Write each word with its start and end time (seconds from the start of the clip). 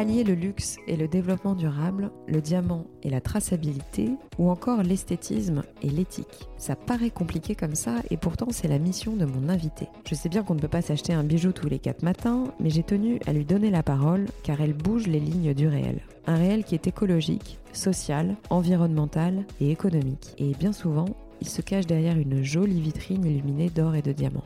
Allier 0.00 0.24
le 0.24 0.32
luxe 0.32 0.78
et 0.86 0.96
le 0.96 1.08
développement 1.08 1.54
durable, 1.54 2.10
le 2.26 2.40
diamant 2.40 2.86
et 3.02 3.10
la 3.10 3.20
traçabilité, 3.20 4.08
ou 4.38 4.48
encore 4.48 4.82
l'esthétisme 4.82 5.62
et 5.82 5.90
l'éthique. 5.90 6.48
Ça 6.56 6.74
paraît 6.74 7.10
compliqué 7.10 7.54
comme 7.54 7.74
ça, 7.74 7.96
et 8.10 8.16
pourtant 8.16 8.46
c'est 8.50 8.66
la 8.66 8.78
mission 8.78 9.14
de 9.14 9.26
mon 9.26 9.50
invité. 9.50 9.88
Je 10.08 10.14
sais 10.14 10.30
bien 10.30 10.42
qu'on 10.42 10.54
ne 10.54 10.58
peut 10.58 10.68
pas 10.68 10.80
s'acheter 10.80 11.12
un 11.12 11.22
bijou 11.22 11.52
tous 11.52 11.68
les 11.68 11.78
quatre 11.78 12.02
matins, 12.02 12.44
mais 12.60 12.70
j'ai 12.70 12.82
tenu 12.82 13.20
à 13.26 13.34
lui 13.34 13.44
donner 13.44 13.68
la 13.70 13.82
parole 13.82 14.24
car 14.42 14.62
elle 14.62 14.72
bouge 14.72 15.06
les 15.06 15.20
lignes 15.20 15.52
du 15.52 15.68
réel. 15.68 16.00
Un 16.26 16.36
réel 16.36 16.64
qui 16.64 16.74
est 16.74 16.86
écologique, 16.86 17.58
social, 17.74 18.36
environnemental 18.48 19.44
et 19.60 19.70
économique. 19.70 20.34
Et 20.38 20.54
bien 20.54 20.72
souvent, 20.72 21.10
il 21.42 21.48
se 21.50 21.60
cache 21.60 21.86
derrière 21.86 22.16
une 22.16 22.42
jolie 22.42 22.80
vitrine 22.80 23.26
illuminée 23.26 23.68
d'or 23.68 23.94
et 23.96 24.02
de 24.02 24.12
diamants. 24.12 24.44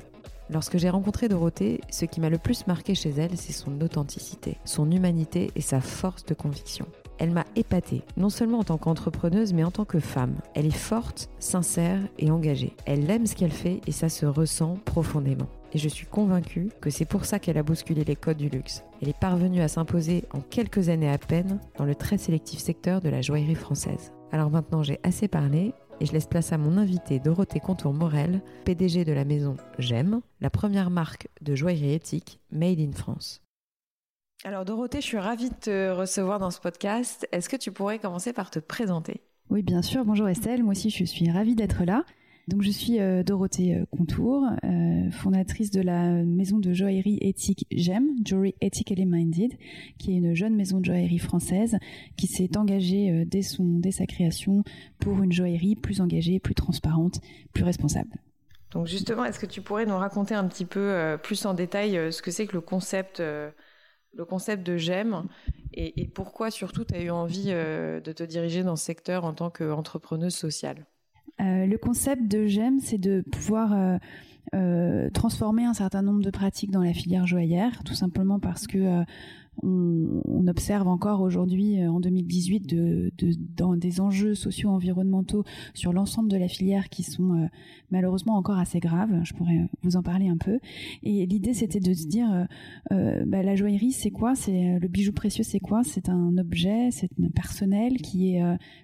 Lorsque 0.51 0.77
j'ai 0.77 0.91
rencontré 0.91 1.29
Dorothée, 1.29 1.81
ce 1.91 2.05
qui 2.05 2.21
m'a 2.21 2.29
le 2.29 2.39
plus 2.39 2.67
marqué 2.67 2.95
chez 2.95 3.11
elle, 3.11 3.37
c'est 3.37 3.53
son 3.53 3.81
authenticité, 3.81 4.59
son 4.65 4.91
humanité 4.91 5.51
et 5.57 5.61
sa 5.63 5.81
force 5.81 6.25
de 6.27 6.35
conviction. 6.35 6.87
Elle 7.19 7.31
m'a 7.31 7.45
épatée, 7.57 8.03
non 8.17 8.29
seulement 8.29 8.59
en 8.59 8.65
tant 8.65 8.77
qu'entrepreneuse, 8.77 9.53
mais 9.53 9.65
en 9.65 9.71
tant 9.71 9.85
que 9.85 10.01
femme. 10.01 10.35
Elle 10.55 10.67
est 10.67 10.71
forte, 10.71 11.31
sincère 11.39 12.01
et 12.19 12.31
engagée. 12.31 12.75
Elle 12.87 13.09
aime 13.11 13.27
ce 13.27 13.37
qu'elle 13.37 13.53
fait 13.53 13.81
et 13.87 13.93
ça 13.93 14.09
se 14.09 14.27
ressent 14.27 14.77
profondément. 14.85 15.47
Et 15.73 15.79
je 15.79 15.89
suis 15.89 16.07
convaincue 16.07 16.71
que 16.81 16.91
c'est 16.91 17.05
pour 17.05 17.25
ça 17.25 17.39
qu'elle 17.39 17.59
a 17.59 17.63
bousculé 17.63 18.05
les 18.05 18.17
codes 18.17 18.37
du 18.37 18.49
luxe. 18.49 18.85
Elle 19.01 19.09
est 19.09 19.19
parvenue 19.19 19.61
à 19.61 19.69
s'imposer 19.69 20.25
en 20.33 20.41
quelques 20.41 20.89
années 20.89 21.11
à 21.11 21.19
peine 21.19 21.59
dans 21.79 21.85
le 21.85 21.95
très 21.95 22.19
sélectif 22.19 22.61
secteur 22.61 23.01
de 23.01 23.09
la 23.09 23.23
joaillerie 23.23 23.55
française. 23.55 24.13
Alors 24.31 24.51
maintenant 24.51 24.83
j'ai 24.83 24.99
assez 25.05 25.29
parlé, 25.29 25.73
et 26.01 26.07
je 26.07 26.13
laisse 26.13 26.27
place 26.27 26.53
à 26.53 26.59
mon 26.59 26.77
invité 26.77 27.19
Dorothée 27.19 27.61
Contour-Morel, 27.61 28.43
PDG 28.65 29.05
de 29.05 29.13
la 29.13 29.25
maison 29.25 29.57
J'aime, 29.79 30.21
la 30.41 30.51
première 30.51 30.91
marque 30.91 31.29
de 31.41 31.55
joaillerie 31.55 31.95
éthique 31.95 32.41
made 32.51 32.81
in 32.81 32.93
France. 32.93 33.43
Alors 34.45 34.65
Dorothée, 34.65 35.01
je 35.01 35.07
suis 35.07 35.19
ravie 35.19 35.49
de 35.49 35.55
te 35.55 35.91
recevoir 35.91 36.39
dans 36.39 36.51
ce 36.51 36.61
podcast. 36.61 37.27
Est-ce 37.33 37.49
que 37.49 37.57
tu 37.57 37.73
pourrais 37.73 37.99
commencer 37.99 38.33
par 38.33 38.51
te 38.51 38.59
présenter? 38.59 39.23
Oui, 39.51 39.63
bien 39.63 39.83
sûr. 39.83 40.05
Bonjour 40.05 40.29
Estelle, 40.29 40.63
moi 40.63 40.73
aussi 40.73 40.91
je 40.91 41.05
suis 41.05 41.31
ravie 41.31 41.55
d'être 41.55 41.85
là. 41.85 42.05
Donc 42.47 42.61
je 42.61 42.71
suis 42.71 43.01
euh, 43.01 43.23
Dorothée 43.23 43.75
euh, 43.75 43.87
Contour, 43.91 44.45
euh, 44.65 45.11
fondatrice 45.11 45.71
de 45.71 45.81
la 45.81 46.11
maison 46.25 46.59
de 46.59 46.75
joaillerie 46.75 47.19
éthique 47.23 47.67
GEM, 47.71 48.11
Jewelry 48.23 48.55
Ethically 48.61 49.07
Minded, 49.07 49.55
qui 49.99 50.13
est 50.13 50.17
une 50.17 50.35
jeune 50.35 50.55
maison 50.55 50.81
de 50.81 50.85
joaillerie 50.85 51.19
française 51.19 51.79
qui 52.19 52.27
s'est 52.27 52.59
engagée 52.59 53.25
dès, 53.25 53.41
son, 53.41 53.79
dès 53.79 53.93
sa 53.93 54.07
création 54.07 54.63
pour 55.01 55.23
une 55.23 55.33
joaillerie 55.33 55.75
plus 55.75 56.03
engagée, 56.03 56.39
plus 56.39 56.55
transparente, 56.55 57.21
plus 57.55 57.65
responsable. 57.65 58.11
Donc 58.73 58.89
justement, 58.89 59.25
est-ce 59.25 59.39
que 59.39 59.47
tu 59.47 59.63
pourrais 59.63 59.87
nous 59.87 59.97
raconter 59.97 60.35
un 60.35 60.47
petit 60.47 60.67
peu 60.67 61.17
plus 61.23 61.47
en 61.47 61.55
détail 61.55 62.13
ce 62.13 62.21
que 62.21 62.31
c'est 62.31 62.47
que 62.47 62.55
le 62.55 62.61
concept, 62.61 63.21
le 63.21 64.25
concept 64.25 64.67
de 64.67 64.77
GEM 64.77 65.29
et, 65.73 66.03
et 66.03 66.09
pourquoi 66.09 66.51
surtout 66.51 66.85
tu 66.85 66.95
as 66.95 67.03
eu 67.03 67.11
envie 67.11 67.47
de 67.47 68.13
te 68.13 68.23
diriger 68.23 68.65
dans 68.65 68.77
ce 68.77 68.85
secteur 68.85 69.25
en 69.25 69.33
tant 69.33 69.51
qu'entrepreneuse 69.51 70.35
sociale? 70.35 70.85
Euh, 71.41 71.67
le 71.67 71.79
concept 71.79 72.31
de 72.31 72.47
GEM, 72.47 72.81
c'est 72.81 72.99
de 72.99 73.23
pouvoir 73.33 73.73
euh, 73.73 73.99
euh, 74.55 75.11
transformer 75.11 75.65
un 75.65 75.75
certain 75.75 76.03
nombre 76.03 76.23
de 76.23 76.31
pratiques 76.31 76.71
dans 76.71 76.83
la 76.83 76.93
filière 76.93 77.27
joaillère, 77.27 77.83
tout 77.85 77.95
simplement 77.95 78.39
parce 78.39 78.67
que 78.67 79.05
on, 79.63 80.47
observe 80.47 80.89
encore 80.89 81.23
aujourd'hui, 81.23 81.81
euh, 81.81 81.91
en 81.91 82.01
2018, 82.01 82.67
de, 82.67 83.11
dans 83.57 83.77
des 83.77 84.01
enjeux 84.01 84.35
socio-environnementaux 84.35 85.43
sur 85.73 85.93
l'ensemble 85.93 86.29
de 86.31 86.37
la 86.37 86.49
filière 86.49 86.91
qui 86.91 87.03
sont 87.03 87.33
euh, 87.33 87.47
malheureusement 87.91 88.37
encore 88.37 88.59
assez 88.59 88.79
graves. 88.79 89.23
Je 89.25 89.33
pourrais 89.33 89.67
vous 89.83 89.97
en 89.97 90.03
parler 90.03 90.29
un 90.29 90.37
peu. 90.37 90.59
Et 91.03 91.25
l'idée, 91.25 91.55
c'était 91.55 91.81
de 91.81 91.95
se 91.95 92.07
dire, 92.07 92.47
euh, 92.93 93.25
bah, 93.27 93.43
la 93.43 93.57
joaillerie, 93.57 93.93
c'est 93.93 94.11
quoi? 94.11 94.35
C'est 94.35 94.79
le 94.79 94.89
bijou 94.89 95.13
précieux, 95.13 95.45
c'est 95.45 95.61
quoi? 95.61 95.83
C'est 95.83 96.11
un 96.11 96.37
objet, 96.37 96.91
c'est 96.91 97.11
un 97.23 97.31
personnel 97.31 97.97
qui 98.03 98.35
est 98.35 98.43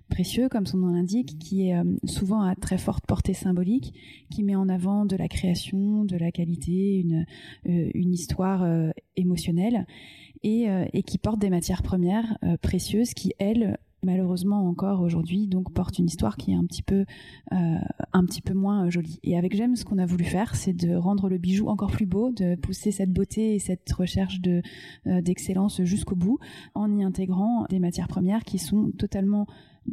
précieux, 0.09 0.48
comme 0.48 0.66
son 0.66 0.78
nom 0.78 0.94
l'indique, 0.94 1.38
qui 1.38 1.69
est 1.69 1.76
souvent 2.04 2.41
à 2.41 2.54
très 2.54 2.78
forte 2.78 3.04
portée 3.06 3.34
symbolique, 3.34 3.92
qui 4.30 4.42
met 4.42 4.56
en 4.56 4.69
avant 4.69 5.04
de 5.04 5.16
la 5.16 5.28
création, 5.28 6.04
de 6.04 6.16
la 6.16 6.32
qualité, 6.32 7.04
une 7.64 8.12
histoire 8.14 8.66
émotionnelle. 9.16 9.86
Euh, 10.42 10.86
et, 10.94 11.02
qui 11.02 11.18
portent 11.18 11.38
des 11.38 11.50
matières 11.50 11.82
premières 11.82 12.38
euh, 12.44 12.56
précieuses 12.56 13.12
qui, 13.12 13.34
elles, 13.38 13.76
malheureusement 14.02 14.66
encore 14.66 15.02
aujourd'hui, 15.02 15.46
donc 15.46 15.70
portent 15.70 15.98
une 15.98 16.06
histoire 16.06 16.38
qui 16.38 16.52
est 16.52 16.54
un 16.54 16.64
petit 16.64 16.82
peu, 16.82 17.04
euh, 17.52 17.76
un 18.14 18.24
petit 18.24 18.40
peu 18.40 18.54
moins 18.54 18.88
jolie. 18.88 19.20
Et 19.22 19.36
avec 19.36 19.54
J'aime, 19.54 19.76
ce 19.76 19.84
qu'on 19.84 19.98
a 19.98 20.06
voulu 20.06 20.24
faire, 20.24 20.54
c'est 20.54 20.72
de 20.72 20.94
rendre 20.94 21.28
le 21.28 21.36
bijou 21.36 21.68
encore 21.68 21.90
plus 21.90 22.06
beau, 22.06 22.30
de 22.30 22.54
pousser 22.54 22.90
cette 22.90 23.12
beauté 23.12 23.54
et 23.54 23.58
cette 23.58 23.92
recherche 23.92 24.40
de 24.40 24.62
d'excellence 25.04 25.82
jusqu'au 25.82 26.16
bout, 26.16 26.38
en 26.74 26.90
y 26.96 27.04
intégrant 27.04 27.66
des 27.68 27.78
matières 27.78 28.08
premières 28.08 28.44
qui 28.44 28.58
sont 28.58 28.92
totalement 28.92 29.46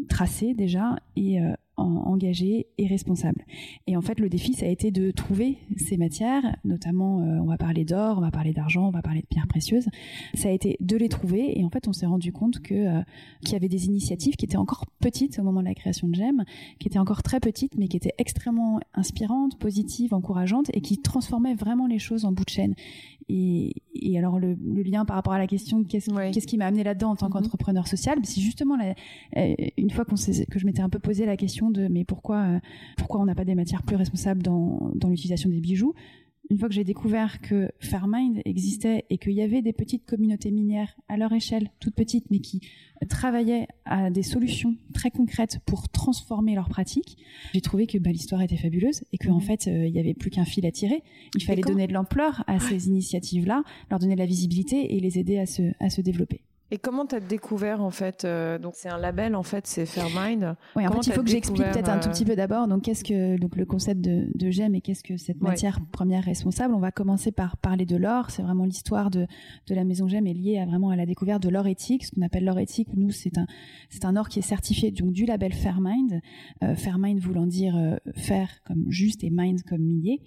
tracées 0.07 0.53
déjà 0.53 0.95
et 1.17 1.39
engagé 1.77 2.67
et 2.77 2.87
responsable. 2.87 3.45
Et 3.85 3.95
en 3.95 4.01
fait, 4.01 4.19
le 4.19 4.29
défi, 4.29 4.53
ça 4.53 4.65
a 4.65 4.69
été 4.69 4.91
de 4.91 5.11
trouver 5.11 5.57
ces 5.77 5.97
matières, 5.97 6.55
notamment, 6.65 7.21
euh, 7.21 7.39
on 7.41 7.45
va 7.45 7.57
parler 7.57 7.85
d'or, 7.85 8.17
on 8.17 8.21
va 8.21 8.31
parler 8.31 8.53
d'argent, 8.53 8.87
on 8.87 8.91
va 8.91 9.01
parler 9.01 9.21
de 9.21 9.27
pierres 9.27 9.47
précieuses. 9.47 9.87
Ça 10.33 10.49
a 10.49 10.51
été 10.51 10.77
de 10.79 10.97
les 10.97 11.09
trouver, 11.09 11.59
et 11.59 11.63
en 11.63 11.69
fait, 11.69 11.87
on 11.87 11.93
s'est 11.93 12.05
rendu 12.05 12.31
compte 12.31 12.59
que 12.59 12.73
euh, 12.73 13.01
qu'il 13.41 13.53
y 13.53 13.55
avait 13.55 13.69
des 13.69 13.85
initiatives 13.85 14.35
qui 14.35 14.45
étaient 14.45 14.57
encore 14.57 14.85
petites 14.99 15.39
au 15.39 15.43
moment 15.43 15.61
de 15.61 15.67
la 15.67 15.75
création 15.75 16.07
de 16.07 16.15
GEM, 16.15 16.43
qui 16.79 16.87
étaient 16.87 16.99
encore 16.99 17.23
très 17.23 17.39
petites, 17.39 17.77
mais 17.77 17.87
qui 17.87 17.97
étaient 17.97 18.15
extrêmement 18.17 18.79
inspirantes, 18.93 19.57
positives, 19.59 20.13
encourageantes, 20.13 20.69
et 20.73 20.81
qui 20.81 20.99
transformaient 21.01 21.55
vraiment 21.55 21.87
les 21.87 21.99
choses 21.99 22.25
en 22.25 22.31
bout 22.31 22.45
de 22.45 22.49
chaîne. 22.49 22.75
Et, 23.29 23.73
et 23.93 24.17
alors 24.17 24.39
le, 24.39 24.53
le, 24.53 24.83
lien 24.83 25.03
par 25.03 25.17
rapport 25.17 25.33
à 25.33 25.37
la 25.37 25.47
question 25.47 25.83
qu'est-ce 25.83 26.47
qui 26.47 26.57
m'a 26.57 26.65
amené 26.65 26.85
là-dedans 26.85 27.09
en 27.09 27.15
tant 27.17 27.27
mm-hmm. 27.27 27.31
qu'entrepreneur 27.33 27.85
social, 27.87 28.17
c'est 28.23 28.39
justement 28.39 28.77
la, 28.77 28.95
euh, 29.35 29.55
une 29.77 29.89
fois 29.89 30.05
que 30.05 30.15
je 30.15 30.65
m'étais 30.65 30.81
un 30.81 30.89
peu 30.89 30.99
posé 30.99 31.25
la 31.25 31.35
question 31.35 31.66
de 31.71 31.87
mais 31.87 32.03
pourquoi, 32.03 32.43
euh, 32.43 32.59
pourquoi 32.97 33.21
on 33.21 33.25
n'a 33.25 33.35
pas 33.35 33.45
des 33.45 33.55
matières 33.55 33.83
plus 33.83 33.95
responsables 33.95 34.43
dans, 34.43 34.91
dans 34.95 35.09
l'utilisation 35.09 35.49
des 35.49 35.59
bijoux? 35.59 35.93
Une 36.49 36.57
fois 36.57 36.69
que 36.69 36.75
j'ai 36.75 36.85
découvert 36.85 37.41
que 37.41 37.69
Fairmind 37.79 38.41
existait 38.45 39.03
et 39.09 39.17
qu'il 39.17 39.33
y 39.33 39.41
avait 39.41 39.61
des 39.61 39.73
petites 39.73 40.05
communautés 40.05 40.49
minières 40.49 40.95
à 41.09 41.17
leur 41.17 41.33
échelle, 41.33 41.69
toutes 41.81 41.95
petites, 41.95 42.31
mais 42.31 42.39
qui 42.39 42.61
travaillaient 43.09 43.67
à 43.83 44.09
des 44.09 44.23
solutions 44.23 44.75
très 44.93 45.11
concrètes 45.11 45.59
pour 45.65 45.89
transformer 45.89 46.55
leurs 46.55 46.69
pratiques, 46.69 47.17
j'ai 47.53 47.61
trouvé 47.61 47.85
que 47.85 47.97
bah, 47.97 48.11
l'histoire 48.11 48.41
était 48.41 48.55
fabuleuse 48.55 49.03
et 49.11 49.17
qu'en 49.17 49.35
en 49.35 49.39
fait, 49.41 49.67
euh, 49.67 49.87
il 49.87 49.91
n'y 49.91 49.99
avait 49.99 50.13
plus 50.13 50.29
qu'un 50.29 50.45
fil 50.45 50.65
à 50.65 50.71
tirer. 50.71 51.03
Il 51.35 51.43
fallait 51.43 51.61
donner 51.61 51.85
de 51.85 51.93
l'ampleur 51.93 52.43
à 52.47 52.59
ces 52.59 52.87
initiatives-là, 52.87 53.63
leur 53.89 53.99
donner 53.99 54.15
de 54.15 54.19
la 54.19 54.25
visibilité 54.25 54.95
et 54.95 54.99
les 55.01 55.19
aider 55.19 55.37
à 55.37 55.45
se, 55.45 55.73
à 55.79 55.89
se 55.89 55.99
développer. 55.99 56.41
Et 56.71 56.77
comment 56.77 57.05
tu 57.05 57.15
as 57.15 57.19
découvert 57.19 57.81
en 57.81 57.91
fait 57.91 58.25
euh, 58.25 58.59
donc 58.59 58.73
c'est 58.75 58.89
un 58.89 58.97
label 58.97 59.35
en 59.35 59.43
fait 59.43 59.67
c'est 59.67 59.85
Fairmind. 59.85 60.55
Oui, 60.75 60.85
en 60.87 60.91
fait, 60.91 61.07
il 61.07 61.13
faut 61.13 61.23
que 61.23 61.29
j'explique 61.29 61.63
peut-être 61.63 61.89
un 61.89 61.99
tout 61.99 62.09
petit 62.09 62.25
peu 62.25 62.35
d'abord 62.35 62.67
donc 62.67 62.83
qu'est-ce 62.83 63.03
que 63.03 63.37
donc 63.37 63.55
le 63.55 63.65
concept 63.65 64.01
de, 64.01 64.27
de 64.35 64.49
GEM 64.51 64.75
et 64.75 64.81
qu'est-ce 64.81 65.03
que 65.03 65.17
cette 65.17 65.41
matière 65.41 65.79
première 65.91 66.23
responsable? 66.23 66.73
On 66.73 66.79
va 66.79 66.91
commencer 66.91 67.31
par 67.31 67.57
parler 67.57 67.85
de 67.85 67.95
l'or, 67.95 68.31
c'est 68.31 68.41
vraiment 68.41 68.65
l'histoire 68.65 69.09
de 69.09 69.27
de 69.67 69.75
la 69.75 69.83
maison 69.83 70.07
GEM 70.07 70.27
est 70.27 70.33
liée 70.33 70.59
à 70.59 70.65
vraiment 70.65 70.89
à 70.89 70.95
la 70.95 71.05
découverte 71.05 71.41
de 71.41 71.49
l'or 71.49 71.67
éthique, 71.67 72.05
ce 72.05 72.11
qu'on 72.11 72.21
appelle 72.21 72.43
l'or 72.43 72.59
éthique. 72.59 72.89
Nous, 72.95 73.11
c'est 73.11 73.37
un 73.37 73.47
c'est 73.89 74.05
un 74.05 74.15
or 74.15 74.27
qui 74.27 74.39
est 74.39 74.43
certifié 74.43 74.91
donc 74.91 75.11
du 75.11 75.25
label 75.25 75.53
Fairmind. 75.53 76.21
Euh, 76.63 76.75
Fairmind 76.75 77.19
voulant 77.19 77.47
dire 77.47 77.75
euh, 77.77 77.95
faire 78.15 78.49
comme 78.65 78.85
juste 78.89 79.23
et 79.23 79.29
mind 79.29 79.63
comme 79.63 79.81
millier. 79.81 80.21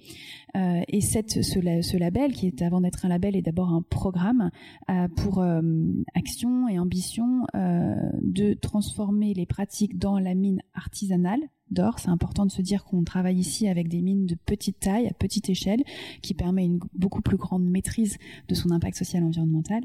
Euh, 0.56 0.82
et 0.88 1.00
cette 1.00 1.30
ce, 1.30 1.42
ce, 1.42 1.96
label 1.96 2.32
qui 2.32 2.46
est 2.46 2.62
avant 2.62 2.80
d'être 2.80 3.04
un 3.04 3.08
label 3.08 3.36
est 3.36 3.42
d'abord 3.42 3.70
un 3.70 3.82
programme 3.82 4.50
euh, 4.90 5.06
et 6.68 6.78
ambition 6.78 7.46
euh, 7.54 7.94
de 8.22 8.54
transformer 8.54 9.34
les 9.34 9.46
pratiques 9.46 9.98
dans 9.98 10.18
la 10.18 10.34
mine 10.34 10.62
artisanale 10.74 11.40
d'or. 11.70 11.98
C'est 11.98 12.08
important 12.08 12.46
de 12.46 12.50
se 12.50 12.62
dire 12.62 12.84
qu'on 12.84 13.04
travaille 13.04 13.38
ici 13.38 13.68
avec 13.68 13.88
des 13.88 14.00
mines 14.00 14.26
de 14.26 14.34
petite 14.34 14.80
taille, 14.80 15.06
à 15.06 15.12
petite 15.12 15.48
échelle, 15.48 15.82
qui 16.22 16.34
permet 16.34 16.64
une 16.64 16.80
beaucoup 16.94 17.22
plus 17.22 17.36
grande 17.36 17.64
maîtrise 17.64 18.18
de 18.48 18.54
son 18.54 18.70
impact 18.70 18.96
social 18.96 19.22
et 19.22 19.26
environnemental, 19.26 19.82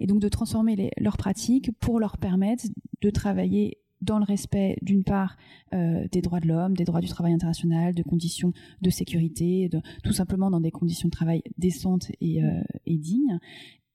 et 0.00 0.06
donc 0.06 0.20
de 0.20 0.28
transformer 0.28 0.90
leurs 0.98 1.16
pratiques 1.16 1.70
pour 1.78 2.00
leur 2.00 2.16
permettre 2.18 2.64
de 3.00 3.10
travailler 3.10 3.78
dans 4.02 4.18
le 4.18 4.24
respect 4.24 4.76
d'une 4.82 5.04
part 5.04 5.36
des 5.72 6.22
droits 6.22 6.40
de 6.40 6.48
l'homme, 6.48 6.76
des 6.76 6.84
droits 6.84 7.00
du 7.00 7.08
travail 7.08 7.32
international, 7.32 7.94
de 7.94 8.02
conditions 8.02 8.52
de 8.82 8.90
sécurité, 8.90 9.70
tout 10.04 10.12
simplement 10.12 10.50
dans 10.50 10.60
des 10.60 10.70
conditions 10.70 11.08
de 11.08 11.12
travail 11.12 11.42
décentes 11.58 12.10
et, 12.20 12.40
et 12.86 12.98
dignes, 12.98 13.38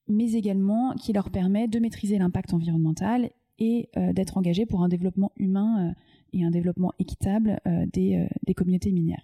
mais 0.07 0.33
également 0.33 0.93
qui 0.93 1.13
leur 1.13 1.29
permet 1.29 1.67
de 1.67 1.79
maîtriser 1.79 2.17
l'impact 2.17 2.53
environnemental 2.53 3.29
et 3.59 3.89
d'être 4.13 4.37
engagés 4.37 4.65
pour 4.65 4.83
un 4.83 4.89
développement 4.89 5.31
humain 5.37 5.93
et 6.33 6.43
un 6.43 6.49
développement 6.49 6.93
équitable 6.97 7.59
des, 7.93 8.27
des 8.43 8.53
communautés 8.55 8.91
minières. 8.91 9.23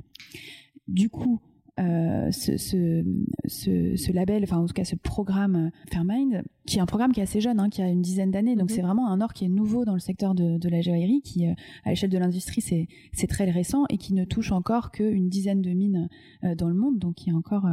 Du 0.87 1.09
coup, 1.09 1.41
euh, 1.79 2.31
ce, 2.31 2.57
ce, 2.57 3.03
ce, 3.45 4.11
label, 4.11 4.41
enfin 4.43 4.57
en 4.57 4.65
tout 4.65 4.73
cas 4.73 4.83
ce 4.83 4.95
programme 4.95 5.67
euh, 5.67 5.69
Fairmind, 5.91 6.43
qui 6.65 6.77
est 6.77 6.81
un 6.81 6.87
programme 6.87 7.11
qui 7.11 7.19
est 7.19 7.23
assez 7.23 7.39
jeune, 7.39 7.59
hein, 7.59 7.69
qui 7.69 7.83
a 7.83 7.87
une 7.87 8.01
dizaine 8.01 8.31
d'années, 8.31 8.55
donc 8.55 8.71
mhm. 8.71 8.75
c'est 8.75 8.81
vraiment 8.81 9.11
un 9.11 9.21
or 9.21 9.31
qui 9.31 9.45
est 9.45 9.49
nouveau 9.49 9.85
dans 9.85 9.93
le 9.93 9.99
secteur 9.99 10.33
de, 10.33 10.57
de 10.57 10.69
la 10.69 10.81
joaillerie, 10.81 11.21
qui 11.21 11.45
euh, 11.45 11.53
à 11.85 11.89
l'échelle 11.89 12.09
de 12.09 12.17
l'industrie 12.17 12.61
c'est 12.61 13.27
très 13.27 13.51
récent 13.51 13.85
et 13.89 13.99
qui 13.99 14.15
ne 14.15 14.25
touche 14.25 14.51
encore 14.51 14.89
qu'une 14.89 15.29
dizaine 15.29 15.61
de 15.61 15.69
mines 15.69 16.09
dans 16.57 16.67
le 16.67 16.73
monde, 16.73 16.97
donc 16.97 17.13
qui 17.13 17.29
est 17.29 17.33
encore 17.33 17.67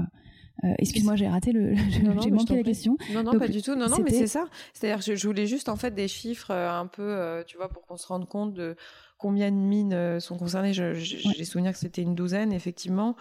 Excuse-moi, 0.78 1.16
j'ai 1.16 1.28
raté 1.28 1.52
le. 1.52 1.74
j'ai 1.74 2.30
manqué 2.30 2.56
la 2.56 2.62
question. 2.62 2.96
Non, 3.12 3.22
non, 3.22 3.38
pas 3.38 3.48
du 3.48 3.60
tout. 3.60 3.74
Non, 3.74 3.88
non, 3.88 3.98
mais 4.02 4.10
c'est 4.10 4.26
ça. 4.26 4.46
C'est-à-dire, 4.72 5.02
je, 5.02 5.14
je, 5.14 5.26
voulais 5.26 5.46
juste 5.46 5.68
en 5.68 5.76
fait 5.76 5.94
des 5.94 6.08
chiffres 6.08 6.52
un 6.52 6.86
peu, 6.86 7.42
tu 7.46 7.56
vois, 7.56 7.68
pour 7.68 7.86
qu'on 7.86 7.96
se 7.96 8.06
rende 8.06 8.28
compte 8.28 8.54
de 8.54 8.76
combien 9.18 9.50
de 9.50 9.56
mines 9.56 10.20
sont 10.20 10.38
concernées. 10.38 10.72
J'ai 10.72 11.44
souvenir 11.44 11.72
que 11.72 11.78
c'était 11.78 12.02
une 12.02 12.14
douzaine, 12.14 12.52
effectivement. 12.52 13.16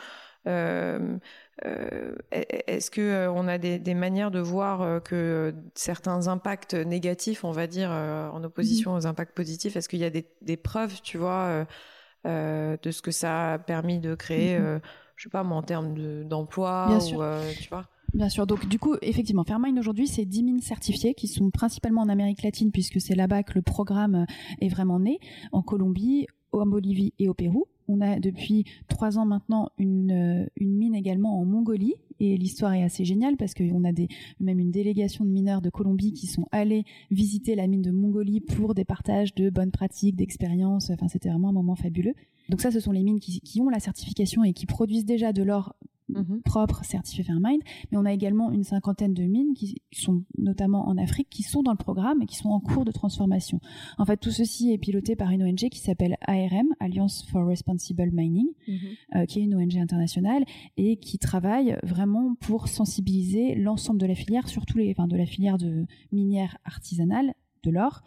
Euh, 0.47 1.17
euh, 1.65 2.15
est-ce 2.31 2.91
que 2.91 3.01
euh, 3.01 3.31
on 3.31 3.47
a 3.47 3.57
des, 3.57 3.93
manières 3.93 4.31
de 4.31 4.39
voir 4.39 5.01
que 5.03 5.53
certains 5.75 6.27
impacts 6.27 6.73
négatifs, 6.73 7.43
on 7.43 7.51
va 7.51 7.67
dire, 7.67 7.91
en 7.91 8.43
opposition 8.43 8.93
mmh. 8.93 8.97
aux 8.97 9.07
impacts 9.07 9.35
positifs, 9.35 9.75
est-ce 9.75 9.89
qu'il 9.89 9.99
y 9.99 10.05
a 10.05 10.09
des, 10.09 10.57
preuves, 10.57 11.01
tu 11.01 11.17
vois, 11.17 11.65
de 12.25 12.91
ce 12.91 13.01
que 13.01 13.11
ça 13.11 13.53
a 13.53 13.59
permis 13.59 13.99
de 13.99 14.15
créer, 14.15 14.59
mmh. 14.59 14.81
Je 15.15 15.23
sais 15.23 15.29
pas, 15.29 15.43
moi, 15.43 15.57
en 15.57 15.63
termes 15.63 16.23
d'emploi, 16.25 16.89
ou, 16.91 17.07
tu 17.07 17.15
vois 17.69 17.87
Bien 18.13 18.29
sûr. 18.29 18.45
Donc, 18.45 18.67
du 18.67 18.77
coup, 18.77 18.95
effectivement, 19.01 19.43
Fairmine 19.43 19.79
aujourd'hui, 19.79 20.07
c'est 20.07 20.25
10 20.25 20.43
mines 20.43 20.61
certifiées 20.61 21.15
qui 21.15 21.27
sont 21.27 21.49
principalement 21.49 22.01
en 22.01 22.09
Amérique 22.09 22.43
latine, 22.43 22.71
puisque 22.71 23.01
c'est 23.01 23.15
là-bas 23.15 23.43
que 23.43 23.53
le 23.55 23.63
programme 23.63 24.25
est 24.61 24.69
vraiment 24.69 24.99
né, 24.99 25.19
en 25.51 25.63
Colombie, 25.63 26.27
en 26.51 26.67
Bolivie 26.67 27.13
et 27.17 27.27
au 27.27 27.33
Pérou. 27.33 27.65
On 27.87 27.99
a 28.01 28.19
depuis 28.19 28.65
trois 28.87 29.17
ans 29.17 29.25
maintenant 29.25 29.69
une, 29.77 30.11
euh, 30.11 30.45
une 30.55 30.77
mine 30.77 30.95
également 30.95 31.39
en 31.39 31.45
Mongolie 31.45 31.95
et 32.19 32.37
l'histoire 32.37 32.73
est 32.73 32.83
assez 32.83 33.03
géniale 33.03 33.35
parce 33.35 33.53
qu'on 33.53 33.83
a 33.83 33.91
des, 33.91 34.07
même 34.39 34.59
une 34.59 34.71
délégation 34.71 35.25
de 35.25 35.29
mineurs 35.29 35.61
de 35.61 35.69
Colombie 35.69 36.13
qui 36.13 36.27
sont 36.27 36.47
allés 36.51 36.85
visiter 37.11 37.55
la 37.55 37.67
mine 37.67 37.81
de 37.81 37.91
Mongolie 37.91 38.39
pour 38.39 38.73
des 38.73 38.85
partages 38.85 39.35
de 39.35 39.49
bonnes 39.49 39.71
pratiques, 39.71 40.15
d'expériences. 40.15 40.91
Enfin, 40.91 41.09
c'était 41.09 41.29
vraiment 41.29 41.49
un 41.49 41.53
moment 41.53 41.75
fabuleux. 41.75 42.13
Donc 42.49 42.61
ça, 42.61 42.71
ce 42.71 42.79
sont 42.79 42.91
les 42.91 43.03
mines 43.03 43.19
qui, 43.19 43.39
qui 43.41 43.61
ont 43.61 43.69
la 43.69 43.79
certification 43.79 44.43
et 44.43 44.53
qui 44.53 44.65
produisent 44.65 45.05
déjà 45.05 45.33
de 45.33 45.43
l'or 45.43 45.75
Mhm. 46.09 46.41
propre 46.43 46.83
certifié 46.83 47.23
Fairmind, 47.23 47.61
mais 47.91 47.97
on 47.97 48.05
a 48.05 48.13
également 48.13 48.51
une 48.51 48.63
cinquantaine 48.63 49.13
de 49.13 49.23
mines 49.23 49.53
qui 49.53 49.81
sont 49.91 50.23
notamment 50.37 50.87
en 50.87 50.97
Afrique, 50.97 51.29
qui 51.29 51.43
sont 51.43 51.63
dans 51.63 51.71
le 51.71 51.77
programme 51.77 52.21
et 52.21 52.25
qui 52.25 52.35
sont 52.35 52.49
en 52.49 52.59
cours 52.59 52.85
de 52.85 52.91
transformation. 52.91 53.59
En 53.97 54.05
fait, 54.05 54.17
tout 54.17 54.31
ceci 54.31 54.71
est 54.71 54.77
piloté 54.77 55.15
par 55.15 55.31
une 55.31 55.43
ONG 55.43 55.69
qui 55.69 55.79
s'appelle 55.79 56.17
ARM, 56.21 56.67
Alliance 56.79 57.25
for 57.25 57.45
Responsible 57.47 58.11
Mining, 58.11 58.47
mhm. 58.67 58.77
euh, 59.15 59.25
qui 59.25 59.39
est 59.39 59.43
une 59.43 59.55
ONG 59.55 59.77
internationale 59.77 60.43
et 60.77 60.97
qui 60.97 61.17
travaille 61.19 61.77
vraiment 61.83 62.35
pour 62.35 62.67
sensibiliser 62.67 63.55
l'ensemble 63.55 63.99
de 63.99 64.05
la 64.05 64.15
filière, 64.15 64.47
surtout 64.47 64.77
les, 64.77 64.91
enfin, 64.91 65.07
de 65.07 65.17
la 65.17 65.25
filière 65.25 65.57
de 65.57 65.85
minière 66.11 66.57
artisanale 66.65 67.33
de 67.63 67.71
l'or, 67.71 68.01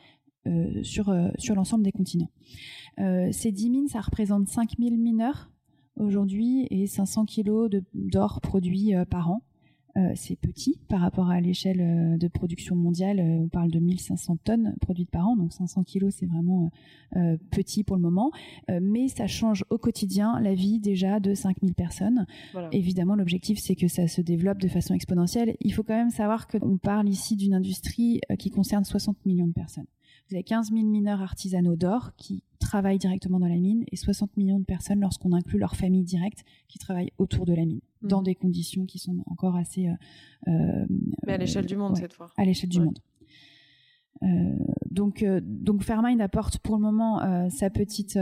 sur, 0.82 1.08
euh, 1.08 1.28
sur 1.38 1.54
l'ensemble 1.54 1.84
des 1.84 1.92
continents. 1.92 2.30
ces 2.98 3.52
10 3.52 3.70
mines, 3.70 3.88
ça 3.88 4.00
représente 4.00 4.48
5000 4.48 4.98
mineurs 4.98 5.50
aujourd'hui 5.98 6.66
et 6.70 6.86
500 6.86 7.24
kilos 7.24 7.70
d'or 7.94 8.40
produit 8.40 8.94
euh, 8.94 9.04
par 9.04 9.30
an. 9.30 9.42
Euh, 9.96 10.12
c'est 10.14 10.36
petit 10.36 10.78
par 10.90 11.00
rapport 11.00 11.30
à 11.30 11.40
l'échelle 11.40 11.80
euh, 11.80 12.18
de 12.18 12.28
production 12.28 12.76
mondiale. 12.76 13.18
on 13.18 13.48
parle 13.48 13.70
de 13.70 13.78
1500 13.78 14.36
tonnes 14.44 14.74
produites 14.82 15.10
par 15.10 15.26
an, 15.26 15.36
donc 15.36 15.54
500 15.54 15.84
kilos, 15.84 16.14
c'est 16.18 16.26
vraiment 16.26 16.70
petit 17.50 17.82
pour 17.82 17.96
le 17.96 18.02
moment. 18.02 18.30
mais 18.68 19.08
ça 19.08 19.26
change 19.26 19.64
au 19.70 19.78
quotidien 19.78 20.38
la 20.40 20.54
vie 20.54 20.80
déjà 20.80 21.18
de 21.18 21.32
5000 21.32 21.74
personnes. 21.74 22.26
Évidemment, 22.72 23.14
l'objectif, 23.14 23.58
c'est 23.58 23.74
que 23.74 23.88
ça 23.88 24.06
se 24.06 24.20
développe 24.20 24.58
de 24.58 24.68
façon 24.68 24.92
exponentielle. 24.92 25.56
Il 25.60 25.72
faut 25.72 25.82
quand 25.82 25.96
même 25.96 26.10
savoir 26.10 26.46
qu'on 26.46 26.76
parle 26.76 27.08
ici 27.08 27.36
d'une 27.36 27.54
industrie 27.54 28.20
qui 28.38 28.50
concerne 28.50 28.84
60 28.84 29.24
millions 29.24 29.46
de 29.46 29.52
personnes. 29.52 29.86
Vous 30.28 30.34
avez 30.34 30.42
15 30.42 30.72
000 30.72 30.84
mineurs 30.84 31.22
artisanaux 31.22 31.76
d'or 31.76 32.10
qui 32.16 32.42
travaillent 32.58 32.98
directement 32.98 33.38
dans 33.38 33.46
la 33.46 33.58
mine 33.58 33.84
et 33.92 33.96
60 33.96 34.36
millions 34.36 34.58
de 34.58 34.64
personnes 34.64 35.00
lorsqu'on 35.00 35.32
inclut 35.32 35.58
leur 35.58 35.76
famille 35.76 36.02
directe 36.02 36.44
qui 36.66 36.78
travaillent 36.78 37.12
autour 37.18 37.46
de 37.46 37.54
la 37.54 37.64
mine 37.64 37.80
mmh. 38.02 38.08
dans 38.08 38.22
des 38.22 38.34
conditions 38.34 38.86
qui 38.86 38.98
sont 38.98 39.22
encore 39.26 39.54
assez. 39.54 39.88
Euh, 39.88 39.92
euh, 40.48 40.86
Mais 41.26 41.34
à 41.34 41.38
l'échelle 41.38 41.66
du 41.66 41.76
monde 41.76 41.96
cette 41.96 42.12
fois. 42.12 42.32
À 42.36 42.44
l'échelle 42.44 42.70
du 42.70 42.80
monde. 42.80 42.98
Euh, 44.22 44.26
donc, 44.90 45.24
donc 45.42 45.82
Fairmind 45.82 46.20
apporte 46.20 46.58
pour 46.58 46.76
le 46.76 46.82
moment 46.82 47.20
sa 47.50 47.70
petite 47.70 48.18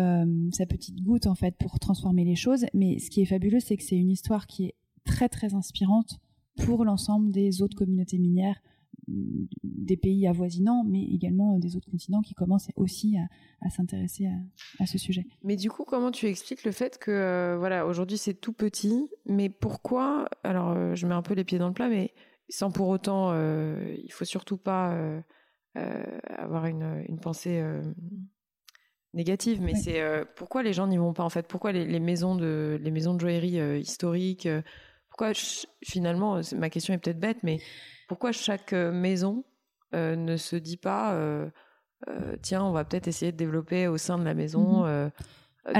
sa 0.53 0.67
petite 0.67 1.03
goutte 1.03 1.27
en 1.27 1.35
fait 1.35 1.57
pour 1.57 1.79
transformer 1.79 2.25
les 2.25 2.37
choses. 2.37 2.67
Mais 2.75 2.99
ce 2.99 3.09
qui 3.09 3.23
est 3.23 3.27
fabuleux, 3.27 3.61
c'est 3.61 3.77
que 3.77 3.83
c'est 3.83 3.97
une 3.97 4.11
histoire 4.11 4.47
qui 4.47 4.67
est 4.67 4.75
très 5.05 5.29
très 5.29 5.55
inspirante 5.55 6.19
pour 6.57 6.85
l'ensemble 6.85 7.31
des 7.31 7.63
autres 7.63 7.77
communautés 7.77 8.19
minières 8.19 8.61
des 9.09 9.97
pays 9.97 10.27
avoisinants, 10.27 10.85
mais 10.85 11.03
également 11.03 11.59
des 11.59 11.77
autres 11.77 11.91
continents 11.91 12.23
qui 12.23 12.35
commencent 12.35 12.69
aussi 12.77 13.17
à, 13.61 13.71
s'intéresser 13.71 14.29
à, 14.79 14.87
ce 14.87 14.99
sujet. 14.99 15.27
Mais 15.43 15.57
du 15.57 15.71
coup, 15.71 15.85
comment 15.85 16.11
tu 16.11 16.27
expliques 16.27 16.65
le 16.65 16.73
fait 16.73 16.99
que, 16.99 17.11
euh, 17.11 17.57
voilà, 17.59 17.87
aujourd'hui 17.87 18.19
c'est 18.19 18.35
tout 18.35 18.53
petit, 18.53 19.09
mais 19.27 19.49
pourquoi 19.49 20.29
Alors, 20.43 20.71
euh, 20.71 20.95
je 20.95 21.07
mets 21.07 21.15
un 21.15 21.23
peu 21.23 21.35
les 21.35 21.45
pieds 21.45 21.59
dans 21.59 21.69
le 21.69 21.75
plat, 21.75 21.89
mais 21.89 22.15
sans 22.49 22.71
pour 22.71 22.89
autant, 22.89 23.31
euh, 23.33 23.95
il 24.03 24.13
faut 24.13 24.25
surtout 24.25 24.57
pas 24.57 24.99
avoir 25.75 26.67
une, 26.67 27.19
pensée 27.21 27.63
négative, 29.13 29.61
mais 29.61 29.75
c'est 29.75 30.03
pourquoi 30.37 30.63
les 30.63 30.73
gens 30.73 30.87
n'y 30.87 30.99
vont 30.99 31.13
pas 31.13 31.25
en 31.25 31.31
fait? 31.31 31.49
Pourquoi 31.49 31.73
les, 31.73 32.01
maisons 32.01 32.37
de 32.37 32.79
les 32.81 32.91
maisons 32.91 33.15
de 33.15 33.21
joaillerie 33.21 33.81
historiques 33.81 34.49
Pourquoi 35.09 35.33
finalement, 35.83 36.41
ma 36.57 36.71
question 36.71 36.95
est 36.95 36.99
peut-être 36.99 37.19
bête, 37.19 37.43
mais 37.43 37.59
pourquoi 38.09 38.33
chaque 38.33 38.73
euh, 38.73 38.93
maison 38.93 39.45
euh, 39.95 40.17
ne 40.17 40.37
se 40.37 40.57
dit 40.57 40.77
pas, 40.77 41.15
euh, 41.15 41.49
tiens, 42.43 42.65
on 42.65 42.73
va 42.73 42.85
peut-être 42.85 43.09
essayer 43.09 43.33
de 43.33 43.37
développer 43.37 43.87
au 43.87 43.97
sein 43.97 44.19
de 44.19 44.25
la 44.25 44.35
maison 44.35 44.85
mhm. 44.85 45.11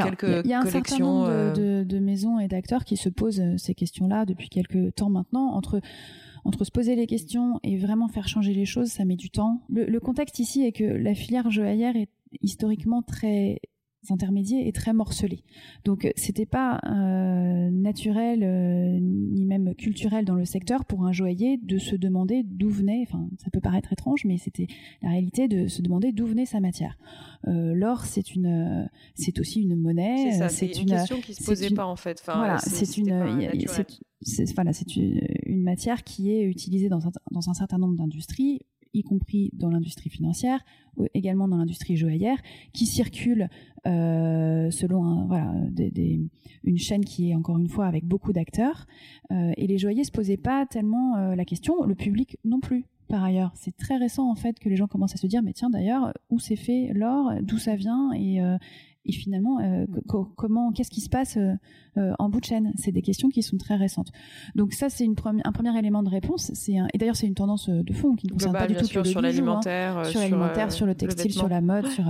quelques 0.03 0.43
Il 0.45 0.51
y, 0.51 0.55
a 0.55 0.61
un 0.61 0.67
certain 0.67 0.99
nombre 0.99 1.53
de, 1.55 1.99
maisons 1.99 2.39
et 2.39 2.49
d'acteurs 2.49 2.85
qui 2.85 2.97
se 2.97 3.09
posent 3.09 3.43
ces 3.59 3.75
questions-là 3.75 4.25
depuis 4.25 4.49
quelques 4.49 4.95
temps 4.95 5.11
maintenant. 5.11 5.53
Entre 5.53 5.81
entre 6.47 6.65
se 6.65 6.71
poser 6.71 6.95
les 6.95 7.07
questions 7.07 7.59
et 7.63 7.79
vraiment 7.79 8.07
faire 8.09 8.29
changer 8.29 8.53
les 8.53 8.67
choses, 8.67 8.89
ça 8.89 9.07
met 9.07 9.17
du 9.17 9.31
temps. 9.31 9.63
Le, 9.71 9.99
contexte 9.99 10.39
ici 10.39 10.63
est 10.63 10.73
que 10.73 10.85
la 10.85 11.15
filière 11.15 11.51
joaillère 11.51 11.97
est 11.97 12.11
historiquement 12.43 13.01
très 13.01 13.61
intermédiaires 14.11 14.67
et 14.67 14.73
très 14.73 14.93
morcelé. 14.93 15.43
Donc 15.85 16.11
c'était 16.17 16.47
pas 16.47 16.81
euh, 16.87 17.71
naturel 17.71 18.43
euh, 18.43 18.99
ni 19.01 19.45
même 19.45 19.75
culturel 19.75 20.25
dans 20.25 20.35
le 20.35 20.45
secteur 20.45 20.85
pour 20.85 21.05
un 21.05 21.13
joaillier 21.13 21.59
de 21.63 21.79
se 21.79 21.97
demander 21.97 22.43
d'où 22.45 22.69
venait, 22.69 23.05
enfin 23.09 23.29
ça 23.39 23.51
peut 23.51 23.61
paraître 23.61 23.93
étrange, 23.93 24.25
mais 24.25 24.39
c'était 24.39 24.67
la 25.03 25.11
réalité 25.11 25.49
de 25.49 25.69
se 25.69 25.83
demander 25.83 26.13
d'où 26.13 26.27
venait 26.27 26.47
sa 26.47 26.61
matière. 26.61 26.99
Euh, 27.47 27.75
l'or 27.75 28.05
c'est 28.05 28.35
une, 28.35 28.89
c'est 29.15 29.39
aussi 29.39 29.63
une 29.63 29.77
monnaie. 29.77 30.33
C'est 30.49 30.79
une, 30.79 30.89
question 30.89 31.21
qui 31.21 31.35
se 31.35 31.45
posait 31.45 31.71
pas 31.71 31.87
en 31.87 31.97
fait. 31.97 32.23
voilà, 32.25 32.59
c'est 32.59 32.97
une, 32.97 33.09
c'est 34.23 34.55
voilà, 34.55 34.73
c'est 34.73 34.97
une, 34.97 35.21
une, 35.45 35.63
matière 35.63 36.03
qui 36.05 36.31
est 36.31 36.45
utilisée 36.45 36.89
dans 36.89 37.07
un, 37.07 37.11
dans 37.31 37.51
un 37.51 37.55
certain 37.55 37.79
nombre 37.79 37.97
d'industries 37.97 38.61
y 38.95 39.03
compris 39.03 39.51
dans 39.53 39.69
l'industrie 39.69 40.09
financière, 40.09 40.65
également 41.13 41.49
dans 41.49 41.57
l'industrie 41.57 41.97
joaillère, 41.97 42.39
qui 42.73 42.87
circule 42.87 43.49
euh, 43.87 44.71
selon 44.71 45.27
voilà, 45.27 45.53
une 46.65 46.79
chaîne 46.79 47.05
qui 47.05 47.31
est 47.31 47.35
encore 47.35 47.59
une 47.59 47.69
fois 47.69 47.87
avec 47.87 48.05
beaucoup 48.05 48.33
d'acteurs. 48.33 48.87
Euh, 49.31 49.53
et 49.57 49.67
les 49.67 49.79
joailliers 49.79 50.05
se 50.05 50.13
posaient 50.13 50.37
pas 50.37 50.67
tellement 50.67 51.17
euh, 51.17 51.35
la 51.35 51.45
question, 51.45 51.85
le 51.85 51.95
public 51.95 52.39
non 52.45 52.61
plus. 52.61 52.87
Par 53.09 53.23
ailleurs, 53.23 53.53
c'est 53.55 53.77
très 53.77 53.97
récent 53.97 54.31
en 54.31 54.35
fait 54.35 54.59
que 54.59 54.69
les 54.69 54.77
gens 54.77 54.87
commencent 54.87 55.15
à 55.15 55.19
se 55.19 55.27
dire 55.27 55.43
mais 55.43 55.53
tiens 55.53 55.69
d'ailleurs 55.69 56.13
où 56.31 56.39
s'est 56.39 56.57
fait 56.57 56.91
l'or, 56.95 57.33
d'où 57.43 57.59
ça 57.59 57.77
vient? 57.77 58.13
Et, 58.13 58.41
et 59.07 59.13
finalement, 59.13 59.61
euh, 59.61 59.87
comment, 60.37 60.73
qu'est-ce 60.73 60.91
qui 60.91 61.03
se 61.03 61.11
passe 61.11 61.37
euh, 61.37 61.53
euh, 61.99 62.13
en 62.19 62.31
bout 62.31 62.41
de 62.41 62.47
chaîne? 62.47 62.73
C'est 62.77 62.93
des 62.93 63.03
questions 63.03 63.29
qui 63.29 63.43
sont 63.43 63.59
très 63.59 63.77
récentes. 63.77 64.11
Donc 64.55 64.73
ça, 64.73 64.89
c'est 64.89 65.07
un 65.07 65.53
premier 65.53 65.79
élément 65.79 66.03
de 66.03 66.09
réponse. 66.09 66.51
C'est 66.55 66.75
et 66.93 66.99
d'ailleurs, 66.99 67.17
c'est 67.17 67.27
une 67.27 67.35
tendance 67.35 67.69
de 67.69 67.93
fond 67.93 68.15
qui 68.15 68.27
ne 68.27 68.33
concerne 68.33 68.55
pas 68.55 68.67
du 68.67 68.75
tout 68.75 68.89
que 68.89 68.99
le 68.99 69.05
sur 69.05 69.21
l'alimentaire, 69.21 69.99
hein. 69.99 70.05
sur 70.05 70.21
l'alimentaire, 70.21 70.73
sur, 70.73 70.87
le 70.87 70.95
textile, 70.95 71.33
sur 71.33 71.49
la 71.49 71.61
mode. 71.61 71.87
Sur, 71.89 72.05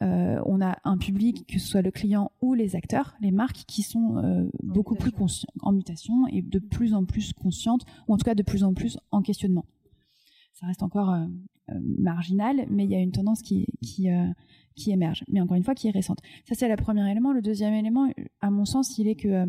on 0.00 0.60
a 0.60 0.78
un 0.84 0.96
public, 0.96 1.46
que 1.46 1.58
ce 1.58 1.68
soit 1.68 1.82
le 1.82 1.90
client 1.90 2.32
ou 2.40 2.54
les 2.54 2.74
acteurs, 2.74 3.14
les 3.20 3.32
marques, 3.32 3.64
qui 3.66 3.82
sont 3.82 4.48
beaucoup 4.62 4.94
plus 4.94 5.12
en 5.60 5.72
mutation 5.72 6.26
et 6.28 6.42
de 6.42 6.58
plus 6.58 6.94
en 6.94 7.04
plus 7.04 7.32
conscientes, 7.34 7.84
ou 8.08 8.14
en 8.14 8.16
tout 8.16 8.24
cas 8.24 8.34
de 8.34 8.42
plus 8.42 8.64
en 8.64 8.72
plus 8.72 8.98
en 9.10 9.20
questionnement. 9.20 9.66
Ça 10.54 10.66
reste 10.66 10.82
encore 10.82 11.14
marginal, 11.98 12.66
mais 12.70 12.84
il 12.84 12.90
y 12.90 12.96
a 12.96 13.00
une 13.00 13.12
tendance 13.12 13.42
qui, 13.42 13.66
qui 13.82 14.08
qui 14.76 14.90
émerge, 14.90 15.24
mais 15.28 15.40
encore 15.40 15.56
une 15.56 15.64
fois 15.64 15.74
qui 15.74 15.88
est 15.88 15.92
récente. 15.92 16.18
Ça 16.48 16.54
c'est 16.54 16.68
le 16.68 16.76
premier 16.76 17.08
élément. 17.10 17.32
Le 17.32 17.42
deuxième 17.42 17.74
élément, 17.74 18.10
à 18.40 18.50
mon 18.50 18.64
sens, 18.64 18.98
il 18.98 19.08
est 19.08 19.14
que 19.14 19.46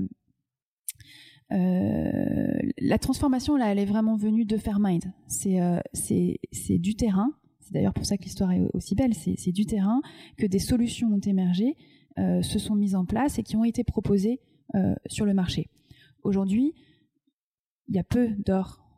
euh, 1.52 2.60
la 2.80 2.98
transformation 2.98 3.56
là, 3.56 3.72
elle 3.72 3.80
est 3.80 3.86
vraiment 3.86 4.16
venue 4.16 4.46
de 4.46 4.58
Fairmind. 4.58 5.04
C'est 5.28 5.60
c'est 5.94 6.78
du 6.78 6.96
terrain. 6.96 7.32
C'est 7.60 7.74
d'ailleurs 7.74 7.94
pour 7.94 8.06
ça 8.06 8.18
que 8.18 8.24
l'histoire 8.24 8.52
est 8.52 8.62
aussi 8.74 8.96
belle. 8.96 9.14
C'est 9.14 9.52
du 9.52 9.66
terrain 9.66 10.02
que 10.38 10.46
des 10.46 10.60
solutions 10.60 11.10
ont 11.10 11.20
émergé, 11.20 11.76
se 12.18 12.60
sont 12.60 12.76
mises 12.76 12.96
en 12.96 13.06
place 13.06 13.40
et 13.40 13.44
qui 13.44 13.56
ont 13.56 13.64
été 13.64 13.84
proposées 13.84 14.40
sur 15.08 15.26
le 15.26 15.34
marché. 15.34 15.70
Aujourd'hui, 16.24 16.74
il 17.88 17.96
y 17.96 18.00
a 18.00 18.04
peu 18.04 18.30
d'or 18.46 18.80
euh, 18.80 18.91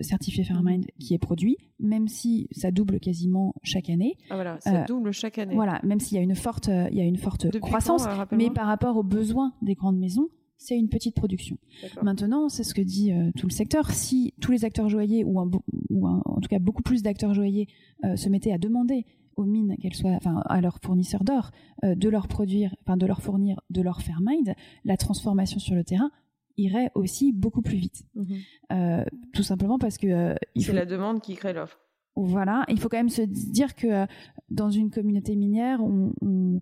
certifié 0.00 0.44
Fairmind 0.44 0.86
qui 0.98 1.14
est 1.14 1.18
produit, 1.18 1.56
même 1.78 2.08
si 2.08 2.48
ça 2.52 2.70
double 2.70 3.00
quasiment 3.00 3.54
chaque 3.62 3.90
année. 3.90 4.16
Ah 4.30 4.34
voilà, 4.34 4.60
ça 4.60 4.82
euh, 4.82 4.86
double 4.86 5.12
chaque 5.12 5.38
année. 5.38 5.54
Voilà, 5.54 5.80
même 5.82 6.00
s'il 6.00 6.16
y 6.16 6.20
a 6.20 6.22
une 6.22 6.34
forte, 6.34 6.68
il 6.68 6.96
y 6.96 7.00
a 7.00 7.04
une 7.04 7.16
forte 7.16 7.58
croissance, 7.60 8.06
mais 8.32 8.50
par 8.50 8.66
rapport 8.66 8.96
aux 8.96 9.02
besoins 9.02 9.52
des 9.62 9.74
grandes 9.74 9.98
maisons, 9.98 10.28
c'est 10.56 10.76
une 10.76 10.88
petite 10.88 11.14
production. 11.14 11.56
Maintenant, 12.02 12.48
c'est 12.48 12.64
ce 12.64 12.74
que 12.74 12.82
dit 12.82 13.12
euh, 13.12 13.30
tout 13.36 13.46
le 13.46 13.52
secteur. 13.52 13.90
Si 13.90 14.34
tous 14.40 14.52
les 14.52 14.64
acteurs 14.64 14.88
joailliers, 14.88 15.24
ou, 15.24 15.40
ou 15.90 16.06
en 16.06 16.40
tout 16.40 16.48
cas 16.48 16.58
beaucoup 16.58 16.82
plus 16.82 17.02
d'acteurs 17.02 17.34
joailliers, 17.34 17.68
se 18.16 18.28
mettaient 18.28 18.52
à 18.52 18.58
demander 18.58 19.06
aux 19.36 19.44
mines, 19.44 19.76
qu'elles 19.80 19.94
soient, 19.94 20.10
enfin, 20.10 20.42
à 20.46 20.60
leurs 20.60 20.78
fournisseurs 20.82 21.24
d'or, 21.24 21.50
de 21.82 22.08
leur 22.08 22.28
produire, 22.28 22.74
enfin, 22.84 22.98
de 22.98 23.06
leur 23.06 23.22
fournir 23.22 23.60
de 23.70 23.80
leur 23.80 24.02
Fairmind, 24.02 24.54
la 24.84 24.96
transformation 24.96 25.58
sur 25.58 25.74
le 25.74 25.84
terrain 25.84 26.10
irait 26.60 26.90
aussi 26.94 27.32
beaucoup 27.32 27.62
plus 27.62 27.76
vite. 27.76 28.04
Mhm. 28.14 28.36
Euh, 28.72 29.04
tout 29.34 29.42
simplement 29.42 29.78
parce 29.78 29.98
que... 29.98 30.06
Euh, 30.06 30.34
c'est 30.56 30.72
la 30.72 30.86
demande 30.86 31.20
qui 31.20 31.34
crée 31.34 31.52
l'offre. 31.52 31.78
Voilà, 32.16 32.64
il 32.68 32.78
faut 32.78 32.88
quand 32.88 32.98
même 32.98 33.08
se 33.08 33.22
dire 33.22 33.74
que 33.74 33.86
euh, 33.86 34.06
dans 34.50 34.70
une 34.70 34.90
communauté 34.90 35.36
minière, 35.36 35.80
on, 35.82 36.60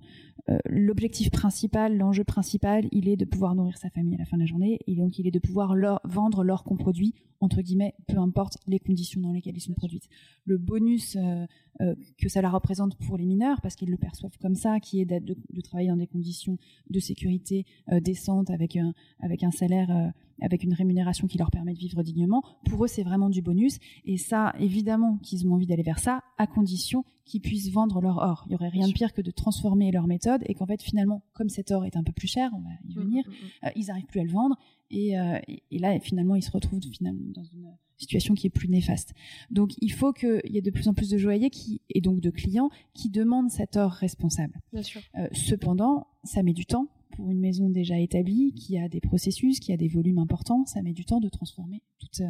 l'objectif 0.67 1.31
principal, 1.31 1.97
l'enjeu 1.97 2.25
principal, 2.25 2.88
il 2.93 3.09
est 3.09 3.17
de 3.17 3.25
pouvoir 3.25 3.55
nourrir 3.55 3.76
sa 3.76 3.90
famille 3.90 4.14
à 4.14 4.19
la 4.19 4.25
fin 4.25 4.37
de 4.37 4.43
la 4.43 4.47
journée, 4.47 4.81
et 4.87 4.95
donc 4.95 5.19
il 5.19 5.26
est 5.26 5.31
de 5.31 5.38
pouvoir 5.38 5.75
vendre 6.05 6.45
l'or 6.45 6.64
qu'on 6.64 6.76
produit, 6.76 7.14
entre 7.40 7.61
guillemets, 7.61 7.95
peu 8.07 8.19
importe 8.19 8.59
les 8.67 8.78
conditions 8.78 9.21
dans 9.21 9.33
lesquelles 9.33 9.57
ils 9.57 9.62
sont 9.62 9.75
produits. 9.75 10.00
Le 10.45 10.59
bonus 10.59 11.17
euh, 11.17 11.47
euh, 11.81 11.95
que 12.19 12.28
ça 12.28 12.43
la 12.43 12.50
représente 12.50 12.97
pour 12.97 13.17
les 13.17 13.26
mineurs, 13.26 13.61
parce 13.61 13.76
qu'ils 13.76 13.90
le 13.90 13.97
perçoivent 13.97 14.38
comme 14.40 14.55
ça, 14.55 14.81
qui 14.81 15.00
est 15.00 15.05
de, 15.05 15.37
de, 15.50 15.61
travailler 15.61 15.90
dans 15.90 15.97
des 15.97 16.07
conditions 16.07 16.59
de 16.90 16.99
sécurité 16.99 17.67
décentes, 18.00 18.50
avec 18.50 18.76
un 18.76 19.50
salaire 19.50 20.12
avec 20.40 20.62
une 20.62 20.73
rémunération 20.73 21.26
qui 21.26 21.38
leur 21.38 21.50
permet 21.50 21.75
de 21.75 21.78
vivre 21.78 22.02
dignement, 22.02 22.42
pour 22.64 22.85
eux, 22.85 22.88
c'est 22.88 23.02
vraiment 23.02 23.30
du 23.30 23.42
bonus. 23.42 23.78
Et 24.04 24.16
ça, 24.16 24.54
évidemment 24.59 25.18
qu'ils 25.18 25.47
ont 25.47 25.54
envie 25.54 25.66
d'aller 25.66 25.83
vers 25.83 25.99
ça, 25.99 26.23
à 26.38 26.47
condition 26.47 27.04
qu'ils 27.25 27.40
puissent 27.40 27.71
vendre 27.71 28.00
leur 28.00 28.18
or. 28.18 28.45
Il 28.47 28.52
y 28.52 28.54
aurait 28.54 28.68
rien 28.68 28.88
de 28.88 28.92
pire 28.92 29.12
que 29.12 29.21
de 29.21 29.30
transformer 29.30 29.90
leur 29.92 30.07
méthode 30.07 30.42
et 30.47 30.54
qu'en 30.54 30.66
fait, 30.66 30.83
finalement, 30.83 31.23
comme 31.35 31.49
cet 31.49 31.71
or 31.71 31.85
est 31.85 31.97
un 31.97 32.02
peu 32.02 32.12
plus 32.12 32.28
cher, 32.28 32.50
on 32.54 32.61
va 32.61 32.71
y 32.85 32.95
mmh, 32.95 33.00
venir, 33.00 33.25
mmh, 33.26 33.30
mmh. 33.30 33.66
Euh, 33.66 33.71
ils 33.76 33.87
n'arrivent 33.87 34.07
plus 34.07 34.21
à 34.21 34.25
le 34.25 34.30
vendre. 34.30 34.57
Euh, 34.92 35.38
et, 35.71 35.78
là, 35.78 35.99
finalement, 36.00 36.35
ils 36.35 36.42
se 36.42 36.50
retrouvent 36.50 36.80
finalement 36.80 37.30
dans 37.35 37.45
une 37.45 37.71
situation 37.99 38.35
qui 38.35 38.47
est 38.47 38.50
plus 38.50 38.68
néfaste. 38.68 39.14
Donc, 39.50 39.73
il 39.80 39.92
faut 39.92 40.12
qu'il 40.12 40.40
y 40.45 40.57
ait 40.57 40.62
de 40.62 40.71
plus 40.71 40.88
en 40.88 40.95
plus 40.95 41.11
de 41.11 41.18
joailliers 41.18 41.50
qui, 41.50 41.83
et 41.90 42.00
donc 42.00 42.21
de 42.21 42.30
clients 42.30 42.71
qui 42.95 43.11
demandent 43.11 43.50
cet 43.50 43.76
or 43.76 43.92
responsable. 43.92 44.61
Bien 44.73 44.83
sûr. 44.83 45.02
Euh, 45.18 45.28
cependant, 45.33 46.07
ça 46.25 46.42
met 46.42 46.54
du 46.54 46.64
temps 46.64 46.88
pour 47.18 47.32
une 47.32 47.40
maison 47.40 47.68
déjà 47.68 47.98
établie, 47.98 48.52
qui 48.54 48.78
a 48.78 48.88
des 48.88 49.00
processus, 49.00 49.58
qui 49.58 49.72
a 49.72 49.76
des 49.76 49.88
volumes 49.88 50.18
importants, 50.18 50.64
ça 50.66 50.82
met 50.82 50.92
du 50.92 51.04
temps 51.04 51.18
de 51.18 51.28
transformer 51.28 51.82
toute, 51.98 52.22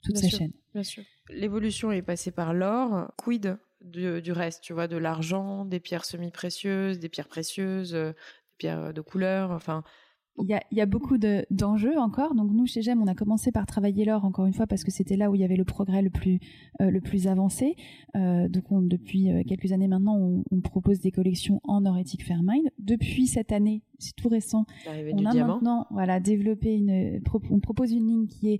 toute 0.00 0.16
sa 0.16 0.28
chaîne. 0.28 0.52
Bien 0.72 0.84
sûr. 0.84 1.02
L'évolution 1.28 1.90
est 1.90 2.02
passée 2.02 2.30
par 2.30 2.54
l'or. 2.54 3.12
Quid 3.16 3.58
du, 3.80 4.30
reste, 4.30 4.62
tu 4.62 4.72
vois, 4.72 4.86
de 4.86 4.96
l'argent, 4.96 5.64
des 5.64 5.80
pierres 5.80 6.04
semi-précieuses, 6.04 7.00
des 7.00 7.08
pierres 7.08 7.26
précieuses, 7.26 7.96
euh, 7.96 8.10
des 8.10 8.56
pierres 8.58 8.94
de 8.94 9.00
couleur, 9.00 9.50
enfin. 9.50 9.82
Il 10.40 10.48
y, 10.48 10.54
a, 10.54 10.62
il 10.70 10.78
y 10.78 10.80
a, 10.80 10.86
beaucoup 10.86 11.16
d'enjeux 11.18 11.98
encore. 11.98 12.34
Donc 12.34 12.52
nous, 12.52 12.66
chez 12.66 12.82
GEM, 12.82 13.02
on 13.02 13.06
a 13.06 13.14
commencé 13.14 13.50
par 13.52 13.66
travailler 13.66 14.04
l'or, 14.04 14.24
encore 14.24 14.46
une 14.46 14.52
fois, 14.52 14.66
parce 14.66 14.84
que 14.84 14.90
c'était 14.90 15.16
là 15.16 15.30
où 15.30 15.34
il 15.34 15.40
y 15.40 15.44
avait 15.44 15.56
le 15.56 15.64
progrès 15.64 16.02
le 16.02 16.10
plus, 16.10 16.38
euh, 16.80 16.90
le 16.90 17.00
plus 17.00 17.26
avancé. 17.26 17.76
Euh, 18.16 18.48
donc 18.48 18.70
on, 18.70 18.80
depuis 18.80 19.28
quelques 19.46 19.72
années 19.72 19.88
maintenant, 19.88 20.16
on, 20.16 20.44
on, 20.50 20.60
propose 20.60 21.00
des 21.00 21.10
collections 21.10 21.60
en 21.64 21.84
or 21.86 21.98
éthique 21.98 22.24
Fairmind. 22.24 22.68
Depuis 22.78 23.26
cette 23.26 23.52
année, 23.52 23.82
c'est 23.98 24.14
tout 24.14 24.28
récent, 24.28 24.64
on 24.86 25.24
a 25.24 25.34
maintenant 25.34 25.86
voilà, 25.90 26.20
développé 26.20 26.74
une... 26.74 27.20
On 27.50 27.60
propose 27.60 27.92
une 27.92 28.06
ligne 28.06 28.26
qui 28.26 28.52
est 28.52 28.58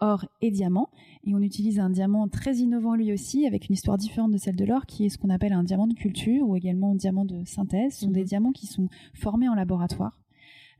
or 0.00 0.26
et 0.40 0.50
diamant. 0.50 0.90
Et 1.24 1.34
on 1.34 1.40
utilise 1.40 1.78
un 1.78 1.90
diamant 1.90 2.28
très 2.28 2.56
innovant 2.56 2.94
lui 2.94 3.12
aussi, 3.12 3.46
avec 3.46 3.68
une 3.68 3.74
histoire 3.74 3.98
différente 3.98 4.32
de 4.32 4.38
celle 4.38 4.56
de 4.56 4.64
l'or, 4.64 4.86
qui 4.86 5.04
est 5.04 5.08
ce 5.08 5.18
qu'on 5.18 5.30
appelle 5.30 5.52
un 5.52 5.64
diamant 5.64 5.86
de 5.86 5.94
culture 5.94 6.48
ou 6.48 6.56
également 6.56 6.92
un 6.92 6.94
diamant 6.94 7.24
de 7.24 7.44
synthèse. 7.44 7.94
Ce 7.94 8.00
sont 8.02 8.10
des 8.10 8.20
mhm. 8.20 8.26
diamants 8.26 8.52
qui 8.52 8.66
sont 8.66 8.88
formés 9.14 9.48
en 9.48 9.54
laboratoire. 9.54 10.18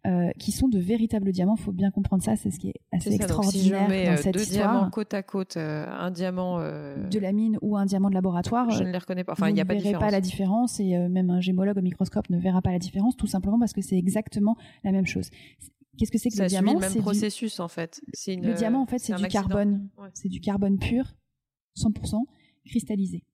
Euh, 0.06 0.30
qui 0.38 0.52
sont 0.52 0.68
de 0.68 0.78
véritables 0.78 1.32
diamants. 1.32 1.56
Il 1.58 1.62
faut 1.62 1.72
bien 1.72 1.90
comprendre 1.90 2.22
ça, 2.22 2.36
c'est 2.36 2.52
ce 2.52 2.60
qui 2.60 2.68
est 2.68 2.80
assez 2.92 3.12
extraordinaire 3.14 3.90
si 3.90 4.04
dans 4.04 4.12
euh, 4.12 4.16
cette 4.16 4.34
deux 4.34 4.42
histoire. 4.42 4.72
diamants 4.72 4.90
côte 4.90 5.12
à 5.12 5.24
côte, 5.24 5.56
euh, 5.56 5.86
un 5.88 6.12
diamant 6.12 6.60
de 6.60 7.18
la 7.18 7.32
mine 7.32 7.58
ou 7.62 7.76
un 7.76 7.84
diamant 7.84 8.08
de 8.08 8.14
laboratoire. 8.14 8.70
Je 8.70 8.84
ne 8.84 8.92
les 8.92 8.98
reconnais 8.98 9.24
pas. 9.24 9.32
Enfin, 9.32 9.48
il 9.48 9.54
n'y 9.54 9.60
a 9.60 9.64
pas 9.64 9.74
de 9.74 9.80
différence. 9.80 10.00
pas 10.00 10.10
la 10.12 10.20
différence 10.20 10.78
et 10.78 10.96
même 11.08 11.30
un 11.30 11.40
gémologue 11.40 11.78
au 11.78 11.82
microscope 11.82 12.30
ne 12.30 12.38
verra 12.38 12.62
pas 12.62 12.70
la 12.70 12.78
différence, 12.78 13.16
tout 13.16 13.26
simplement 13.26 13.58
parce 13.58 13.72
que 13.72 13.82
c'est 13.82 13.98
exactement 13.98 14.56
la 14.84 14.92
même 14.92 15.06
chose. 15.06 15.30
Qu'est-ce 15.98 16.12
que 16.12 16.18
c'est 16.18 16.30
que 16.30 16.40
le 16.40 16.46
diamant? 16.46 16.78
C'est 16.80 16.88
le 16.88 16.94
même 16.94 17.02
processus 17.02 17.58
en 17.58 17.68
fait. 17.68 18.00
le 18.26 18.54
diamant 18.54 18.82
en 18.82 18.86
fait 18.86 19.00
c'est 19.00 19.16
du 19.16 19.26
carbone, 19.26 19.88
c'est 20.14 20.28
du 20.28 20.40
carbone 20.40 20.78
pur, 20.78 21.16
100% 21.76 22.22
cristallisé. 22.66 23.24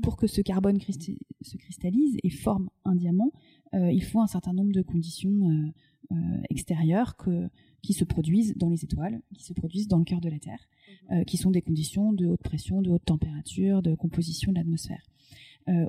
Pour 0.00 0.16
que 0.16 0.28
ce 0.28 0.42
carbone 0.42 0.78
se 0.80 1.56
cristallise 1.56 2.18
et 2.22 2.30
forme 2.30 2.70
un 2.84 2.94
diamant, 2.94 3.32
il 3.72 4.02
faut 4.02 4.20
un 4.20 4.26
certain 4.26 4.52
nombre 4.52 4.72
de 4.72 4.82
conditions 4.82 5.50
euh, 5.50 5.72
euh, 6.12 6.16
extérieures 6.48 7.16
que, 7.16 7.48
qui 7.82 7.92
se 7.92 8.04
produisent 8.04 8.56
dans 8.56 8.70
les 8.70 8.84
étoiles, 8.84 9.20
qui 9.34 9.44
se 9.44 9.52
produisent 9.52 9.88
dans 9.88 9.98
le 9.98 10.04
cœur 10.04 10.20
de 10.20 10.28
la 10.28 10.38
Terre, 10.38 10.68
mhm. 11.10 11.24
qui 11.24 11.36
sont 11.36 11.50
des 11.50 11.62
conditions 11.62 12.12
de 12.12 12.26
haute 12.26 12.42
pression, 12.42 12.82
de 12.82 12.90
haute 12.90 13.04
température, 13.04 13.82
de 13.82 13.94
composition 13.94 14.52
de 14.52 14.58
l'atmosphère. 14.58 15.06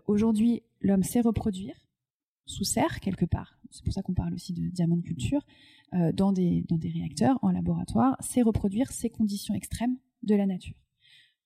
Aujourd'hui, 0.07 0.61
l'homme 0.81 1.03
sait 1.03 1.21
reproduire 1.21 1.87
sous 2.45 2.65
serre 2.65 2.99
quelque 2.99 3.23
part. 3.25 3.59
C'est 3.69 3.83
pour 3.83 3.93
ça 3.93 4.01
qu'on 4.01 4.13
parle 4.13 4.33
aussi 4.33 4.51
de 4.53 4.67
diamant 4.69 4.97
de 4.97 5.03
culture. 5.03 5.45
Euh, 5.93 6.11
dans, 6.11 6.31
des, 6.31 6.65
dans 6.67 6.77
des 6.77 6.89
réacteurs, 6.89 7.39
en 7.41 7.49
laboratoire, 7.49 8.15
c'est 8.19 8.41
reproduire 8.41 8.91
ces 8.91 9.09
conditions 9.09 9.55
extrêmes 9.55 9.97
de 10.23 10.35
la 10.35 10.45
nature. 10.45 10.75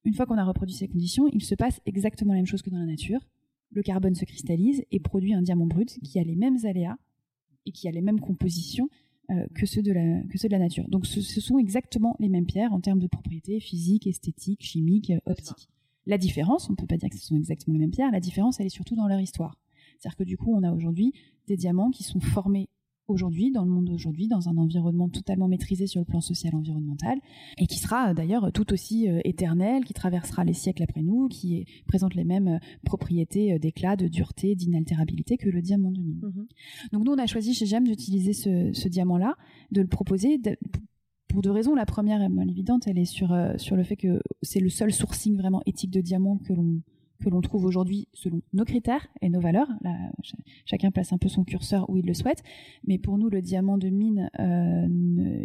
Une 0.04 0.14
fois 0.14 0.26
qu'on 0.26 0.38
a 0.38 0.44
reproduit 0.44 0.76
ces 0.76 0.88
conditions, 0.88 1.30
il 1.32 1.44
se 1.44 1.56
passe 1.56 1.80
exactement 1.86 2.34
la 2.34 2.40
même 2.40 2.46
chose 2.46 2.62
que 2.62 2.70
dans 2.70 2.80
la 2.80 2.86
nature. 2.86 3.22
Le 3.74 3.82
carbone 3.82 4.16
se 4.16 4.26
cristallise 4.26 4.84
et 4.92 5.00
produit 5.00 5.34
un 5.34 5.42
diamant 5.42 5.66
brut 5.66 6.00
qui 6.04 6.20
a 6.20 6.24
les 6.24 6.36
mêmes 6.36 6.58
aléas 6.64 6.98
et 7.66 7.72
qui 7.72 7.88
a 7.88 7.92
les 7.92 8.02
mêmes 8.02 8.20
compositions 8.20 8.90
euh, 9.32 9.48
que, 9.56 9.66
ceux 9.66 9.82
de 9.82 9.92
la, 9.92 10.22
que 10.24 10.38
ceux 10.38 10.48
de 10.48 10.54
la 10.54 10.60
nature. 10.60 10.88
Donc 10.90 11.06
ce, 11.06 11.22
sont 11.22 11.58
exactement 11.58 12.16
les 12.20 12.30
mêmes 12.30 12.46
pierres 12.46 12.74
en 12.74 12.82
termes 12.82 13.00
de 13.00 13.08
propriétés 13.08 13.60
physiques, 13.60 14.06
esthétiques, 14.06 14.64
chimiques, 14.64 15.12
euh, 15.12 15.20
optiques. 15.26 15.70
La 16.06 16.18
différence, 16.18 16.70
on 16.70 16.74
ne 16.74 16.78
peut 16.78 16.88
pas 16.88 16.98
dire 16.98 17.10
que 17.10 17.18
ce 17.18 17.26
sont 17.26 17.38
exactement 17.38 17.74
les 17.74 17.80
mêmes 17.80 17.92
pierres, 17.92 18.12
la 18.12 18.20
différence 18.20 18.60
elle 18.60 18.66
est 18.66 18.70
surtout 18.70 18.96
dans 18.96 19.08
leur 19.08 19.22
histoire. 19.22 19.58
C'est-à-dire 19.98 20.18
que 20.18 20.24
du 20.24 20.38
coup 20.38 20.54
on 20.54 20.64
a 20.64 20.74
aujourd'hui 20.74 21.14
des 21.48 21.56
diamants 21.56 21.90
qui 21.90 22.04
sont 22.04 22.20
formés 22.20 22.68
aujourd'hui, 23.08 23.52
dans 23.52 23.66
le 23.66 23.72
monde 23.72 23.86
d'aujourd'hui, 23.86 24.28
dans 24.28 24.50
un 24.50 24.58
environnement 24.58 25.10
totalement 25.10 25.48
maîtrisé 25.48 25.88
sur 25.88 26.00
le 26.00 26.06
plan 26.06 26.22
social 26.22 26.56
environnemental, 26.56 27.20
et 27.58 27.68
qui 27.68 27.80
sera 27.80 28.10
euh, 28.10 28.14
d'ailleurs 28.14 28.52
tout 28.52 28.72
aussi 28.74 29.10
euh, 29.10 29.20
éternel, 29.24 29.84
qui 29.84 29.94
traversera 29.94 30.44
les 30.44 30.54
siècles 30.54 30.84
après 30.84 31.02
nous, 31.02 31.28
qui 31.28 31.66
présente 31.88 32.16
les 32.16 32.24
mêmes 32.24 32.48
euh, 32.48 32.60
propriétés 32.86 33.60
d'éclat, 33.60 33.96
de 33.96 34.08
dureté, 34.08 34.56
d'inaltérabilité 34.56 35.38
que 35.38 35.50
le 35.50 35.62
diamant 35.62 35.92
de 35.92 36.00
mine. 36.00 36.22
Mhm. 36.24 36.48
Donc 36.92 37.06
nous, 37.06 37.12
on 37.12 37.18
a 37.18 37.28
choisi 37.28 37.54
chez 37.54 37.66
GEM 37.66 37.86
d'utiliser 37.86 38.34
ce, 38.34 38.88
diamant-là, 38.88 39.36
de 39.72 39.82
le 39.82 39.88
proposer 39.88 40.40
pour 41.28 41.42
deux 41.42 41.52
raisons. 41.52 41.76
La 41.76 41.86
première, 41.86 42.22
est 42.22 42.50
évidente, 42.50 42.88
elle 42.88 42.98
est 42.98 43.06
sur, 43.06 43.36
sur 43.58 43.76
le 43.76 43.84
fait 43.84 43.96
que 43.96 44.22
c'est 44.42 44.60
le 44.60 44.70
seul 44.70 44.92
sourcing 44.92 45.38
vraiment 45.38 45.62
éthique 45.66 45.92
de 45.92 46.02
diamant 46.02 46.38
que 46.38 46.54
l'on 46.54 46.82
que 47.24 47.30
l'on 47.30 47.42
trouve 47.42 47.66
aujourd'hui 47.66 48.08
selon 48.14 48.42
nos 48.54 48.66
critères 48.66 49.08
et 49.22 49.30
nos 49.30 49.40
valeurs. 49.40 49.70
chacun 50.66 50.92
place 50.92 51.14
un 51.14 51.18
peu 51.18 51.30
son 51.30 51.44
curseur 51.44 51.90
où 51.90 51.98
il 51.98 52.06
le 52.06 52.14
souhaite. 52.14 52.44
Mais 52.86 52.98
pour 52.98 53.18
nous, 53.18 53.30
le 53.30 53.42
diamant 53.42 53.78
de 53.78 53.90
mine, 53.90 54.30
euh, 54.40 54.88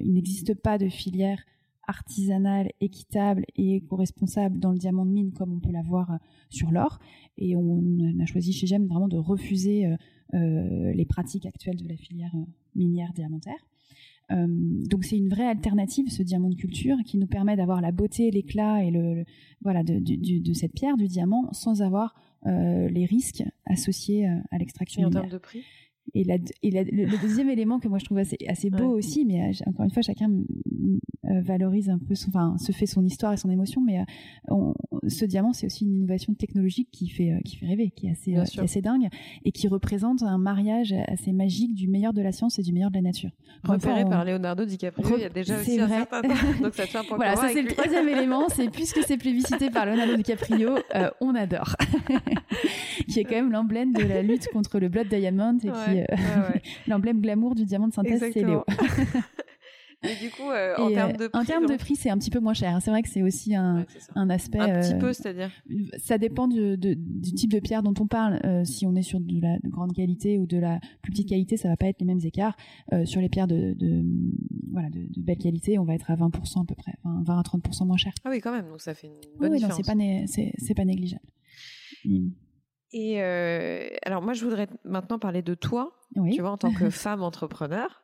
il 0.03 0.13
n'existe 0.13 0.55
pas 0.55 0.79
de 0.79 0.89
filière 0.89 1.43
artisanale, 1.87 2.71
équitable 2.81 3.45
et 3.57 3.77
éco-responsable 3.77 4.59
dans 4.59 4.73
le 4.73 4.79
diamant 4.79 5.07
de 5.07 5.11
mine 5.11 5.33
comme 5.33 5.53
on 5.55 5.61
peut 5.61 5.73
l'avoir 5.73 6.11
euh, 6.11 6.17
sur 6.51 6.71
l'or. 6.71 6.99
Et 7.39 7.57
on 7.57 7.83
a 8.21 8.27
choisi 8.27 8.53
chez 8.53 8.67
GEM 8.67 8.87
vraiment 8.87 9.09
de 9.09 9.17
refuser 9.17 9.87
euh, 10.35 10.93
les 10.93 11.07
pratiques 11.07 11.47
actuelles 11.47 11.77
de 11.77 11.89
la 11.89 11.97
filière 11.97 12.35
minière 12.75 13.13
diamantaire. 13.15 13.67
Euh, 14.31 14.47
donc 14.49 15.05
c'est 15.05 15.17
une 15.17 15.29
vraie 15.29 15.47
alternative, 15.47 16.09
ce 16.11 16.23
diamant 16.23 16.51
de 16.51 16.55
culture, 16.55 16.97
qui 17.05 17.19
nous 17.19 17.27
permet 17.27 17.57
d'avoir 17.57 17.81
la 17.81 17.93
beauté, 17.93 18.31
l'éclat 18.31 18.85
et 18.85 18.91
le, 18.91 19.25
voilà 19.63 19.83
de, 19.83 19.99
de, 19.99 20.53
cette 20.53 20.73
pierre, 20.73 20.97
du 20.97 21.07
diamant, 21.07 21.53
sans 21.53 21.83
avoir 21.83 22.15
euh, 22.47 22.89
les 22.89 23.07
risques 23.07 23.43
associés 23.67 24.29
euh, 24.29 24.37
à 24.51 24.59
l'extraction. 24.59 25.03
Et 25.03 25.05
en 25.07 25.11
termes 25.11 25.31
de 25.31 25.39
prix? 25.39 25.63
Et, 26.15 26.25
la, 26.25 26.37
et 26.63 26.71
le, 26.71 27.21
deuxième 27.21 27.51
élément 27.51 27.79
que 27.81 27.89
moi 27.89 27.99
je 27.99 28.05
trouve 28.05 28.19
assez, 28.19 28.39
assez 28.49 28.71
beau 28.71 28.97
aussi, 28.97 29.25
mais 29.27 29.51
encore 29.67 29.85
une 29.85 29.91
fois, 29.91 30.03
chacun 30.03 30.31
valorise 31.25 31.91
un 31.91 31.99
peu, 31.99 32.15
son, 32.15 32.29
enfin, 32.29 32.57
se 32.59 32.73
fait 32.73 32.87
son 32.87 33.05
histoire 33.05 33.33
et 33.33 33.37
son 33.37 33.51
émotion, 33.51 33.83
mais 33.85 34.05
euh, 34.51 34.55
ce 35.09 35.25
diamant, 35.25 35.53
c'est 35.53 35.67
aussi 35.67 35.85
une 35.85 35.97
innovation 35.97 36.35
technologique 36.35 36.89
qui 36.91 37.09
fait, 37.09 37.41
qui 37.45 37.57
fait 37.57 37.67
rêver, 37.67 37.91
qui 37.95 38.07
est 38.07 38.11
assez, 38.11 38.37
assez 38.37 38.81
dingue 38.81 39.09
et 39.45 39.53
qui 39.53 39.69
représente 39.69 40.23
un 40.23 40.39
mariage 40.39 40.95
assez 41.07 41.33
magique 41.33 41.75
du 41.75 41.89
meilleur 41.89 42.13
de 42.13 42.23
la 42.23 42.33
science 42.33 42.59
et 42.59 42.63
du 42.63 42.73
meilleur 42.73 42.91
de 42.91 42.97
la 42.97 43.03
nature. 43.03 43.31
Repéré 43.65 44.05
par 44.05 44.25
Leonardo 44.25 44.65
DiCaprio 44.65 45.17
il 45.17 45.23
y 45.23 45.25
a 45.25 45.29
déjà 45.29 45.59
aussi 45.59 45.79
vrai. 45.79 45.85
un 45.85 45.99
certain 45.99 46.23
temps. 46.23 46.35
Donc 46.63 46.75
ça 46.75 46.83
un 46.99 47.05
point 47.05 47.17
Voilà, 47.17 47.37
ça 47.37 47.49
c'est 47.49 47.63
le 47.63 47.69
troisième 47.69 48.09
élément, 48.17 48.49
c'est 48.49 48.71
puisque 48.71 49.03
c'est 49.05 49.17
plébiscité 49.17 49.71
par 49.71 49.87
Leonardo 49.87 50.17
DiCaprio, 50.17 50.77
on 51.21 51.35
adore. 51.35 51.77
qui 53.09 53.21
est 53.21 53.25
quand 53.25 53.37
même 53.37 53.53
l'emblème 53.53 53.93
de 53.93 54.03
la 54.03 54.23
lutte 54.23 54.49
contre 54.53 54.79
le 54.79 54.89
blood 54.89 55.09
diamond 55.09 55.59
et 55.59 55.71
qui 55.71 56.01
euh, 56.01 56.05
l'emblème 56.87 57.21
glamour 57.21 57.55
du 57.55 57.65
diamant 57.65 57.89
de 57.89 57.93
synthèse, 57.93 58.25
c'est 58.33 58.45
Léo. 58.45 58.65
Mais 60.03 60.15
du 60.15 60.31
coup, 60.31 60.49
euh, 60.51 60.75
en 60.77 60.91
termes 60.91 61.13
de 61.13 61.29
prix, 61.29 61.41
en 61.41 61.45
termes 61.45 61.67
de 61.67 61.77
prix, 61.77 61.97
c'est 61.97 62.11
un 62.11 62.19
petit 62.19 62.31
peu 62.31 62.39
moins 62.39 62.55
cher. 62.55 62.79
C'est 62.81 62.91
vrai 62.91 63.03
que 63.03 63.09
c'est 63.09 63.23
aussi 63.23 63.55
un, 63.55 63.85
un 64.15 64.31
aspect. 64.31 64.61
Un 64.61 64.81
petit 64.81 64.95
euh, 64.95 64.99
peu, 64.99 65.13
c'est-à-dire. 65.13 65.51
Ça 65.99 66.19
dépend 66.19 66.47
du, 66.47 66.77
du, 66.79 66.97
type 67.35 67.53
de 67.53 67.61
pierre 67.61 67.83
dont 67.83 67.95
on 67.99 68.07
parle. 68.07 68.41
si 68.65 68.87
on 68.87 68.95
est 68.95 69.03
sur 69.03 69.21
de 69.21 69.41
la 69.41 69.59
grande 69.65 69.93
qualité 69.93 70.39
ou 70.39 70.47
de 70.47 70.59
la 70.59 70.79
plus 71.03 71.11
petite 71.13 71.29
qualité, 71.29 71.57
ça 71.57 71.69
va 71.69 71.77
pas 71.77 71.87
être 71.87 72.01
les 72.01 72.07
mêmes 72.07 72.21
écarts. 72.23 72.57
sur 73.05 73.21
les 73.21 73.29
pierres 73.29 73.49
de, 73.49 73.75
de 73.75 74.05
voilà 74.73 74.89
de, 74.91 75.07
belle 75.21 75.39
qualité, 75.39 75.79
on 75.79 75.85
va 75.85 75.95
être 75.95 76.11
à 76.11 76.17
20% 76.17 76.63
à 76.63 76.65
peu 76.65 76.75
près, 76.75 76.95
20 77.05 77.39
à 77.39 77.43
30% 77.43 77.87
moins 77.87 77.97
cher. 77.97 78.13
Ah 78.25 78.31
oui, 78.31 78.41
quand 78.41 78.53
même. 78.53 78.69
Donc 78.69 78.81
ça 78.81 78.95
fait 78.95 79.09
une 79.09 79.15
bonne 79.39 79.51
oui, 79.51 79.57
différence. 79.57 79.79
Oui, 79.79 79.83
non, 79.83 80.25
c'est 80.57 80.75
pas 80.75 80.83
pas 80.83 80.85
négligeable. 80.85 81.27
Et 82.93 83.23
euh, 83.23 83.89
alors 84.03 84.23
moi, 84.23 84.33
je 84.33 84.45
voudrais 84.45 84.69
maintenant 84.85 85.19
parler 85.19 85.43
de 85.43 85.55
toi, 85.55 86.01
tu 86.15 86.41
vois, 86.41 86.51
en 86.51 86.59
tant 86.59 86.73
que 86.73 86.91
femme 86.91 87.23
entrepreneur. 87.23 88.03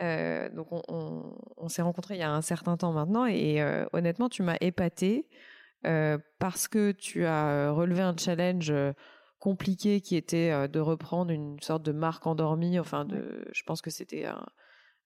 Euh, 0.00 0.48
donc 0.50 0.68
on, 0.88 1.68
s'est 1.68 1.82
rencontrés 1.82 2.14
il 2.14 2.20
y 2.20 2.24
a 2.24 2.32
un 2.32 2.42
certain 2.42 2.76
temps 2.76 2.92
maintenant 2.92 3.26
et 3.26 3.62
euh, 3.62 3.86
honnêtement, 3.92 4.28
tu 4.28 4.42
m'as 4.42 4.56
épatée 4.60 5.28
parce 6.38 6.66
que 6.66 6.92
tu 6.92 7.26
as 7.26 7.70
relevé 7.70 8.00
un 8.00 8.16
challenge 8.16 8.72
compliqué 9.38 10.00
qui 10.00 10.16
était 10.16 10.66
de 10.66 10.80
reprendre 10.80 11.30
une 11.30 11.60
sorte 11.60 11.82
de 11.82 11.92
marque 11.92 12.26
endormie. 12.26 12.78
Enfin, 12.78 13.04
de, 13.04 13.46
je 13.52 13.62
pense 13.64 13.82
que 13.82 13.90
c'était 13.90 14.24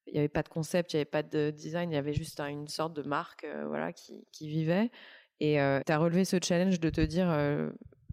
il 0.07 0.13
n'y 0.13 0.19
avait 0.21 0.29
pas 0.29 0.45
de 0.45 0.49
concept, 0.49 0.93
il 0.93 0.97
n'y 0.97 1.01
avait 1.01 1.11
pas 1.11 1.25
de 1.25 1.51
design, 1.51 1.91
il 1.91 1.95
y 1.95 1.99
avait 1.99 2.13
juste 2.13 2.39
une 2.39 2.69
sorte 2.69 2.95
de 2.95 3.03
marque 3.03 3.45
voilà, 3.67 3.93
qui, 3.93 4.25
qui 4.31 4.49
vivait. 4.49 4.93
Et 5.41 5.55
tu 5.85 5.93
as 5.93 5.99
relevé 5.99 6.25
ce 6.25 6.37
challenge 6.41 6.79
de 6.79 6.91
te 6.91 7.01
dire 7.01 7.29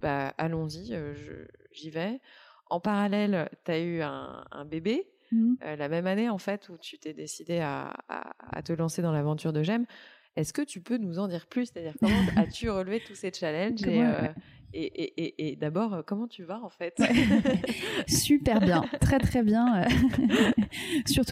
bah, 0.01 0.33
allons-y, 0.37 0.93
euh, 0.93 1.13
j'y 1.71 1.89
vais. 1.89 2.19
En 2.67 2.79
parallèle, 2.79 3.49
tu 3.63 3.71
as 3.71 3.79
eu 3.79 4.01
un, 4.01 4.65
bébé. 4.65 5.07
Mmh. 5.31 5.55
Euh, 5.63 5.75
la 5.75 5.89
même 5.89 6.07
année 6.07 6.29
en 6.29 6.37
fait 6.37 6.69
où 6.69 6.77
tu 6.77 6.97
t'es 6.97 7.13
décidé 7.13 7.59
à, 7.59 7.93
te 8.63 8.73
lancer 8.73 9.01
dans 9.01 9.11
l'aventure 9.11 9.53
de 9.53 9.63
J'aime. 9.63 9.85
Est-ce 10.35 10.51
que 10.51 10.61
tu 10.61 10.81
peux 10.81 10.97
nous 10.97 11.19
en 11.19 11.27
dire 11.27 11.47
plus? 11.47 11.67
C'est-à-dire 11.71 11.93
comment 11.99 12.13
as-tu 12.35 12.69
relevé 12.69 13.01
tous 13.05 13.15
ces 13.15 13.31
challenges 13.31 13.81
euh, 13.85 14.27
et, 14.73 14.83
et, 14.83 15.51
et, 15.51 15.55
d'abord, 15.55 16.03
comment 16.05 16.27
tu 16.27 16.43
vas 16.43 16.59
en 16.61 16.69
fait? 16.69 17.01
Super 18.07 18.59
bien, 18.59 18.83
très 18.99 19.19
très 19.19 19.41
bien. 19.41 19.85
Surtout 21.05 21.31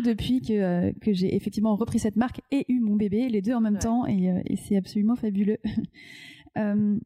Depuis 0.00 0.40
que, 0.40 0.52
euh, 0.52 0.92
que 1.00 1.12
j'ai 1.12 1.34
effectivement 1.34 1.76
repris 1.76 1.98
cette 1.98 2.16
marque 2.16 2.40
et 2.50 2.64
eu 2.68 2.80
mon 2.80 2.96
bébé, 2.96 3.28
les 3.28 3.42
deux 3.42 3.54
en 3.54 3.60
même 3.60 3.78
temps, 3.78 4.06
et, 4.06 4.30
euh, 4.30 4.40
et 4.46 4.56
c'est 4.56 4.76
absolument 4.76 5.16
fabuleux. 5.16 5.58
Euh, 6.56 7.00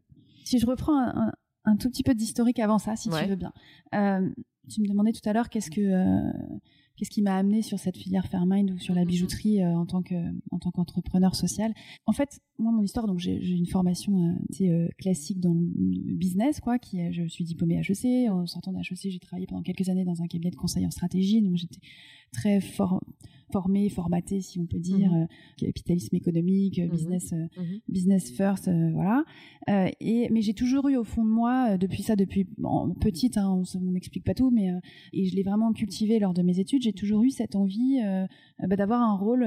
si 0.44 0.58
je 0.58 0.66
reprends 0.66 1.00
un, 1.00 1.32
un, 1.64 1.76
tout 1.76 1.88
petit 1.88 2.02
peu 2.02 2.14
d'historique 2.14 2.58
avant 2.58 2.76
ça, 2.76 2.96
si 2.96 3.08
tu 3.08 3.24
veux 3.24 3.34
bien. 3.34 3.50
tu 4.68 4.82
me 4.82 4.86
demandais 4.86 5.12
tout 5.12 5.26
à 5.26 5.32
l'heure 5.32 5.48
qu'est-ce 5.48 5.70
que 5.70 5.80
qu'est-ce 6.98 7.08
qui 7.08 7.22
m'a 7.22 7.34
amené 7.34 7.62
sur 7.62 7.78
cette 7.78 7.96
filière 7.96 8.26
Fairmind 8.26 8.70
ou 8.72 8.78
sur 8.78 8.94
la 8.94 9.04
mm-hmm. 9.04 9.06
bijouterie 9.06 9.64
en 9.64 9.86
tant 9.86 10.02
que 10.02 10.14
en 10.50 10.58
tant 10.58 10.70
qu'entrepreneur 10.70 11.34
social. 11.34 11.72
En 12.04 12.12
fait, 12.12 12.40
moi 12.58 12.72
mon 12.72 12.82
histoire, 12.82 13.06
donc 13.06 13.20
j'ai 13.20 13.36
une 13.36 13.66
formation 13.66 14.36
euh, 14.60 14.88
classique 14.98 15.40
dans 15.40 15.54
le 15.54 16.14
business, 16.14 16.60
quoi. 16.60 16.78
Qui 16.78 17.12
je 17.12 17.26
suis 17.26 17.44
diplômée 17.44 17.80
HEC. 17.80 18.30
En 18.30 18.46
sortant 18.46 18.72
d'HEC, 18.72 19.10
j'ai 19.10 19.18
travaillé 19.18 19.46
pendant 19.46 19.62
quelques 19.62 19.88
années 19.88 20.04
dans 20.04 20.20
un 20.22 20.26
cabinet 20.26 20.50
de 20.50 20.56
conseil 20.56 20.84
en 20.86 20.90
stratégie, 20.90 21.40
donc 21.40 21.56
j'étais 21.56 21.80
très 22.32 22.60
fort 22.60 23.00
formé, 23.52 23.88
formaté, 23.88 24.40
si 24.40 24.58
on 24.58 24.66
peut 24.66 24.78
dire, 24.78 25.10
mhm. 25.10 25.22
euh, 25.22 25.26
capitalisme 25.56 26.14
économique, 26.16 26.78
mhm. 26.78 26.90
business, 26.90 27.32
euh, 27.32 27.46
mhm. 27.56 27.80
business 27.88 28.30
first, 28.30 28.68
euh, 28.68 28.90
voilà. 28.92 29.24
et 30.00 30.28
mais 30.30 30.42
j'ai 30.42 30.54
toujours 30.54 30.88
eu 30.88 30.96
au 30.96 31.04
fond 31.04 31.24
de 31.24 31.30
moi, 31.30 31.76
depuis 31.78 32.02
ça, 32.02 32.16
depuis 32.16 32.46
petite, 33.00 33.36
hein, 33.36 33.62
on 33.74 33.80
n'explique 33.92 34.24
pas 34.24 34.34
tout, 34.34 34.50
mais 34.50 34.70
et 35.12 35.26
je 35.26 35.36
l'ai 35.36 35.42
vraiment 35.42 35.72
cultivé 35.72 36.18
lors 36.18 36.34
de 36.34 36.42
mes 36.42 36.58
études. 36.58 36.82
J'ai 36.82 36.92
toujours 36.92 37.22
eu 37.22 37.30
cette 37.30 37.56
envie 37.56 38.00
bah, 38.60 38.76
d'avoir 38.76 39.02
un 39.02 39.16
rôle 39.16 39.46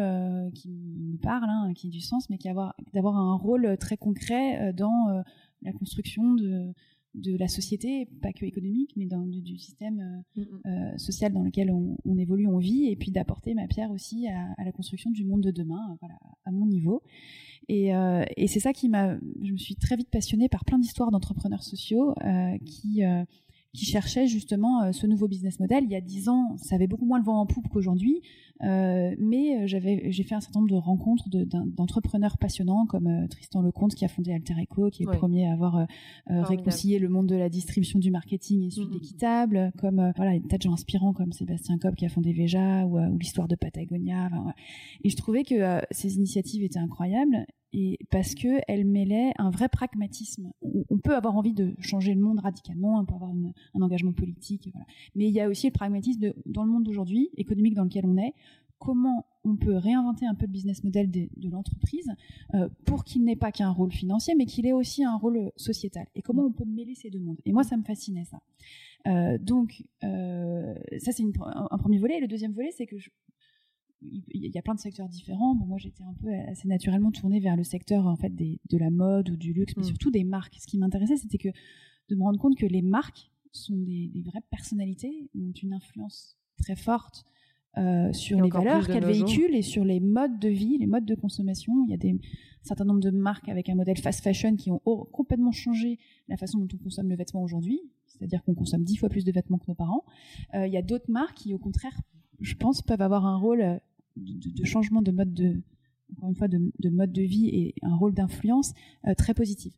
qui 0.54 0.70
me 0.70 1.18
parle, 1.18 1.50
hein, 1.50 1.74
qui 1.76 1.88
a 1.88 1.90
du 1.90 2.02
sens, 2.02 2.30
mais 2.30 2.38
qui 2.38 2.50
avoir 2.50 2.76
d'avoir 2.94 3.16
un 3.18 3.36
rôle 3.36 3.78
très 3.78 3.98
concret 3.98 4.74
dans 4.74 5.24
la 5.62 5.72
construction 5.74 6.34
de 6.36 6.74
de 7.14 7.36
la 7.36 7.48
société, 7.48 8.08
pas 8.22 8.32
que 8.32 8.46
économique, 8.46 8.94
mais 8.96 9.06
dans, 9.06 9.26
du, 9.26 9.58
système 9.58 10.24
euh, 10.38 10.42
mm, 10.42 10.44
mm. 10.44 10.62
Euh, 10.66 10.98
social 10.98 11.34
dans 11.34 11.44
lequel 11.44 11.72
on, 11.72 12.18
évolue, 12.18 12.48
on 12.48 12.58
vit, 12.58 12.88
et 12.88 12.96
puis 12.96 13.12
d'apporter 13.12 13.54
ma 13.54 13.68
pierre 13.68 13.92
aussi 13.92 14.28
à, 14.28 14.64
la 14.64 14.72
construction 14.72 15.12
du 15.12 15.26
monde 15.26 15.42
de 15.42 15.52
demain, 15.52 15.98
voilà, 16.00 16.16
à 16.46 16.52
mon 16.52 16.66
niveau. 16.66 17.02
Et, 17.68 17.94
euh, 17.94 18.24
et 18.38 18.48
c'est 18.48 18.60
ça 18.60 18.74
qui 18.74 18.90
m'a, 18.90 19.18
je 19.44 19.52
me 19.52 19.58
suis 19.58 19.76
très 19.76 19.96
vite 19.96 20.10
passionnée 20.10 20.50
par 20.50 20.66
plein 20.66 20.80
d'histoires 20.80 21.12
d'entrepreneurs 21.12 21.64
sociaux 21.64 22.16
qui 22.66 23.04
qui 23.74 23.86
cherchait 23.86 24.28
justement 24.28 24.84
euh, 24.84 24.92
ce 24.92 25.08
nouveau 25.08 25.28
business 25.28 25.60
model. 25.60 25.86
Il 25.86 25.92
y 25.92 25.96
a 25.96 26.02
dix 26.02 26.28
ans, 26.28 26.58
ça 26.58 26.76
avait 26.76 26.88
beaucoup 26.88 27.06
moins 27.06 27.20
le 27.20 27.24
vent 27.24 27.40
en 27.40 27.46
poupe 27.46 27.68
qu'aujourd'hui, 27.70 28.22
euh, 28.64 29.16
mais 29.18 29.68
j'avais, 29.68 30.12
j'ai 30.12 30.24
fait 30.24 30.36
un 30.36 30.42
certain 30.42 30.60
nombre 30.60 30.72
de 30.72 30.78
rencontres 30.78 31.30
d'entrepreneurs 31.30 32.38
passionnants 32.38 32.86
comme 32.86 33.08
euh, 33.08 33.28
Tristan 33.28 33.62
Lecomte 33.62 33.96
qui 33.96 34.04
a 34.04 34.10
fondé 34.10 34.34
Alter 34.34 34.56
Eco, 34.62 34.90
qui 34.90 35.04
est 35.04 35.06
le 35.06 35.18
premier 35.18 35.48
à 35.48 35.54
avoir 35.54 35.88
réconcilié 36.28 37.00
le 37.00 37.10
monde 37.10 37.28
de 37.28 37.36
la 37.36 37.50
distribution 37.50 38.00
du 38.00 38.12
marketing 38.12 38.64
et 38.64 38.72
celui 38.72 38.88
de 38.88 38.94
l'équitable, 38.94 39.72
comme 39.78 40.12
voilà, 40.16 40.38
des 40.38 40.48
tas 40.48 40.58
de 40.58 40.64
gens 40.64 40.74
inspirants 40.74 41.14
comme 41.14 41.32
Sébastien 41.32 41.78
Cobb 41.78 41.96
qui 41.96 42.06
a 42.06 42.10
fondé 42.10 42.34
Veja 42.34 42.86
ou, 42.86 42.98
l'histoire 43.18 43.48
de 43.48 43.56
Patagonia. 43.56 44.30
Et 45.04 45.10
je 45.10 45.16
trouvais 45.16 45.44
que 45.44 45.82
ces 45.92 46.16
initiatives 46.16 46.64
étaient 46.64 46.80
incroyables 46.80 47.46
et 47.74 48.00
parce 48.10 48.36
que 48.36 48.60
elle 48.68 48.86
mêlait 48.86 49.32
un 49.38 49.50
vrai 49.50 49.70
pragmatisme. 49.70 50.52
On 50.90 50.98
peut 50.98 51.16
avoir 51.16 51.36
envie 51.36 51.54
de 51.54 51.74
changer 51.80 52.14
le 52.14 52.22
monde 52.22 52.40
radicalement, 52.40 53.00
on 53.00 53.06
peut 53.06 53.16
avoir 53.16 53.32
un 53.32 53.82
engagement 53.82 54.14
politique, 54.14 54.70
mais 55.16 55.28
il 55.28 55.34
y 55.34 55.40
a 55.40 55.48
aussi 55.48 55.68
le 55.68 55.74
pragmatisme 55.74 56.34
dans 56.46 56.64
le 56.64 56.72
monde 56.72 56.84
d'aujourd'hui, 56.84 57.30
économique 57.38 57.76
dans 57.76 57.84
lequel 57.84 58.06
on 58.06 58.18
est, 58.18 58.34
comment 58.82 59.28
on 59.44 59.56
peut 59.56 59.76
réinventer 59.76 60.26
un 60.26 60.34
peu 60.36 60.46
le 60.48 60.52
business 60.52 60.84
model 60.84 61.10
de, 61.10 61.30
l'entreprise 61.50 62.12
euh, 62.56 62.68
pour 62.86 63.04
qu'il 63.04 63.24
n'ait 63.24 63.36
pas 63.36 63.52
qu'un 63.52 63.70
rôle 63.70 63.92
financier, 63.92 64.34
mais 64.36 64.46
qu'il 64.46 64.66
ait 64.66 64.74
aussi 64.74 65.04
un 65.04 65.16
rôle 65.16 65.52
sociétal. 65.56 66.08
Et 66.16 66.22
comment 66.22 66.44
on 66.44 66.52
peut 66.52 66.66
mêler 66.66 66.96
ces 66.96 67.10
deux 67.10 67.20
mondes. 67.20 67.40
Et 67.46 67.54
moi, 67.54 67.64
ça 67.64 67.78
me 67.78 67.84
fascinait 67.84 68.26
ça. 68.26 68.40
Euh, 69.08 69.38
donc, 69.38 69.84
euh, 70.04 70.74
ça 71.00 71.12
c'est 71.12 71.24
un, 71.24 71.78
premier 71.78 72.00
volet. 72.00 72.18
Et 72.18 72.22
le 72.22 72.28
deuxième 72.28 72.54
volet, 72.54 72.72
c'est 72.72 72.88
que 72.88 72.98
je, 72.98 73.10
il 74.02 74.52
y 74.54 74.58
a 74.58 74.62
plein 74.62 74.74
de 74.74 74.80
secteurs 74.80 75.10
différents. 75.10 75.56
moi, 75.56 75.78
j'étais 75.78 76.04
un 76.04 76.14
peu 76.14 76.34
assez 76.50 76.68
naturellement 76.68 77.12
tournée 77.12 77.40
vers 77.40 77.56
le 77.56 77.64
secteur 77.64 78.08
en 78.08 78.16
fait 78.16 78.34
de 78.36 78.78
la 78.78 78.90
mode 78.90 79.30
ou 79.30 79.38
du 79.38 79.54
luxe, 79.54 79.74
mais 79.78 79.84
mm. 79.84 79.88
surtout 79.88 80.12
des 80.12 80.24
marques. 80.24 80.58
Ce 80.60 80.68
qui 80.68 80.78
m'intéressait, 80.78 81.18
c'était 81.18 81.38
que 81.38 81.50
de 82.10 82.16
me 82.16 82.24
rendre 82.24 82.40
compte 82.40 82.58
que 82.58 82.66
les 82.66 82.82
marques 82.82 83.32
sont 83.52 83.78
des, 83.78 84.12
vraies 84.26 84.44
personnalités, 84.50 85.30
ont 85.36 85.52
une 85.62 85.74
influence 85.74 86.38
très 86.58 86.76
forte 86.76 87.26
euh, 87.78 88.12
sur 88.14 88.42
les 88.42 88.50
valeurs 88.50 88.88
qu'elles 88.88 89.06
véhiculent 89.06 89.56
et 89.56 89.62
sur 89.62 89.86
les 89.86 90.00
modes 90.00 90.40
de 90.40 90.50
vie, 90.50 90.78
les 90.78 90.88
modes 90.88 91.06
de 91.06 91.16
consommation. 91.16 91.74
Il 91.86 91.92
y 91.92 91.94
a 91.94 91.98
des, 91.98 92.12
un 92.12 92.64
certain 92.64 92.86
nombre 92.86 93.00
de 93.00 93.12
marques 93.12 93.50
avec 93.50 93.70
un 93.70 93.76
modèle 93.76 93.98
fast 93.98 94.22
fashion 94.22 94.56
qui 94.56 94.72
ont 94.72 94.80
complètement 94.80 95.52
changé 95.52 96.00
la 96.28 96.38
façon 96.38 96.60
dont 96.60 96.68
on 96.74 96.78
consomme 96.78 97.10
le 97.10 97.16
vêtement 97.16 97.44
aujourd'hui. 97.44 97.82
C'est-à-dire 98.08 98.44
qu'on 98.44 98.54
consomme 98.54 98.84
dix 98.84 98.98
fois 98.98 99.10
plus 99.10 99.26
de 99.26 99.32
vêtements 99.32 99.58
que 99.58 99.68
nos 99.68 99.76
parents. 99.76 100.04
Euh, 100.54 100.68
il 100.68 100.74
y 100.74 100.78
a 100.78 100.82
d'autres 100.82 101.10
marques 101.10 101.38
qui, 101.38 101.54
au 101.54 101.58
contraire, 101.58 101.98
je 102.40 102.56
pense, 102.56 102.82
peuvent 102.82 103.02
avoir 103.02 103.26
un 103.26 103.38
rôle 103.38 103.80
de, 104.16 104.66
changement 104.66 105.02
de 105.02 105.12
mode 105.12 105.34
de, 105.34 105.62
encore 106.14 106.30
une 106.30 106.36
fois, 106.36 106.48
de, 106.48 106.90
mode 106.90 107.12
de 107.12 107.22
vie 107.22 107.48
et 107.48 107.76
un 107.82 107.96
rôle 107.96 108.14
d'influence 108.14 108.74
euh, 109.08 109.14
très 109.16 109.34
positif. 109.34 109.74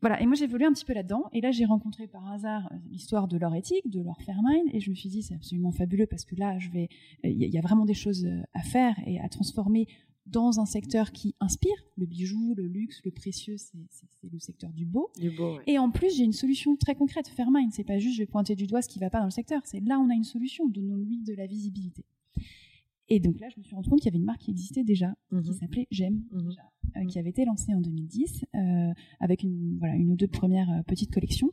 voilà, 0.00 0.20
et 0.22 0.26
moi 0.26 0.34
j'ai 0.34 0.44
évolué 0.44 0.66
un 0.66 0.72
petit 0.72 0.84
peu 0.84 0.94
là-dedans, 0.94 1.24
et 1.32 1.40
là 1.40 1.50
j'ai 1.50 1.64
rencontré 1.64 2.06
par 2.06 2.30
hasard 2.30 2.70
l'histoire 2.90 3.28
de 3.28 3.36
leur 3.36 3.54
éthique, 3.54 3.88
de 3.90 4.02
leur 4.02 4.20
Fairmind, 4.22 4.68
et 4.72 4.80
je 4.80 4.90
me 4.90 4.94
suis 4.94 5.08
dit 5.08 5.22
c'est 5.22 5.34
absolument 5.34 5.72
fabuleux 5.72 6.06
parce 6.06 6.24
que 6.24 6.36
là 6.36 6.58
je 6.58 6.70
vais, 6.70 6.88
il 7.24 7.36
y, 7.36 7.58
a 7.58 7.62
vraiment 7.62 7.84
des 7.84 7.94
choses 7.94 8.28
à 8.54 8.62
faire 8.62 8.96
et 9.06 9.18
à 9.20 9.28
transformer 9.28 9.86
dans 10.30 10.60
un 10.60 10.66
secteur 10.66 11.12
qui 11.12 11.34
inspire, 11.40 11.76
le 11.96 12.06
bijou, 12.06 12.54
le 12.56 12.66
luxe, 12.66 13.00
le 13.04 13.10
précieux, 13.10 13.56
c'est 13.56 13.78
le 14.30 14.38
secteur 14.38 14.72
du 14.72 14.84
beau. 14.84 15.10
Du 15.18 15.30
beau 15.30 15.58
Et 15.66 15.78
en 15.78 15.90
plus, 15.90 16.16
j'ai 16.16 16.24
une 16.24 16.32
solution 16.32 16.76
très 16.76 16.94
concrète, 16.94 17.28
Fairmind. 17.28 17.72
C'est 17.72 17.84
pas 17.84 17.98
juste 17.98 18.16
je 18.16 18.22
vais 18.22 18.26
pointer 18.26 18.54
du 18.54 18.66
doigt 18.66 18.82
ce 18.82 18.88
qui 18.88 18.98
va 18.98 19.10
pas 19.10 19.18
dans 19.18 19.26
le 19.26 19.30
secteur, 19.30 19.62
c'est 19.64 19.80
là 19.80 19.98
on 19.98 20.10
a 20.10 20.14
une 20.14 20.24
solution, 20.24 20.68
donnons-lui 20.68 21.22
de 21.22 21.34
la 21.34 21.46
visibilité. 21.46 22.04
Et 23.10 23.20
donc 23.20 23.40
là, 23.40 23.48
je 23.48 23.58
me 23.58 23.64
suis 23.64 23.74
rendu 23.74 23.88
compte 23.88 24.00
qu'il 24.00 24.06
y 24.06 24.10
avait 24.10 24.18
une 24.18 24.24
marque 24.24 24.42
qui 24.42 24.50
existait 24.50 24.84
déjà, 24.84 25.14
qui 25.30 25.36
mhm. 25.36 25.52
s'appelait 25.54 25.86
J'aime, 25.90 26.24
mhm. 26.30 26.50
euh, 26.96 27.04
qui 27.06 27.18
avait 27.18 27.30
été 27.30 27.44
lancée 27.44 27.74
en 27.74 27.80
2010 27.80 28.44
euh, 28.54 28.92
avec 29.20 29.42
une, 29.42 29.78
voilà, 29.78 29.94
une 29.94 30.12
ou 30.12 30.16
deux 30.16 30.28
premières 30.28 30.70
euh, 30.70 30.82
petites 30.82 31.12
collections, 31.12 31.52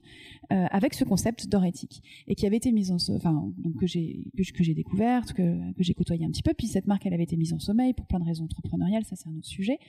avec 0.49 0.93
ce 0.93 1.05
concept 1.05 1.47
d'or 1.47 1.63
éthique, 1.65 2.03
et 2.27 2.35
qui 2.35 2.45
avait 2.45 2.57
été 2.57 2.71
mise 2.71 2.91
en, 2.91 2.97
enfin, 3.15 3.51
donc 3.57 3.77
que 3.77 3.87
j'ai 3.87 4.27
que, 4.35 4.63
j'ai 4.63 4.73
découverte, 4.73 5.33
que, 5.33 5.71
que 5.73 5.83
j'ai 5.83 5.93
côtoyé 5.93 6.25
un 6.25 6.29
petit 6.29 6.43
peu. 6.43 6.53
Puis 6.53 6.67
cette 6.67 6.87
marque, 6.87 7.05
elle 7.05 7.13
avait 7.13 7.23
été 7.23 7.37
mise 7.37 7.53
en 7.53 7.59
sommeil 7.59 7.93
pour 7.93 8.05
plein 8.05 8.19
de 8.19 8.25
raisons 8.25 8.43
entrepreneuriales, 8.43 9.05
ça 9.05 9.15
c'est 9.15 9.29
un 9.29 9.35
autre 9.35 9.47
sujet. 9.47 9.79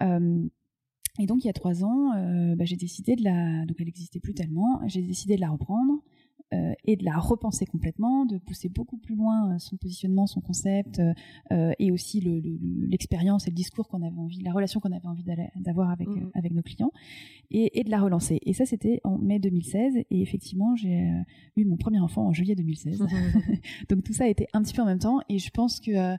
et 0.00 1.26
donc 1.26 1.44
il 1.44 1.46
y 1.46 1.50
a 1.50 1.54
trois 1.54 1.82
ans, 1.82 2.10
bah, 2.56 2.64
j'ai 2.64 2.76
décidé 2.76 3.16
de 3.16 3.24
la, 3.24 3.64
donc 3.64 3.76
elle 3.80 3.86
n'existait 3.86 4.20
plus 4.20 4.34
tellement, 4.34 4.80
j'ai 4.86 5.02
décidé 5.02 5.36
de 5.36 5.40
la 5.40 5.50
reprendre. 5.50 6.02
Euh, 6.54 6.74
et 6.84 6.94
de 6.94 7.04
la 7.04 7.18
repenser 7.18 7.66
complètement, 7.66 8.24
de 8.24 8.38
pousser 8.38 8.68
beaucoup 8.68 8.98
plus 8.98 9.16
loin 9.16 9.52
euh, 9.52 9.58
son 9.58 9.76
positionnement, 9.76 10.28
son 10.28 10.40
concept, 10.40 11.02
euh, 11.50 11.72
et 11.80 11.90
aussi 11.90 12.20
l'expérience 12.88 13.48
et 13.48 13.50
le 13.50 13.56
discours 13.56 13.88
qu'on 13.88 14.00
avait 14.00 14.16
envie, 14.16 14.42
la 14.42 14.52
relation 14.52 14.78
qu'on 14.78 14.92
avait 14.92 15.08
envie 15.08 15.24
d'avoir 15.56 15.90
avec, 15.90 16.06
mmh. 16.06 16.30
avec 16.34 16.52
nos 16.52 16.62
clients, 16.62 16.92
et, 17.50 17.82
de 17.82 17.90
la 17.90 18.00
relancer. 18.00 18.38
Et 18.46 18.52
ça, 18.52 18.64
c'était 18.64 19.00
en 19.02 19.18
mai 19.18 19.40
2016, 19.40 19.96
et 19.96 20.22
effectivement, 20.22 20.76
j'ai 20.76 21.10
eu 21.56 21.64
mon 21.64 21.76
premier 21.76 21.98
enfant 21.98 22.28
en 22.28 22.32
juillet 22.32 22.54
2016. 22.54 23.04
Donc 23.88 24.04
tout 24.04 24.12
ça 24.12 24.24
a 24.24 24.28
été 24.28 24.46
un 24.52 24.62
petit 24.62 24.72
peu 24.72 24.82
en 24.82 24.86
même 24.86 25.00
temps, 25.00 25.18
et 25.28 25.40
je 25.40 25.50
pense 25.50 25.80
que... 25.80 26.16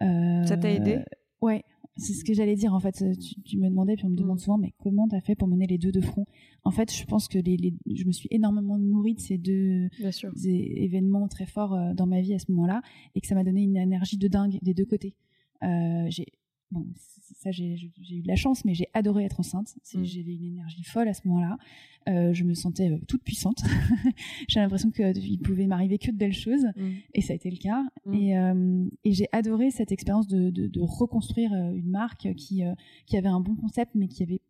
ça 0.00 0.56
t'a 0.58 0.70
aidé? 0.70 0.98
Ouais, 1.40 1.64
c'est 1.96 2.14
ce 2.14 2.24
que 2.24 2.32
j'allais 2.32 2.56
dire 2.56 2.74
en 2.74 2.80
fait. 2.80 3.04
Tu, 3.44 3.58
me 3.58 3.68
demandais, 3.68 3.96
puis 3.96 4.06
on 4.06 4.10
me 4.10 4.16
demande 4.16 4.36
mm. 4.36 4.40
souvent, 4.40 4.58
mais 4.58 4.72
comment 4.78 5.08
t'as 5.08 5.20
fait 5.20 5.34
pour 5.34 5.48
mener 5.48 5.66
les 5.66 5.78
deux 5.78 5.92
de 5.92 6.00
front? 6.00 6.26
En 6.64 6.70
fait, 6.70 6.92
je 6.92 7.04
pense 7.04 7.28
que 7.28 7.38
les, 7.38 7.74
je 7.86 8.04
me 8.04 8.12
suis 8.12 8.28
énormément 8.30 8.78
nourrie 8.78 9.14
de 9.14 9.20
ces 9.20 9.38
deux 9.38 9.88
événements 10.44 11.28
très 11.28 11.46
forts 11.46 11.74
euh, 11.74 11.94
dans 11.94 12.06
ma 12.06 12.20
vie 12.20 12.34
à 12.34 12.38
ce 12.38 12.50
moment-là, 12.50 12.82
et 13.14 13.20
que 13.20 13.26
ça 13.26 13.34
m'a 13.34 13.44
donné 13.44 13.62
une 13.62 13.76
énergie 13.76 14.16
de 14.18 14.28
dingue 14.28 14.58
des 14.62 14.74
deux 14.74 14.86
côtés. 14.86 15.14
Euh, 15.62 16.06
j'ai 16.08 16.26
bon, 16.72 16.86
ça 17.42 17.50
j'ai 17.50 17.74
eu 17.74 18.22
de 18.22 18.28
la 18.28 18.36
chance, 18.36 18.64
mais 18.64 18.74
j'ai 18.74 18.88
adoré 18.94 19.24
être 19.24 19.40
enceinte. 19.40 19.74
Mm. 19.94 20.04
J'avais 20.04 20.34
une 20.34 20.44
énergie 20.44 20.84
folle 20.84 21.08
à 21.08 21.14
ce 21.14 21.26
moment-là. 21.28 21.58
Euh, 22.08 22.32
je 22.32 22.44
me 22.44 22.54
sentais 22.54 22.90
euh, 22.90 22.98
toute 23.06 23.22
puissante. 23.22 23.62
j'ai 24.48 24.60
l'impression 24.60 24.90
qu'il 24.90 25.38
pouvait 25.40 25.66
m'arriver 25.66 25.98
que 25.98 26.10
de 26.10 26.16
belles 26.16 26.32
choses, 26.32 26.64
mm. 26.76 26.90
et 27.14 27.20
ça 27.20 27.32
a 27.32 27.36
été 27.36 27.50
le 27.50 27.58
cas. 27.58 27.82
Mm. 28.06 28.14
Et, 28.14 28.38
euh, 28.38 28.84
et 29.04 29.12
j'ai 29.12 29.28
adoré 29.32 29.70
cette 29.70 29.92
expérience 29.92 30.26
de, 30.26 30.50
de, 30.50 30.66
de, 30.66 30.80
reconstruire 30.80 31.52
une 31.52 31.90
marque 31.90 32.34
qui, 32.34 32.62
qui 33.06 33.16
avait 33.16 33.28
un 33.28 33.40
bon 33.40 33.54
concept, 33.54 33.92
mais 33.94 34.08
qui 34.08 34.22
avait, 34.22 34.40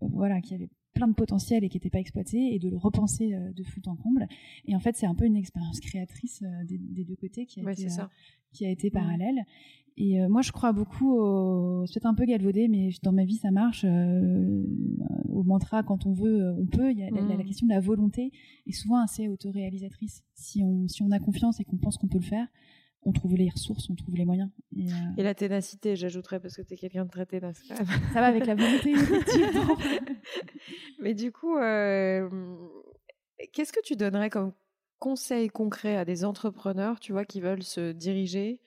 voilà, 0.00 0.40
qui 0.40 0.54
avait 0.54 0.68
plein 0.92 1.08
de 1.08 1.14
potentiel 1.14 1.64
et 1.64 1.68
qui 1.68 1.76
n'était 1.76 1.90
pas 1.90 2.00
exploité 2.00 2.54
et 2.54 2.58
de 2.58 2.68
le 2.68 2.76
repenser 2.76 3.32
de 3.54 3.62
fond 3.62 3.80
en 3.86 3.94
comble 3.94 4.26
et 4.66 4.74
en 4.74 4.80
fait 4.80 4.96
c'est 4.96 5.06
un 5.06 5.14
peu 5.14 5.24
une 5.24 5.36
expérience 5.36 5.78
créatrice 5.78 6.42
des, 6.64 6.78
des, 6.78 7.04
deux 7.04 7.14
côtés 7.14 7.46
qui 7.46 7.64
a 7.64 7.70
été 7.70 7.86
qui 8.52 8.66
a 8.66 8.70
été 8.70 8.90
parallèle 8.90 9.46
et 10.02 10.18
euh, 10.18 10.28
moi, 10.30 10.40
je 10.40 10.50
crois 10.50 10.72
beaucoup 10.72 11.12
au. 11.12 11.84
C'est 11.84 11.92
peut-être 12.00 12.06
un 12.06 12.14
peu 12.14 12.24
galvaudé, 12.24 12.68
mais 12.68 12.88
dans 13.02 13.12
ma 13.12 13.26
vie, 13.26 13.36
ça 13.36 13.50
marche. 13.50 13.84
Euh, 13.84 14.62
au 15.28 15.42
mantra, 15.42 15.82
quand 15.82 16.06
on 16.06 16.14
veut, 16.14 16.40
euh, 16.40 16.54
on 16.58 16.64
peut. 16.64 16.90
Il 16.90 16.98
y 16.98 17.02
a 17.02 17.10
la, 17.10 17.20
mm. 17.20 17.44
question 17.44 17.66
de 17.66 17.74
la 17.74 17.80
volonté 17.80 18.32
est 18.66 18.72
souvent 18.72 18.98
assez 19.02 19.28
autoréalisatrice. 19.28 20.24
Si 20.32 20.62
on, 20.62 20.88
si 20.88 21.02
on 21.02 21.10
a 21.10 21.18
confiance 21.18 21.60
et 21.60 21.64
qu'on 21.64 21.76
pense 21.76 21.98
qu'on 21.98 22.08
peut 22.08 22.18
le 22.18 22.24
faire, 22.24 22.46
on 23.02 23.12
trouve 23.12 23.34
les 23.34 23.50
ressources, 23.50 23.90
on 23.90 23.94
trouve 23.94 24.14
les 24.14 24.24
moyens. 24.24 24.48
Et, 24.74 25.22
la 25.22 25.34
ténacité, 25.34 25.96
j'ajouterais, 25.96 26.40
parce 26.40 26.56
que 26.56 26.62
tu 26.62 26.72
es 26.72 26.76
quelqu'un 26.78 27.04
de 27.04 27.10
très 27.10 27.26
ténace. 27.26 27.62
Ça 27.66 27.84
va 28.14 28.26
avec 28.26 28.46
la 28.46 28.54
volonté, 28.54 28.92
effectivement. 28.94 29.76
mais 30.98 31.12
du 31.12 31.30
coup, 31.30 31.56
qu'est-ce 33.52 33.72
que 33.72 33.82
tu 33.84 33.96
donnerais 33.96 34.30
comme 34.30 34.54
conseil 34.98 35.48
concret 35.48 35.96
à 35.98 36.06
des 36.06 36.24
entrepreneurs, 36.24 37.00
tu 37.00 37.12
vois, 37.12 37.26
qui 37.26 37.42
veulent 37.42 37.62
se 37.62 37.92
diriger 37.92 38.60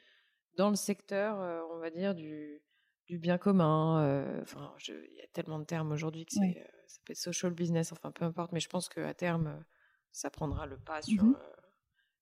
dans 0.56 0.70
le 0.70 0.76
secteur, 0.76 1.40
euh, 1.42 1.62
on 1.72 1.78
va 1.78 1.90
dire, 1.90 2.16
du, 2.16 2.62
du 3.08 3.18
bien 3.18 3.38
commun. 3.38 4.04
Euh, 4.04 4.42
enfin, 4.42 4.74
il 4.88 5.16
y 5.18 5.22
a 5.22 5.28
tellement 5.34 5.60
de 5.60 5.66
termes 5.66 5.92
aujourd'hui 5.92 6.26
que 6.26 6.36
euh, 6.36 6.64
ça 6.88 7.00
peut 7.06 7.12
être 7.12 7.18
social 7.18 7.54
business, 7.54 7.92
enfin 7.92 8.12
peu 8.12 8.26
importe, 8.26 8.52
mais 8.52 8.60
je 8.60 8.70
pense 8.70 8.90
qu'à 8.90 9.14
terme, 9.14 9.64
ça 10.12 10.30
prendra 10.30 10.66
le 10.66 10.78
pas 10.78 11.02
sur, 11.02 11.24
mmh 11.24 11.38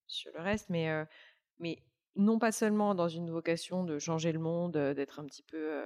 sur 0.08 0.32
le 0.34 0.42
reste. 0.42 0.70
Mais, 0.70 0.90
mais 1.60 1.82
non 2.18 2.38
pas 2.38 2.52
seulement 2.52 2.96
dans 2.96 3.08
une 3.08 3.32
vocation 3.32 3.86
de 3.86 3.98
changer 3.98 4.34
le 4.34 4.40
monde, 4.40 4.74
d'être 4.74 5.22
un 5.22 5.26
petit 5.26 5.44
peu 5.44 5.82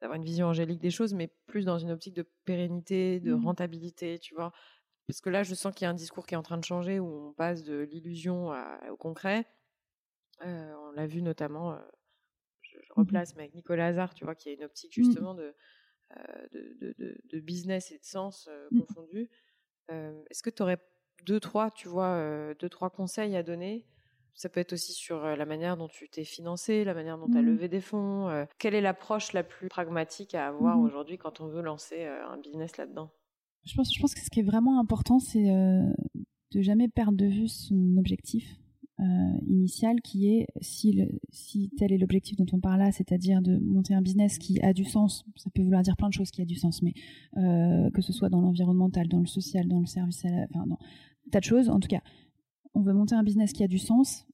d'avoir 0.00 0.16
une 0.16 0.24
vision 0.24 0.46
angélique 0.46 0.80
des 0.80 0.92
choses, 0.92 1.12
mais 1.12 1.26
plus 1.46 1.64
dans 1.64 1.78
une 1.78 1.90
optique 1.90 2.14
de 2.14 2.22
pérennité, 2.44 3.18
de 3.18 3.34
mmh 3.34 3.44
rentabilité, 3.44 4.18
tu 4.20 4.34
vois? 4.36 4.52
Parce 5.08 5.20
que 5.20 5.30
là, 5.30 5.42
je 5.42 5.54
sens 5.56 5.74
qu'il 5.74 5.86
y 5.86 5.88
a 5.88 5.90
un 5.90 5.94
discours 5.94 6.24
qui 6.24 6.34
est 6.34 6.36
en 6.36 6.42
train 6.42 6.58
de 6.58 6.64
changer 6.64 7.00
où 7.00 7.28
on 7.30 7.32
passe 7.32 7.64
de 7.64 7.80
l'illusion 7.80 8.52
au 8.90 8.96
concret 8.96 9.46
on 10.42 10.92
l'a 10.92 11.06
vu 11.06 11.22
notamment, 11.22 11.78
je, 12.62 12.78
mmh 12.78 12.80
replace, 12.96 13.34
mais 13.36 13.42
avec 13.42 13.54
Nicolas 13.54 13.86
Hazard, 13.86 14.14
tu 14.14 14.24
vois, 14.24 14.34
qui 14.34 14.48
a 14.48 14.52
une 14.52 14.64
optique 14.64 14.96
mmh. 14.96 15.04
justement 15.04 15.34
de, 15.34 15.54
de, 16.52 17.40
business 17.40 17.92
et 17.92 17.98
de 17.98 18.04
sens 18.04 18.48
mmh. 18.70 18.80
confondus. 18.80 19.30
Est-ce 19.88 20.42
que 20.42 20.50
tu 20.50 20.62
aurais 20.62 20.78
deux, 21.24 21.40
trois, 21.40 21.70
tu 21.70 21.88
vois, 21.88 22.54
deux, 22.54 22.68
trois 22.68 22.90
conseils 22.90 23.36
à 23.36 23.42
donner? 23.42 23.86
Ça 24.34 24.48
peut 24.48 24.60
être 24.60 24.72
aussi 24.72 24.92
sur 24.92 25.20
la 25.20 25.46
manière 25.46 25.76
dont 25.76 25.88
tu 25.88 26.08
t'es 26.08 26.22
financé, 26.22 26.84
la 26.84 26.94
manière 26.94 27.18
dont 27.18 27.28
tu 27.28 27.36
as 27.36 27.42
levé 27.42 27.68
des 27.68 27.80
fonds. 27.80 28.46
quelle 28.58 28.74
est 28.74 28.80
l'approche 28.80 29.32
la 29.32 29.42
plus 29.42 29.68
pragmatique 29.68 30.34
à 30.34 30.48
avoir 30.48 30.78
aujourd'hui 30.78 31.18
quand 31.18 31.40
on 31.40 31.48
veut 31.48 31.62
lancer 31.62 32.04
un 32.04 32.38
business 32.38 32.76
là-dedans? 32.76 33.10
Je 33.64 33.74
pense, 33.74 33.92
je 33.94 34.00
pense 34.00 34.14
que 34.14 34.20
ce 34.20 34.30
qui 34.30 34.40
est 34.40 34.44
vraiment 34.44 34.78
important, 34.80 35.18
c'est 35.18 35.44
de 35.44 36.62
jamais 36.62 36.88
perdre 36.88 37.16
de 37.16 37.26
vue 37.26 37.48
son 37.48 37.96
objectif. 37.98 38.56
Euh, 39.00 39.38
initial 39.46 40.00
qui 40.00 40.26
est 40.26 40.46
si, 40.60 41.70
tel 41.76 41.92
est 41.92 41.98
l'objectif 41.98 42.36
dont 42.36 42.46
on 42.52 42.58
parle 42.58 42.80
là, 42.80 42.90
c'est-à-dire 42.90 43.40
de 43.42 43.56
monter 43.58 43.94
un 43.94 44.02
business 44.02 44.38
qui 44.38 44.60
a 44.60 44.72
du 44.72 44.84
sens, 44.84 45.24
ça 45.36 45.50
peut 45.50 45.62
vouloir 45.62 45.82
dire 45.82 45.96
plein 45.96 46.08
de 46.08 46.14
choses 46.14 46.32
qui 46.32 46.42
a 46.42 46.44
du 46.44 46.56
sens, 46.56 46.82
mais 46.82 46.94
euh, 47.36 47.90
que 47.90 48.02
ce 48.02 48.12
soit 48.12 48.28
dans 48.28 48.40
l'environnemental, 48.40 49.06
dans 49.06 49.20
le 49.20 49.26
social, 49.26 49.68
dans 49.68 49.78
le 49.78 49.86
service, 49.86 50.24
enfin 50.50 50.66
dans 50.66 50.78
tas 51.30 51.38
de 51.38 51.44
choses. 51.44 51.68
En 51.68 51.78
tout 51.78 51.86
cas, 51.86 52.00
on 52.74 52.80
veut 52.80 52.92
monter 52.92 53.14
un 53.14 53.22
business 53.22 53.52
qui 53.52 53.62
a 53.62 53.68
du 53.68 53.78
sens 53.78 54.26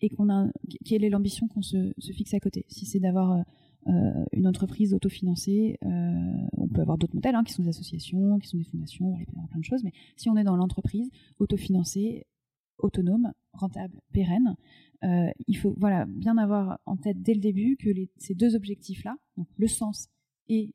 et 0.00 0.08
qu'on 0.08 0.30
a 0.30 0.46
quelle 0.86 1.04
est 1.04 1.10
l'ambition 1.10 1.46
qu'on 1.46 1.62
se, 1.62 1.92
fixe 2.00 2.32
à 2.32 2.40
côté. 2.40 2.64
Si 2.68 2.86
c'est 2.86 3.00
d'avoir 3.00 3.44
euh, 3.86 4.24
une 4.32 4.46
entreprise 4.46 4.94
autofinancée, 4.94 5.76
on 5.82 6.68
peut 6.68 6.80
avoir 6.80 6.96
d'autres 6.96 7.14
modèles 7.14 7.34
hein, 7.34 7.44
qui 7.44 7.52
sont 7.52 7.62
des 7.62 7.68
associations, 7.68 8.38
qui 8.38 8.48
sont 8.48 8.56
des 8.56 8.64
fondations, 8.64 9.14
plein 9.50 9.60
de 9.60 9.64
choses, 9.64 9.84
mais 9.84 9.92
si 10.16 10.30
on 10.30 10.38
est 10.38 10.44
dans 10.44 10.56
l'entreprise 10.56 11.10
autofinancée, 11.38 12.24
autonome, 12.78 13.32
rentable, 13.52 14.00
pérenne. 14.12 14.56
Euh, 15.04 15.30
il 15.46 15.54
faut 15.54 15.74
voilà 15.78 16.06
bien 16.06 16.38
avoir 16.38 16.78
en 16.86 16.96
tête 16.96 17.20
dès 17.22 17.34
le 17.34 17.40
début 17.40 17.76
que 17.76 17.90
ces 18.16 18.34
deux 18.34 18.54
objectifs-là, 18.54 19.16
le 19.56 19.66
sens 19.66 20.08
et 20.48 20.74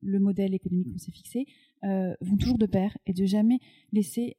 le 0.00 0.20
modèle 0.20 0.54
économique 0.54 0.92
qu'on 0.92 0.98
s'est 0.98 1.12
fixé, 1.12 1.46
euh, 1.84 2.14
vont 2.20 2.36
toujours 2.36 2.58
de 2.58 2.66
pair 2.66 2.96
et 3.06 3.12
de 3.12 3.24
jamais 3.24 3.58
laisser 3.92 4.36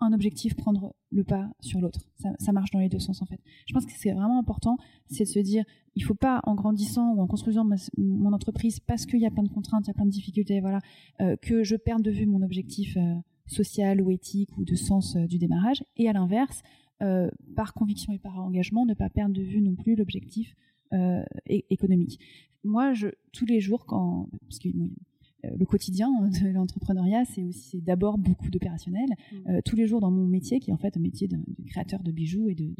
un 0.00 0.12
objectif 0.12 0.54
prendre 0.54 0.94
le 1.10 1.24
pas 1.24 1.48
sur 1.60 1.80
l'autre. 1.80 2.06
Ça, 2.38 2.52
marche 2.52 2.70
dans 2.70 2.80
les 2.80 2.88
deux 2.88 2.98
sens 2.98 3.22
en 3.22 3.26
fait. 3.26 3.40
Je 3.66 3.72
pense 3.72 3.86
que 3.86 3.92
c'est 3.96 4.12
vraiment 4.12 4.38
important, 4.38 4.76
c'est 5.06 5.24
de 5.24 5.28
se 5.28 5.38
dire, 5.38 5.64
il 5.94 6.04
faut 6.04 6.14
pas 6.14 6.40
en 6.44 6.54
grandissant 6.54 7.14
ou 7.14 7.20
en 7.22 7.26
construisant 7.26 7.66
mon 7.96 8.32
entreprise 8.32 8.78
parce 8.80 9.06
qu'il 9.06 9.20
y 9.20 9.26
a 9.26 9.30
plein 9.30 9.42
de 9.42 9.48
contraintes, 9.48 9.86
il 9.86 9.88
y 9.88 9.90
a 9.90 9.94
plein 9.94 10.04
de 10.04 10.10
difficultés, 10.10 10.60
voilà, 10.60 10.80
euh, 11.20 11.36
que 11.40 11.62
je 11.62 11.76
perde 11.76 12.02
de 12.02 12.10
vue 12.10 12.26
mon 12.26 12.42
objectif 12.42 12.98
social 13.46 14.00
ou 14.00 14.10
éthique 14.10 14.56
ou 14.58 14.64
de 14.64 14.74
sens 14.74 15.16
euh, 15.16 15.26
du 15.26 15.38
démarrage. 15.38 15.84
Et 15.96 16.08
à 16.08 16.12
l'inverse, 16.12 16.62
euh, 17.02 17.30
par 17.54 17.74
conviction 17.74 18.12
et 18.12 18.18
par 18.18 18.38
engagement, 18.38 18.86
ne 18.86 18.94
pas 18.94 19.08
perdre 19.08 19.34
de 19.34 19.42
vue 19.42 19.60
non 19.60 19.74
plus 19.74 19.96
l'objectif 19.96 20.54
euh, 20.92 21.24
économique. 21.48 22.18
Moi, 22.64 22.94
je, 22.94 23.08
tous 23.32 23.46
les 23.46 23.60
jours, 23.60 23.86
quand, 23.86 24.28
parce 24.42 24.58
que 24.58 24.68
le 25.42 25.64
quotidien 25.64 26.08
de 26.42 26.48
l'entrepreneuriat, 26.48 27.24
c'est 27.24 27.44
aussi 27.44 27.80
d'abord 27.80 28.18
beaucoup 28.18 28.50
d'opérationnel. 28.50 29.08
Mmh. 29.32 29.60
tous 29.64 29.76
les 29.76 29.86
jours 29.86 30.00
dans 30.00 30.10
mon 30.10 30.26
métier, 30.26 30.58
qui 30.58 30.70
est 30.70 30.72
en 30.72 30.78
fait 30.78 30.96
un 30.96 31.00
métier 31.00 31.28
de, 31.28 31.38
créateur 31.66 32.02
de 32.02 32.10
bijoux 32.10 32.48
et 32.48 32.54
de, 32.54 32.74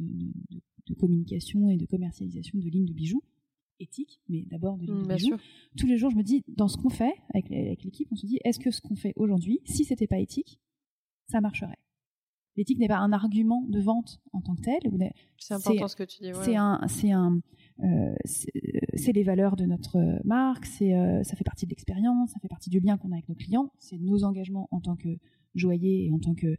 de, 0.86 0.94
communication 0.94 1.68
et 1.68 1.76
de 1.76 1.84
commercialisation 1.84 2.58
de 2.58 2.68
lignes 2.68 2.86
de 2.86 2.92
bijoux, 2.92 3.22
éthique, 3.80 4.20
mais 4.28 4.44
d'abord 4.50 4.76
de 4.78 4.86
mmh, 4.86 5.38
Tous 5.76 5.86
les 5.86 5.96
jours, 5.96 6.10
je 6.10 6.16
me 6.16 6.22
dis, 6.22 6.44
dans 6.48 6.68
ce 6.68 6.76
qu'on 6.76 6.88
fait 6.88 7.14
avec, 7.34 7.48
l'équipe, 7.50 8.08
on 8.10 8.16
se 8.16 8.26
dit, 8.26 8.38
est-ce 8.44 8.58
que 8.58 8.70
ce 8.70 8.80
qu'on 8.80 8.96
fait 8.96 9.12
aujourd'hui, 9.16 9.60
si 9.64 9.84
c'était 9.84 10.06
pas 10.06 10.18
éthique, 10.18 10.60
ça 11.28 11.40
marcherait? 11.40 11.78
L'éthique 12.56 12.78
n'est 12.78 12.88
pas 12.88 12.98
un 12.98 13.12
argument 13.12 13.62
de 13.68 13.80
vente 13.80 14.22
en 14.32 14.40
tant 14.40 14.54
que 14.54 14.62
tel. 14.62 14.80
C'est 15.36 15.54
important 15.54 15.88
ce 15.88 15.96
que 15.96 16.04
tu 16.04 16.22
dis. 16.22 16.30
C'est 16.42 16.56
un, 16.56 16.80
c'est 16.88 17.12
un, 17.12 17.40
c'est 18.94 19.12
les 19.12 19.22
valeurs 19.22 19.56
de 19.56 19.66
notre 19.66 19.98
marque, 20.24 20.64
c'est 20.64 20.94
ça 21.22 21.36
fait 21.36 21.44
partie 21.44 21.66
de 21.66 21.70
l'expérience, 21.70 22.30
ça 22.30 22.40
fait 22.40 22.48
partie 22.48 22.70
du 22.70 22.80
lien 22.80 22.96
qu'on 22.96 23.12
a 23.12 23.16
avec 23.16 23.28
nos 23.28 23.34
clients, 23.34 23.70
c'est 23.78 23.98
nos 23.98 24.24
engagements 24.24 24.68
en 24.70 24.80
tant 24.80 24.96
que 24.96 25.18
joaillier 25.54 26.06
et 26.06 26.12
en 26.12 26.18
tant 26.18 26.34
que 26.34 26.56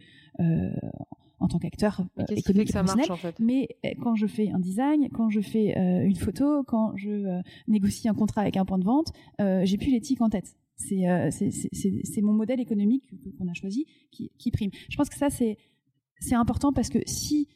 en 1.39 1.47
tant 1.47 1.59
qu'acteur 1.59 2.01
économique 2.29 2.67
que 2.67 2.73
ça 2.73 2.83
marche, 2.83 3.09
en 3.09 3.15
fait 3.15 3.39
Mais 3.39 3.69
quand 4.01 4.15
je 4.15 4.27
fais 4.27 4.49
un 4.49 4.59
design, 4.59 5.09
quand 5.13 5.29
je 5.29 5.41
fais 5.41 5.73
une 5.77 6.15
photo, 6.15 6.63
quand 6.63 6.95
je 6.95 7.41
négocie 7.67 8.09
un 8.09 8.13
contrat 8.13 8.41
avec 8.41 8.57
un 8.57 8.65
point 8.65 8.79
de 8.79 8.85
vente, 8.85 9.11
j'ai 9.39 9.77
plus 9.77 9.91
l'éthique 9.91 10.21
en 10.21 10.29
tête. 10.29 10.55
C'est 10.77 12.21
mon 12.21 12.33
modèle 12.33 12.59
économique 12.59 13.03
qu'on 13.37 13.47
a 13.47 13.53
choisi 13.53 13.85
qui, 14.11 14.31
qui 14.37 14.51
prime. 14.51 14.71
Je 14.89 14.97
pense 14.97 15.09
que 15.09 15.17
ça 15.17 15.29
c'est 15.29 16.35
important 16.35 16.73
parce 16.73 16.89
que 16.89 16.99
si 17.05 17.47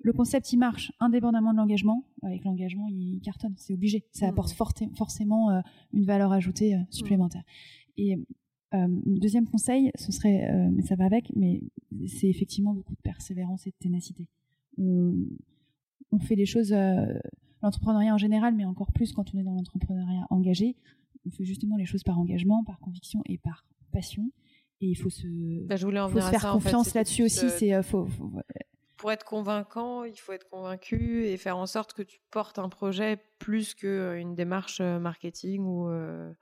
le 0.00 0.12
concept 0.12 0.52
il 0.52 0.58
marche 0.58 0.92
indépendamment 1.00 1.52
de 1.52 1.58
l'engagement, 1.58 2.04
avec 2.22 2.44
l'engagement 2.44 2.86
il 2.88 3.20
cartonne, 3.20 3.54
c'est 3.56 3.74
obligé. 3.74 4.04
Ça 4.12 4.26
mmh. 4.26 4.30
apporte 4.30 4.56
forcément 4.96 5.50
euh, 5.50 5.60
une 5.92 6.04
valeur 6.04 6.32
ajoutée 6.32 6.74
euh, 6.74 6.80
supplémentaire. 6.90 7.42
Et 7.96 8.16
euh, 8.74 8.86
deuxième 9.06 9.46
conseil, 9.46 9.90
ce 9.94 10.12
serait, 10.12 10.50
mais 10.70 10.82
ça 10.82 10.94
va 10.94 11.04
avec, 11.04 11.32
mais 11.36 11.62
c'est 12.06 12.28
effectivement 12.28 12.74
beaucoup 12.74 12.94
de 12.94 13.00
persévérance 13.02 13.66
et 13.66 13.70
de 13.70 13.76
ténacité. 13.78 14.28
On, 14.76 15.14
on 16.12 16.18
fait 16.18 16.34
les 16.34 16.46
choses, 16.46 16.74
l'entrepreneuriat 17.62 18.14
en 18.14 18.18
général, 18.18 18.54
mais 18.54 18.64
encore 18.64 18.92
plus 18.92 19.12
quand 19.12 19.34
on 19.34 19.38
est 19.38 19.42
dans 19.42 19.54
l'entrepreneuriat 19.54 20.26
engagé, 20.30 20.76
on 21.26 21.30
fait 21.30 21.44
justement 21.44 21.76
les 21.76 21.86
choses 21.86 22.02
par 22.02 22.18
engagement, 22.18 22.64
par 22.64 22.78
conviction 22.78 23.22
et 23.26 23.38
par 23.38 23.64
passion 23.92 24.30
et 24.80 24.86
il 24.86 24.94
faut 24.94 25.10
se, 25.10 25.26
bah, 25.66 25.76
je 25.76 25.84
voulais 25.84 26.00
en 26.00 26.08
faut 26.08 26.20
se 26.20 26.30
faire 26.30 26.52
confiance 26.52 26.94
là-dessus 26.94 27.24
aussi. 27.24 27.50
C'est 27.50 27.74
euh, 27.74 27.82
faut, 27.82 28.06
pour 28.96 29.12
être 29.12 29.24
convaincant, 29.24 30.04
il 30.04 30.16
faut 30.16 30.32
être 30.32 30.48
convaincu 30.48 31.26
et 31.26 31.36
faire 31.36 31.56
en 31.56 31.66
sorte 31.66 31.92
que 31.94 32.02
tu 32.02 32.20
portes 32.30 32.58
un 32.58 32.68
projet 32.68 33.18
plus 33.38 33.74
qu'une 33.74 34.34
démarche 34.34 34.80
euh, 34.80 34.98
marketing 34.98 35.62
ou 35.64 35.88
euh, 35.88 36.32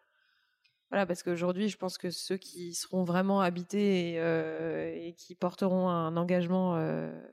voilà 0.91 1.07
parce 1.07 1.23
qu'aujourd'hui 1.23 1.69
je 1.69 1.77
pense 1.77 1.99
que 1.99 2.11
ceux 2.11 2.37
qui 2.37 2.75
seront 2.75 3.03
vraiment 3.03 3.41
habités 3.41 4.15
et, 4.15 5.09
et 5.09 5.15
qui 5.15 5.35
porteront 5.35 5.89
un 5.89 6.17
engagement 6.17 6.77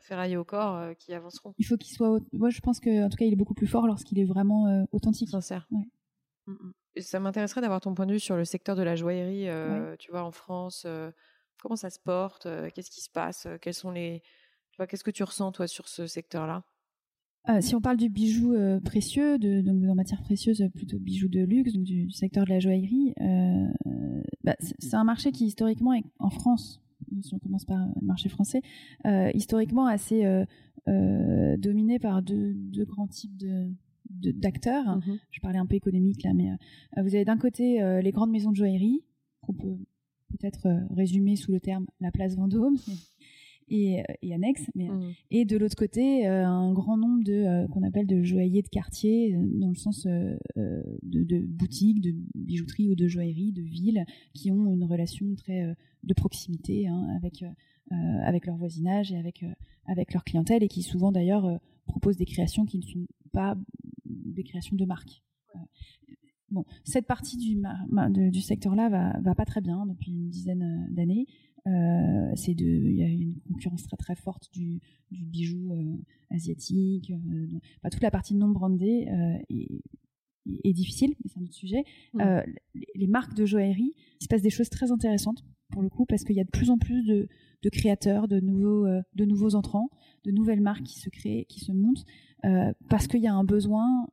ferraillé 0.01 0.37
au 0.37 0.43
corps, 0.43 0.95
qui 0.97 1.13
avanceront. 1.13 1.53
Il 1.57 1.65
faut 1.65 1.77
qu'il 1.77 1.95
soit. 1.95 2.19
Moi 2.31 2.49
je 2.49 2.61
pense 2.61 2.79
que 2.79 3.05
en 3.05 3.09
tout 3.09 3.17
cas 3.17 3.25
il 3.25 3.33
est 3.33 3.37
beaucoup 3.37 3.53
plus 3.53 3.67
fort 3.67 3.85
lorsqu'il 3.85 4.19
est 4.19 4.25
vraiment 4.25 4.85
authentique. 4.91 5.29
Sincère. 5.29 5.67
Ouais. 5.71 5.87
Mmh, 6.47 6.53
mmh. 6.53 7.01
Ça 7.01 7.19
m'intéresserait 7.19 7.61
d'avoir 7.61 7.81
ton 7.81 7.93
point 7.93 8.05
de 8.05 8.13
vue 8.13 8.19
sur 8.19 8.35
le 8.35 8.45
secteur 8.45 8.75
de 8.75 8.83
la 8.83 8.95
joaillerie, 8.95 9.49
euh, 9.49 9.95
tu 9.97 10.11
vois, 10.11 10.23
en 10.23 10.31
France. 10.31 10.83
Euh, 10.85 11.11
comment 11.59 11.75
ça 11.75 11.89
se 11.89 11.99
porte 11.99 12.45
euh, 12.45 12.69
Qu'est-ce 12.73 12.91
qui 12.91 13.01
se 13.01 13.09
passe 13.09 13.47
Quels 13.61 13.73
sont 13.73 13.91
les, 13.91 14.21
qu'est-ce 14.87 15.03
que 15.03 15.11
tu 15.11 15.23
ressens 15.23 15.51
toi 15.51 15.67
sur 15.67 15.87
ce 15.87 16.05
secteur-là? 16.05 16.63
Si 17.59 17.75
on 17.75 17.81
parle 17.81 17.97
du 17.97 18.09
bijou 18.09 18.55
précieux, 18.83 19.37
de, 19.37 19.61
donc 19.61 19.83
en 19.89 19.95
matière 19.95 20.21
précieuse, 20.21 20.67
plutôt 20.73 20.99
bijou 20.99 21.27
de 21.27 21.41
luxe, 21.41 21.73
donc 21.73 21.83
du, 21.83 22.09
secteur 22.11 22.45
de 22.45 22.49
la 22.49 22.59
joaillerie, 22.59 23.13
bah, 24.43 24.55
c'est 24.59 24.95
un 24.95 25.03
marché 25.03 25.31
qui 25.31 25.45
historiquement 25.45 25.93
est 25.93 26.03
en 26.19 26.29
France, 26.29 26.81
si 27.21 27.33
on 27.33 27.39
commence 27.39 27.65
par 27.65 27.85
le 27.99 28.05
marché 28.05 28.29
français, 28.29 28.61
historiquement 29.33 29.87
assez 29.87 30.23
dominé 30.87 31.99
par 31.99 32.21
deux, 32.21 32.53
deux, 32.53 32.85
grands 32.85 33.07
types 33.07 33.35
de, 33.35 33.73
d'acteurs. 34.09 34.97
Mhm. 34.97 35.19
Je 35.31 35.39
parlais 35.41 35.59
un 35.59 35.65
peu 35.65 35.75
économique 35.75 36.23
là, 36.23 36.33
mais 36.33 36.49
euh, 36.51 37.01
vous 37.01 37.15
avez 37.15 37.25
d'un 37.25 37.37
côté 37.37 37.81
euh, 37.81 38.01
les 38.01 38.11
grandes 38.11 38.31
maisons 38.31 38.51
de 38.51 38.57
joaillerie, 38.57 39.03
qu'on 39.41 39.53
peut 39.53 39.77
peut-être 40.29 40.67
euh, 40.67 40.79
résumer 40.91 41.35
sous 41.35 41.51
le 41.51 41.59
terme 41.59 41.85
la 41.99 42.11
place 42.11 42.35
Vendôme. 42.35 42.77
Et, 43.69 44.03
et, 44.21 44.33
annexes, 44.33 44.69
mais, 44.75 44.89
mhm. 44.89 45.13
et 45.31 45.45
de 45.45 45.57
l'autre 45.57 45.75
côté 45.75 46.27
un 46.27 46.73
grand 46.73 46.97
nombre 46.97 47.23
de 47.23 47.65
qu'on 47.67 47.83
appelle 47.83 48.07
de 48.07 48.21
joailliers 48.21 48.61
de 48.61 48.67
quartier 48.67 49.35
dans 49.35 49.69
le 49.69 49.75
sens 49.75 50.05
de, 50.05 51.39
boutiques, 51.47 52.01
de 52.01 52.13
bijouterie 52.35 52.89
ou 52.89 52.95
de 52.95 53.07
joaillerie, 53.07 53.51
de 53.51 53.61
villes 53.61 54.05
qui 54.33 54.51
ont 54.51 54.73
une 54.73 54.83
relation 54.83 55.33
très 55.35 55.75
de 56.03 56.13
proximité 56.13 56.87
hein, 56.87 57.07
avec 57.15 57.43
avec 57.89 58.45
leur 58.45 58.57
voisinage 58.57 59.11
et 59.11 59.17
avec 59.17 59.45
avec 59.85 60.13
leur 60.13 60.23
clientèle 60.23 60.63
et 60.63 60.67
qui 60.67 60.83
souvent 60.83 61.11
d'ailleurs 61.11 61.59
proposent 61.85 62.17
des 62.17 62.25
créations 62.25 62.65
qui 62.65 62.79
ne 62.79 62.83
sont 62.83 63.07
pas 63.31 63.57
des 64.05 64.43
créations 64.43 64.75
de 64.75 64.85
marques. 64.85 65.23
Euh, 65.55 65.59
bon, 66.49 66.65
cette 66.83 67.07
partie 67.07 67.37
du, 67.37 67.61
du 68.31 68.41
secteur-là 68.41 68.89
va, 68.89 69.19
va 69.21 69.35
pas 69.35 69.45
très 69.45 69.61
bien 69.61 69.85
depuis 69.85 70.11
une 70.11 70.29
dizaine 70.29 70.63
euh, 70.63 70.93
d'années. 70.93 71.27
Euh, 71.65 72.31
c'est 72.35 72.55
de, 72.55 72.65
il 72.65 72.97
y 72.97 73.03
a 73.03 73.07
une 73.07 73.35
concurrence 73.47 73.83
très 73.83 73.95
très 73.97 74.15
forte 74.15 74.49
du, 74.51 74.81
du 75.11 75.23
bijou 75.25 75.71
asiatique. 76.29 77.11
pas 77.81 77.89
toute 77.89 78.03
la 78.03 78.11
partie 78.11 78.35
non 78.35 78.49
brandée 78.49 79.07
est, 79.49 80.73
difficile, 80.73 81.13
mais 81.23 81.29
c'est 81.29 81.39
un 81.39 81.43
autre 81.43 81.53
sujet. 81.53 81.83
Mmh. 82.13 82.41
les, 82.95 83.07
marques 83.07 83.33
de 83.33 83.45
joaillerie, 83.45 83.93
il 84.19 84.23
se 84.23 84.27
passe 84.27 84.41
des 84.41 84.49
choses 84.49 84.69
très 84.69 84.91
intéressantes 84.91 85.45
pour 85.69 85.81
le 85.81 85.89
coup 85.89 86.05
parce 86.05 86.23
qu'il 86.23 86.35
y 86.35 86.41
a 86.41 86.43
de 86.43 86.49
plus 86.49 86.69
en 86.69 86.77
plus 86.77 87.03
de, 87.05 87.27
de 87.61 87.69
créateurs, 87.69 88.27
de 88.27 88.39
nouveaux, 88.39 88.85
de 89.15 89.25
nouveaux 89.25 89.55
entrants, 89.55 89.89
de 90.25 90.31
nouvelles 90.31 90.61
marques 90.61 90.83
qui 90.83 90.99
se 90.99 91.09
créent, 91.09 91.45
qui 91.47 91.59
se 91.59 91.71
montent. 91.71 92.05
Euh, 92.45 92.73
parce 92.89 93.07
qu'il 93.07 93.21
y 93.21 93.27
a 93.27 93.33
un 93.33 93.45
besoin 93.45 94.07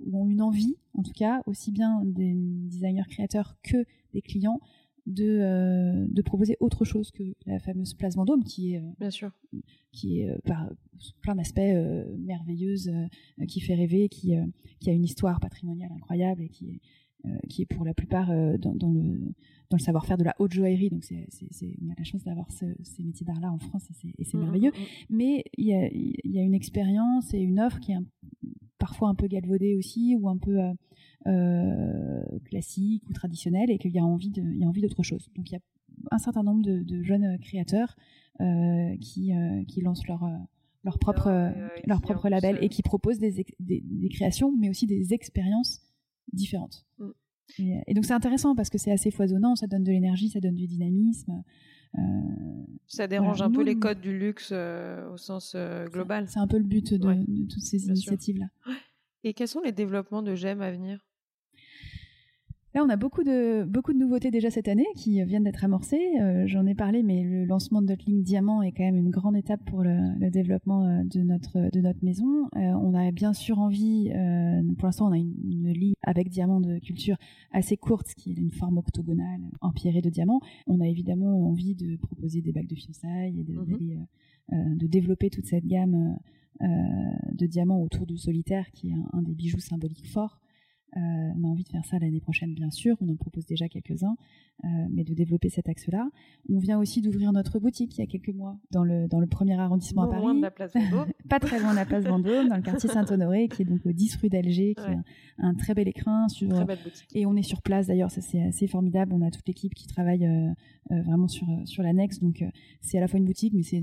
ou 0.00 0.28
une 0.28 0.42
envie, 0.42 0.76
en 0.94 1.02
tout 1.02 1.12
cas, 1.12 1.42
aussi 1.46 1.72
bien 1.72 2.02
des 2.04 2.32
designers 2.34 3.08
créateurs 3.08 3.56
que 3.62 3.84
des 4.12 4.22
clients, 4.22 4.60
de, 5.10 5.38
euh, 5.40 6.06
de 6.08 6.22
proposer 6.22 6.56
autre 6.60 6.84
chose 6.84 7.10
que 7.10 7.22
la 7.46 7.58
fameuse 7.58 7.94
place 7.94 8.16
Vendôme, 8.16 8.44
qui 8.44 8.74
est, 8.74 8.78
euh, 8.78 8.90
bien 8.98 9.10
sûr, 9.10 9.30
qui 9.92 10.20
est 10.20 10.30
par 10.44 10.70
plein 11.22 11.34
d'aspects 11.34 11.60
merveilleuse, 12.18 12.90
qui 13.48 13.60
fait 13.60 13.74
rêver, 13.74 14.08
qui, 14.08 14.34
qui 14.78 14.90
a 14.90 14.92
une 14.92 15.04
histoire 15.04 15.40
patrimoniale 15.40 15.90
incroyable 15.92 16.42
et 16.42 16.48
qui 16.48 16.70
est, 16.70 16.80
qui 17.48 17.62
est 17.62 17.66
pour 17.66 17.84
la 17.84 17.92
plupart 17.92 18.28
dans, 18.58 18.74
dans, 18.74 18.92
le, 18.92 19.18
dans 19.68 19.76
le 19.76 19.82
savoir-faire 19.82 20.16
de 20.16 20.24
la 20.24 20.36
haute 20.38 20.52
joaillerie. 20.52 20.90
Donc, 20.90 21.02
c'est, 21.02 21.26
on 21.82 21.90
a 21.90 21.94
la 21.98 22.04
chance 22.04 22.22
d'avoir 22.22 22.50
ces 22.52 23.02
métiers 23.02 23.26
d'art-là 23.26 23.50
en 23.52 23.58
France 23.58 23.88
et 23.90 23.94
c'est, 24.24 24.34
mmh, 24.34 24.40
mmh, 24.40 24.42
merveilleux. 24.44 24.70
Mmh. 24.70 25.06
Mais 25.10 25.44
il 25.58 25.66
y 25.66 25.74
a, 25.74 25.88
y 25.92 26.38
a, 26.38 26.42
une 26.42 26.54
expérience 26.54 27.34
et 27.34 27.40
une 27.40 27.58
offre 27.58 27.80
qui 27.80 27.92
est 27.92 27.98
parfois 28.80 29.10
un 29.10 29.14
peu 29.14 29.28
galvaudée 29.28 29.76
aussi 29.76 30.16
ou 30.18 30.28
un 30.28 30.38
peu 30.38 30.58
euh, 30.58 30.62
euh, 30.68 30.74
classique 32.44 33.08
ou 33.08 33.12
traditionnelle 33.12 33.70
et 33.70 33.78
qu'il 33.78 33.92
y 33.92 33.98
a 33.98 34.04
envie, 34.04 34.30
de, 34.30 34.42
y 34.42 34.64
a 34.64 34.66
envie 34.66 34.82
d'autre 34.82 35.02
chose. 35.02 35.28
Donc, 35.36 35.50
il 35.50 35.54
y 35.54 35.56
a 35.56 35.60
un 36.10 36.18
certain 36.18 36.42
nombre 36.42 36.62
de, 36.62 37.02
jeunes 37.02 37.38
créateurs 37.40 37.96
euh, 38.40 38.96
qui, 39.00 39.32
qui 39.68 39.80
lancent 39.80 40.06
leur 40.06 40.28
leur 40.82 40.98
propre, 40.98 41.52
leur 41.86 42.00
propre 42.00 42.30
label 42.30 42.56
et 42.62 42.70
qui 42.70 42.80
proposent 42.82 43.18
des, 43.18 43.44
des, 43.58 43.82
des, 43.82 44.08
créations, 44.08 44.56
mais 44.56 44.70
aussi 44.70 44.86
des 44.86 45.12
expériences 45.12 45.82
différentes. 46.32 46.86
Et, 47.58 47.94
donc 47.94 48.04
c'est 48.04 48.12
intéressant 48.12 48.54
parce 48.54 48.70
que 48.70 48.78
c'est 48.78 48.92
assez 48.92 49.10
foisonnant, 49.10 49.56
ça 49.56 49.66
donne 49.66 49.84
de 49.84 49.90
l'énergie, 49.90 50.28
ça 50.28 50.40
donne 50.40 50.54
du 50.54 50.66
dynamisme. 50.66 51.42
Euh, 51.98 52.00
ça 52.86 53.06
dérange 53.06 53.42
un 53.42 53.50
peu 53.50 53.62
les 53.62 53.76
codes 53.76 54.00
du 54.00 54.16
luxe 54.16 54.50
euh, 54.52 55.10
au 55.10 55.16
sens 55.16 55.54
euh, 55.56 55.86
global. 55.86 56.28
C'est 56.28 56.38
un 56.38 56.46
peu 56.46 56.58
le 56.58 56.64
but 56.64 56.94
de, 56.94 57.46
toutes 57.48 57.62
ces 57.62 57.86
initiatives-là. 57.86 58.46
Et 59.24 59.34
quels 59.34 59.48
sont 59.48 59.60
les 59.60 59.72
développements 59.72 60.22
de 60.22 60.34
GEM 60.34 60.62
à 60.62 60.70
venir? 60.70 61.04
Là, 62.72 62.84
on 62.84 62.88
a 62.88 62.94
beaucoup 62.94 63.24
de, 63.24 63.64
beaucoup 63.64 63.92
de 63.92 63.98
nouveautés 63.98 64.30
déjà 64.30 64.48
cette 64.48 64.68
année 64.68 64.86
qui 64.94 65.20
viennent 65.24 65.42
d'être 65.42 65.64
amorcées. 65.64 66.20
Euh, 66.20 66.46
j'en 66.46 66.66
ai 66.66 66.76
parlé, 66.76 67.02
mais 67.02 67.24
le 67.24 67.44
lancement 67.44 67.82
de 67.82 67.88
notre 67.88 68.04
ligne 68.08 68.22
Diamant 68.22 68.62
est 68.62 68.70
quand 68.70 68.84
même 68.84 68.96
une 68.96 69.10
grande 69.10 69.36
étape 69.36 69.64
pour 69.64 69.82
le, 69.82 70.30
développement 70.30 70.86
euh, 70.86 71.02
de 71.02 71.20
notre, 71.22 71.68
de 71.72 71.80
notre 71.80 72.04
maison. 72.04 72.44
Euh, 72.54 72.60
on 72.60 72.94
a 72.94 73.10
bien 73.10 73.32
sûr 73.32 73.58
envie, 73.58 74.12
pour 74.78 74.86
l'instant, 74.86 75.08
on 75.08 75.12
a 75.12 75.18
une, 75.18 75.72
ligne 75.72 75.94
avec 76.02 76.28
diamant 76.28 76.60
de 76.60 76.78
culture 76.78 77.16
assez 77.50 77.76
courte, 77.76 78.14
qui 78.14 78.30
est 78.30 78.36
une 78.36 78.52
forme 78.52 78.78
octogonale 78.78 79.40
empierrée 79.60 80.00
de 80.00 80.10
diamants. 80.10 80.40
On 80.68 80.80
a 80.80 80.86
évidemment 80.86 81.48
envie 81.48 81.74
de 81.74 81.96
proposer 81.96 82.40
des 82.40 82.52
bagues 82.52 82.68
de 82.68 82.76
fiançailles 82.76 83.40
et 83.40 83.44
de, 83.44 83.54
mhm. 83.54 84.76
de 84.76 84.86
développer 84.86 85.28
toute 85.28 85.46
cette 85.46 85.66
gamme 85.66 86.16
de 86.60 87.46
diamants 87.46 87.82
autour 87.82 88.06
du 88.06 88.16
solitaire, 88.16 88.70
qui 88.70 88.90
est 88.90 88.94
un 89.12 89.22
des 89.22 89.34
bijoux 89.34 89.58
symboliques 89.58 90.06
forts. 90.06 90.40
Euh, 90.96 91.00
on 91.00 91.44
a 91.44 91.46
envie 91.46 91.62
de 91.62 91.68
faire 91.68 91.84
ça 91.84 91.98
l'année 91.98 92.20
prochaine, 92.20 92.52
bien 92.54 92.70
sûr. 92.70 92.96
On 93.00 93.08
en 93.08 93.16
propose 93.16 93.46
déjà 93.46 93.68
quelques-uns, 93.68 94.16
euh, 94.64 94.68
mais 94.90 95.04
de 95.04 95.14
développer 95.14 95.48
cet 95.48 95.68
axe-là. 95.68 96.08
On 96.48 96.58
vient 96.58 96.78
aussi 96.78 97.00
d'ouvrir 97.00 97.32
notre 97.32 97.58
boutique 97.60 97.96
il 97.96 98.00
y 98.00 98.04
a 98.04 98.06
quelques 98.06 98.34
mois 98.34 98.58
dans 98.72 98.82
le, 98.82 99.06
dans 99.06 99.20
le 99.20 99.26
premier 99.26 99.58
arrondissement 99.58 100.02
à 100.02 100.08
Paris. 100.08 100.22
Loin 100.22 100.34
de 100.34 100.42
la 100.42 100.50
place 100.50 100.72
Vendôme. 100.74 101.12
Pas 101.28 101.38
très 101.38 101.60
loin 101.60 101.70
de 101.70 101.76
la 101.76 101.86
place 101.86 102.04
Vendôme, 102.04 102.48
dans 102.48 102.56
le 102.56 102.62
quartier 102.62 102.88
Saint-Honoré, 102.88 103.48
qui 103.48 103.62
est 103.62 103.64
donc 103.64 103.86
au 103.86 103.92
10 103.92 104.16
rue 104.16 104.28
d'Alger, 104.28 104.74
qui 104.74 104.90
est 104.90 104.96
un, 105.38 105.54
très 105.54 105.74
bel 105.74 105.86
écrin. 105.86 106.28
Sur, 106.28 106.48
très 106.48 106.64
belle 106.64 106.78
boutique. 106.82 107.08
Et 107.14 107.24
on 107.24 107.36
est 107.36 107.42
sur 107.42 107.62
place 107.62 107.86
d'ailleurs, 107.86 108.10
ça 108.10 108.20
c'est 108.20 108.42
assez 108.42 108.66
formidable. 108.66 109.12
On 109.12 109.22
a 109.22 109.30
toute 109.30 109.46
l'équipe 109.46 109.74
qui 109.74 109.86
travaille 109.86 110.26
euh, 110.26 111.02
vraiment 111.02 111.28
sur, 111.28 111.46
sur 111.66 111.82
l'annexe. 111.84 112.18
Donc 112.18 112.44
c'est 112.80 112.98
à 112.98 113.00
la 113.00 113.06
fois 113.06 113.18
une 113.18 113.26
boutique, 113.26 113.52
mais 113.54 113.62
c'est 113.62 113.80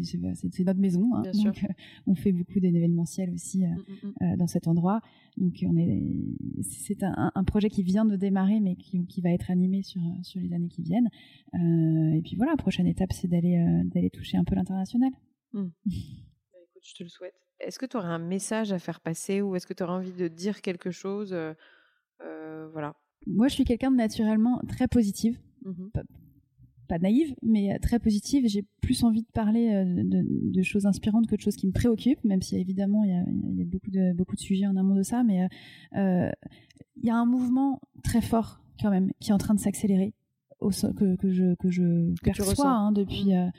notre 0.65 0.79
maison. 0.79 1.09
Hein. 1.15 1.23
donc 1.43 1.65
on 2.05 2.15
fait 2.15 2.33
beaucoup 2.33 2.59
d'événementiels 2.59 3.31
aussi 3.31 3.59
mm, 3.59 3.77
mm, 4.03 4.33
mm. 4.33 4.37
dans 4.37 4.47
cet 4.47 4.67
endroit. 4.67 5.01
Donc 5.37 5.63
on 5.67 5.77
est, 5.77 6.03
c'est 6.61 6.96
un, 7.03 7.31
un, 7.33 7.43
projet 7.43 7.69
qui 7.69 7.83
vient 7.83 8.05
de 8.05 8.15
démarrer, 8.15 8.59
mais 8.59 8.75
qui, 8.75 9.05
qui, 9.05 9.21
va 9.21 9.31
être 9.31 9.51
animé 9.51 9.83
sur, 9.83 10.01
sur 10.23 10.39
les 10.39 10.53
années 10.53 10.69
qui 10.69 10.81
viennent. 10.81 11.09
Euh, 11.53 12.17
et 12.17 12.21
puis 12.21 12.35
voilà, 12.35 12.53
la 12.53 12.57
prochaine 12.57 12.87
étape, 12.87 13.13
c'est 13.13 13.27
d'aller 13.27 13.57
euh, 13.57 13.83
d'aller 13.85 14.09
toucher 14.09 14.37
un 14.37 14.43
peu 14.43 14.55
l'international. 14.55 15.11
Hmm. 15.53 15.69
Bah, 16.53 16.59
je 16.83 16.93
te 16.93 17.03
le 17.03 17.09
souhaite. 17.09 17.35
Est-ce 17.59 17.79
que 17.79 17.85
tu 17.85 17.97
aurais 17.97 18.07
un 18.07 18.19
message 18.19 18.71
à 18.71 18.79
faire 18.79 19.01
passer 19.01 19.41
ou 19.41 19.55
est-ce 19.55 19.65
que 19.65 19.73
tu 19.73 19.83
aurais 19.83 19.93
envie 19.93 20.13
de 20.13 20.27
dire 20.27 20.61
quelque 20.61 20.91
chose 20.91 21.35
Voilà. 22.19 22.95
Moi, 23.25 23.47
je 23.47 23.55
suis 23.55 23.65
quelqu'un 23.65 23.91
de 23.91 23.97
naturellement 23.97 24.61
très 24.67 24.87
positive. 24.87 25.39
Mmh 25.65 25.87
pas, 26.87 26.99
naïve, 26.99 27.35
mais 27.41 27.77
très 27.79 27.99
positive. 27.99 28.47
J'ai 28.47 28.65
plus 28.81 29.03
envie 29.03 29.21
de 29.21 29.31
parler 29.33 29.83
de, 29.85 30.61
choses 30.63 30.85
inspirantes 30.85 31.27
que 31.27 31.35
de 31.35 31.41
choses 31.41 31.55
qui 31.55 31.67
me 31.67 31.71
préoccupent, 31.71 32.23
même 32.23 32.41
si 32.41 32.57
évidemment 32.57 33.03
il 33.03 33.11
y 33.11 33.61
a, 33.61 33.65
beaucoup, 33.65 33.91
de, 33.91 34.13
beaucoup 34.13 34.35
de 34.35 34.41
sujets 34.41 34.65
en 34.67 34.75
amont 34.75 34.95
de 34.95 35.03
ça. 35.03 35.23
Mais 35.23 35.47
il 35.93 37.03
y 37.03 37.09
a 37.09 37.15
un 37.15 37.25
mouvement 37.25 37.79
très 38.03 38.21
fort 38.21 38.61
quand 38.81 38.89
même 38.89 39.11
qui 39.19 39.31
est 39.31 39.33
en 39.33 39.37
train 39.37 39.55
de 39.55 39.59
s'accélérer 39.59 40.13
que, 40.59 41.15
que, 41.15 41.29
je, 41.29 41.55
que 41.55 41.69
je 41.69 42.17
perçois 42.23 42.69
hein, 42.69 42.91
depuis, 42.91 43.33
mmh. 43.33 43.51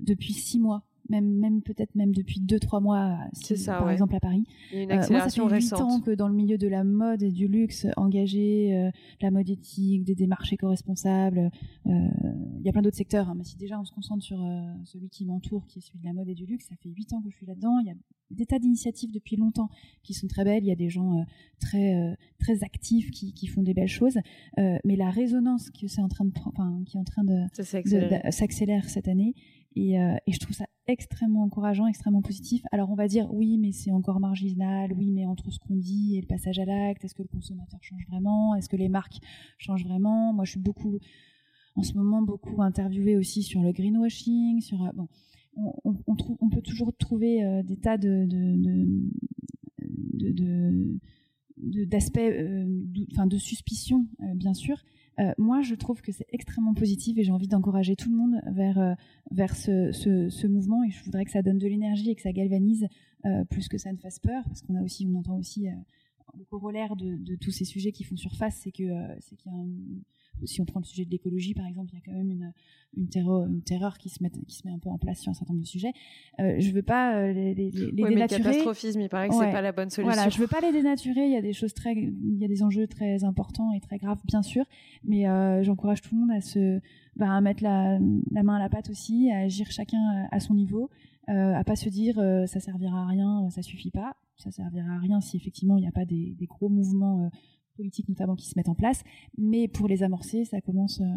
depuis 0.00 0.32
six 0.32 0.58
mois 0.58 0.84
même, 1.08 1.38
même 1.38 1.62
peut-être 1.62 1.94
même 1.94 2.12
depuis 2.12 2.40
2-3 2.40 2.82
mois, 2.82 3.18
ça, 3.32 3.78
par 3.78 3.90
exemple 3.90 4.14
à 4.14 4.20
Paris. 4.20 4.44
une 4.72 4.90
accélération 4.90 5.44
euh, 5.46 5.48
moi, 5.48 5.60
ça 5.60 5.76
fait 5.76 5.76
8 5.76 5.82
ans 5.82 6.00
que 6.00 6.10
dans 6.10 6.28
le 6.28 6.34
milieu 6.34 6.58
de 6.58 6.68
la 6.68 6.84
mode 6.84 7.22
et 7.22 7.30
du 7.30 7.46
luxe, 7.48 7.86
engagé, 7.96 8.76
euh, 8.76 8.90
la 9.20 9.30
mode 9.30 9.48
éthique, 9.48 10.04
des 10.04 10.14
démarches 10.14 10.52
éco-responsables, 10.52 11.50
euh, 11.86 11.90
il 12.58 12.64
y 12.64 12.68
a 12.68 12.72
plein 12.72 12.82
d'autres 12.82 12.96
secteurs, 12.96 13.28
hein, 13.28 13.34
mais 13.36 13.44
si 13.44 13.56
déjà 13.56 13.78
on 13.78 13.84
se 13.84 13.92
concentre 13.92 14.22
sur 14.22 14.38
celui 14.84 15.08
qui 15.08 15.24
m'entoure, 15.24 15.66
qui 15.66 15.78
est 15.78 15.82
celui 15.82 15.98
de 16.00 16.04
la 16.04 16.12
mode 16.12 16.28
et 16.28 16.34
du 16.34 16.46
luxe, 16.46 16.66
ça 16.68 16.76
fait 16.76 16.88
8 16.88 17.12
ans 17.12 17.20
que 17.20 17.30
je 17.30 17.36
suis 17.36 17.46
là-dedans. 17.46 17.78
Il 17.80 17.86
y 17.86 17.90
a 17.90 17.94
des 18.30 18.46
tas 18.46 18.58
d'initiatives 18.58 19.12
depuis 19.12 19.36
longtemps 19.36 19.68
qui 20.02 20.14
sont 20.14 20.26
très 20.26 20.44
belles. 20.44 20.64
Il 20.64 20.68
y 20.68 20.72
a 20.72 20.76
des 20.76 20.88
gens 20.88 21.24
très, 21.60 22.16
très 22.38 22.64
actifs 22.64 23.10
qui, 23.10 23.32
qui, 23.32 23.46
font 23.46 23.62
des 23.62 23.74
belles 23.74 23.86
choses. 23.86 24.18
mais 24.56 24.96
la 24.96 25.10
résonance 25.10 25.70
que 25.70 25.86
c'est 25.86 26.00
en 26.00 26.08
train 26.08 26.24
de, 26.24 26.32
enfin, 26.46 26.82
qui 26.86 26.96
est 26.96 27.00
en 27.00 27.04
train 27.04 27.24
de 27.24 27.44
s'accélérer 28.30 28.88
cette 28.88 29.08
année, 29.08 29.34
et, 29.76 29.94
et 29.94 30.32
je 30.32 30.38
trouve 30.38 30.54
ça 30.54 30.66
extrêmement 30.86 31.42
encourageant, 31.42 31.86
extrêmement 31.86 32.22
positif. 32.22 32.62
Alors 32.70 32.90
on 32.90 32.94
va 32.94 33.08
dire 33.08 33.32
oui, 33.32 33.58
mais 33.58 33.72
c'est 33.72 33.90
encore 33.90 34.20
marginal, 34.20 34.92
oui, 34.92 35.10
mais 35.10 35.26
entre 35.26 35.50
ce 35.50 35.58
qu'on 35.58 35.76
dit 35.76 36.16
et 36.16 36.20
le 36.20 36.26
passage 36.26 36.58
à 36.58 36.64
l'acte, 36.64 37.04
est-ce 37.04 37.14
que 37.14 37.22
le 37.22 37.28
consommateur 37.28 37.82
change 37.82 38.06
vraiment 38.08 38.54
Est-ce 38.54 38.68
que 38.68 38.76
les 38.76 38.88
marques 38.88 39.18
changent 39.58 39.84
vraiment? 39.84 40.32
Moi, 40.32 40.44
je 40.44 40.52
suis 40.52 40.60
beaucoup, 40.60 40.98
en 41.76 41.82
ce 41.82 41.94
moment, 41.94 42.22
beaucoup 42.22 42.62
interviewée 42.62 43.16
aussi 43.16 43.42
sur 43.42 43.62
le 43.62 43.72
greenwashing, 43.72 44.60
sur 44.60 44.82
euh, 44.82 44.90
bon, 44.94 45.08
on, 45.84 46.48
peut 46.50 46.62
toujours 46.62 46.94
trouver 46.96 47.44
euh, 47.44 47.62
des 47.62 47.76
tas 47.76 47.96
de, 47.96 48.26
de, 48.26 48.86
de, 51.56 51.84
d'aspects, 51.84 52.18
euh, 52.18 52.66
enfin 53.12 53.26
de 53.26 53.38
suspicion, 53.38 54.06
bien 54.34 54.54
sûr, 54.54 54.82
euh, 55.20 55.32
moi, 55.38 55.62
je 55.62 55.74
trouve 55.74 56.02
que 56.02 56.12
c'est 56.12 56.26
extrêmement 56.32 56.74
positif 56.74 57.16
et 57.18 57.24
j'ai 57.24 57.32
envie 57.32 57.48
d'encourager 57.48 57.96
tout 57.96 58.10
le 58.10 58.16
monde 58.16 58.40
vers, 58.46 58.78
euh, 58.78 58.94
vers 59.30 59.54
ce, 59.54 59.92
ce, 59.92 60.46
mouvement 60.46 60.82
et 60.84 60.90
je 60.90 61.02
voudrais 61.04 61.24
que 61.24 61.30
ça 61.30 61.42
donne 61.42 61.58
de 61.58 61.66
l'énergie 61.66 62.10
et 62.10 62.14
que 62.14 62.22
ça 62.22 62.32
galvanise 62.32 62.86
euh, 63.24 63.44
plus 63.44 63.68
que 63.68 63.78
ça 63.78 63.92
ne 63.92 63.96
fasse 63.96 64.18
peur 64.18 64.42
parce 64.44 64.62
qu'on 64.62 64.74
a 64.76 64.82
aussi, 64.82 65.06
on 65.06 65.18
entend 65.18 65.36
aussi 65.36 65.66
le 66.36 66.44
corollaire 66.44 66.96
de, 66.96 67.16
de, 67.16 67.36
tous 67.36 67.52
ces 67.52 67.64
sujets 67.64 67.92
qui 67.92 68.02
font 68.02 68.16
surface, 68.16 68.60
c'est 68.62 68.72
que 68.72 68.90
c'est 69.20 69.36
qu'il 69.36 69.52
y 69.52 69.54
a 69.54 69.58
un, 69.58 69.68
si 70.44 70.60
on 70.60 70.64
prend 70.64 70.80
le 70.80 70.84
sujet 70.84 71.04
de 71.04 71.10
l'écologie, 71.10 71.54
par 71.54 71.66
exemple, 71.66 71.90
il 71.92 71.96
y 71.96 71.98
a 71.98 72.04
quand 72.04 72.16
même 72.16 72.30
une, 72.30 72.52
une, 72.96 73.08
terreur, 73.08 73.46
une 73.46 73.62
terreur 73.62 73.98
qui 73.98 74.08
se, 74.08 74.22
met, 74.22 74.30
qui 74.30 74.54
se 74.54 74.66
met 74.66 74.72
un 74.72 74.78
peu 74.78 74.88
en 74.88 74.98
place 74.98 75.20
sur 75.20 75.30
un 75.30 75.34
certain 75.34 75.52
nombre 75.54 75.62
de 75.62 75.68
sujets. 75.68 75.92
Euh, 76.40 76.56
je 76.58 76.70
veux 76.72 76.82
pas 76.82 77.16
euh, 77.16 77.32
les, 77.32 77.54
les, 77.54 77.70
les 77.70 78.02
oui, 78.02 78.10
dénaturer. 78.10 78.14
Mais 78.14 78.14
le 78.14 78.26
catastrophisme, 78.26 79.00
il 79.00 79.08
paraît 79.08 79.28
que 79.28 79.34
c'est 79.34 79.52
pas 79.52 79.62
la 79.62 79.72
bonne 79.72 79.90
solution. 79.90 80.12
Voilà, 80.12 80.28
je 80.28 80.38
veux 80.38 80.46
pas 80.46 80.60
les 80.60 80.72
dénaturer. 80.72 81.26
Il 81.26 81.32
y 81.32 81.36
a 81.36 81.42
des 81.42 81.52
choses 81.52 81.74
très, 81.74 81.94
il 81.94 82.38
y 82.38 82.44
a 82.44 82.48
des 82.48 82.62
enjeux 82.62 82.86
très 82.86 83.24
importants 83.24 83.72
et 83.72 83.80
très 83.80 83.98
graves, 83.98 84.18
bien 84.24 84.42
sûr. 84.42 84.64
Mais 85.04 85.28
euh, 85.28 85.62
j'encourage 85.62 86.02
tout 86.02 86.14
le 86.14 86.20
monde 86.20 86.30
à 86.30 86.40
se, 86.40 86.80
bah, 87.16 87.30
à 87.30 87.40
mettre 87.40 87.62
la, 87.62 87.98
la, 88.30 88.42
main 88.42 88.56
à 88.56 88.58
la 88.58 88.68
pâte 88.68 88.90
aussi, 88.90 89.30
à 89.30 89.38
agir 89.38 89.70
chacun 89.70 90.26
à, 90.30 90.40
son 90.40 90.54
niveau, 90.54 90.90
euh, 91.28 91.54
à 91.54 91.64
pas 91.64 91.76
se 91.76 91.88
dire 91.88 92.18
euh, 92.18 92.46
ça 92.46 92.60
servira 92.60 93.02
à 93.02 93.06
rien, 93.06 93.48
ça 93.50 93.62
suffit 93.62 93.90
pas. 93.90 94.16
Ça 94.36 94.50
servira 94.50 94.94
à 94.94 94.98
rien 94.98 95.20
si 95.20 95.36
effectivement 95.36 95.76
il 95.78 95.82
n'y 95.82 95.88
a 95.88 95.92
pas 95.92 96.04
des, 96.04 96.34
des 96.36 96.46
gros 96.46 96.68
mouvements 96.68 97.30
politiques 97.74 98.08
notamment 98.08 98.34
qui 98.34 98.48
se 98.48 98.54
mettent 98.56 98.68
en 98.68 98.74
place. 98.74 99.02
Mais 99.38 99.68
pour 99.68 99.88
les 99.88 100.02
amorcer, 100.02 100.44
ça 100.44 100.60
commence, 100.60 101.00
euh, 101.00 101.16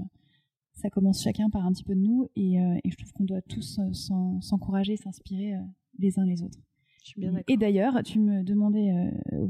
ça 0.74 0.90
commence 0.90 1.24
chacun 1.24 1.50
par 1.50 1.66
un 1.66 1.72
petit 1.72 1.84
peu 1.84 1.96
de 1.96 2.02
nous. 2.02 2.28
Et, 2.36 2.60
euh, 2.60 2.78
je 2.86 2.96
trouve 2.96 3.12
qu'on 3.14 3.26
doit 3.26 3.42
tous 3.42 3.80
euh, 3.80 4.40
s'encourager, 4.42 4.98
s'inspirer 4.98 5.56
les 6.00 6.20
uns 6.20 6.26
les 6.26 6.44
autres. 6.44 6.60
Je 7.04 7.12
suis 7.12 7.22
bien 7.22 7.34
et 7.48 7.56
d'ailleurs, 7.56 8.04
tu 8.04 8.20
me 8.20 8.44
demandais 8.44 8.92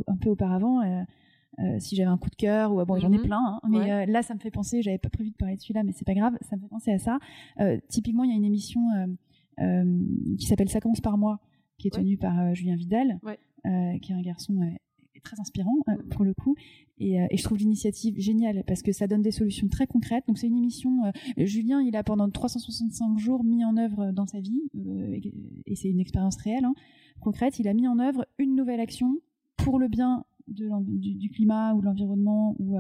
un 0.06 0.16
peu 0.18 0.30
auparavant 0.30 0.82
si 1.80 1.96
j'avais 1.96 2.08
un 2.08 2.20
coup 2.20 2.30
de 2.30 2.36
cœur 2.36 2.72
ou 2.72 2.86
bon, 2.86 3.00
j'en 3.00 3.12
ai 3.12 3.18
mhm. 3.18 3.24
plein. 3.24 3.60
Hein, 3.64 3.68
mais 3.68 4.06
là, 4.06 4.22
ça 4.22 4.36
me 4.36 4.40
fait 4.40 4.52
penser. 4.52 4.84
J'avais 4.84 5.00
pas 5.00 5.10
prévu 5.10 5.32
de 5.32 5.36
parler 5.36 5.56
de 5.56 5.62
celui-là, 5.62 5.82
mais 5.82 5.92
c'est 5.92 6.06
pas 6.06 6.14
grave. 6.14 6.38
Ça 6.42 6.56
me 6.56 6.62
fait 6.62 6.68
penser 6.68 6.92
à 6.92 7.00
ça. 7.00 7.18
typiquement, 7.90 8.24
il 8.26 8.30
y 8.30 8.34
a 8.34 8.36
une 8.36 8.46
émission 8.46 8.82
qui 10.38 10.46
s'appelle 10.46 10.70
Ça 10.70 10.80
commence 10.80 11.02
par 11.02 11.18
moi, 11.18 11.40
qui 11.80 11.88
est 11.88 11.92
tenue 11.92 12.18
par 12.18 12.54
Julien 12.54 12.76
Vidal, 12.76 13.20
qui 13.64 14.12
est 14.12 14.16
un 14.16 14.22
garçon 14.22 14.54
très 15.22 15.40
inspirant 15.40 15.78
euh, 15.90 15.96
pour 16.10 16.24
le 16.24 16.34
coup. 16.34 16.56
Et, 17.00 17.22
euh, 17.22 17.28
et 17.30 17.38
je 17.38 17.44
trouve 17.44 17.58
l'initiative 17.58 18.20
géniale 18.20 18.64
parce 18.68 18.82
que 18.82 18.92
ça 18.92 19.08
donne 19.08 19.22
des 19.22 19.32
solutions 19.32 19.68
très 19.68 19.88
concrètes. 19.88 20.26
Donc 20.28 20.38
c'est 20.38 20.48
une 20.48 20.58
émission. 20.58 21.06
Euh, 21.06 21.12
Julien, 21.38 21.82
il 21.82 21.96
a 21.96 22.04
pendant 22.04 22.30
365 22.30 23.18
jours 23.18 23.44
mis 23.44 23.64
en 23.64 23.78
œuvre 23.78 24.12
dans 24.12 24.26
sa 24.26 24.40
vie, 24.40 24.62
et, 25.66 25.76
c'est 25.76 25.90
une 25.90 26.00
expérience 26.00 26.38
réelle, 26.38 26.66
hein, 26.66 26.74
concrète. 27.20 27.60
Il 27.60 27.68
a 27.68 27.74
mis 27.74 27.88
en 27.88 28.00
œuvre 28.00 28.26
une 28.40 28.56
nouvelle 28.56 28.80
action 28.80 29.18
pour 29.58 29.80
le 29.80 29.88
bien 29.88 30.26
de 30.48 30.70
du, 30.86 31.16
du, 31.16 31.30
climat 31.30 31.74
ou 31.74 31.82
de 31.82 31.86
l'environnement 31.86 32.56
ou, 32.58 32.78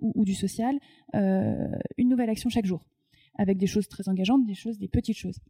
ou, 0.00 0.12
ou, 0.14 0.24
du 0.24 0.34
social, 0.34 0.78
une 1.12 2.08
nouvelle 2.08 2.30
action 2.30 2.48
chaque 2.48 2.64
jour, 2.64 2.84
avec 3.34 3.58
des 3.58 3.66
choses 3.66 3.88
très 3.88 4.08
engageantes, 4.08 4.46
des 4.46 4.54
choses, 4.54 4.78
des 4.78 4.88
petites 4.88 5.16
choses. 5.16 5.40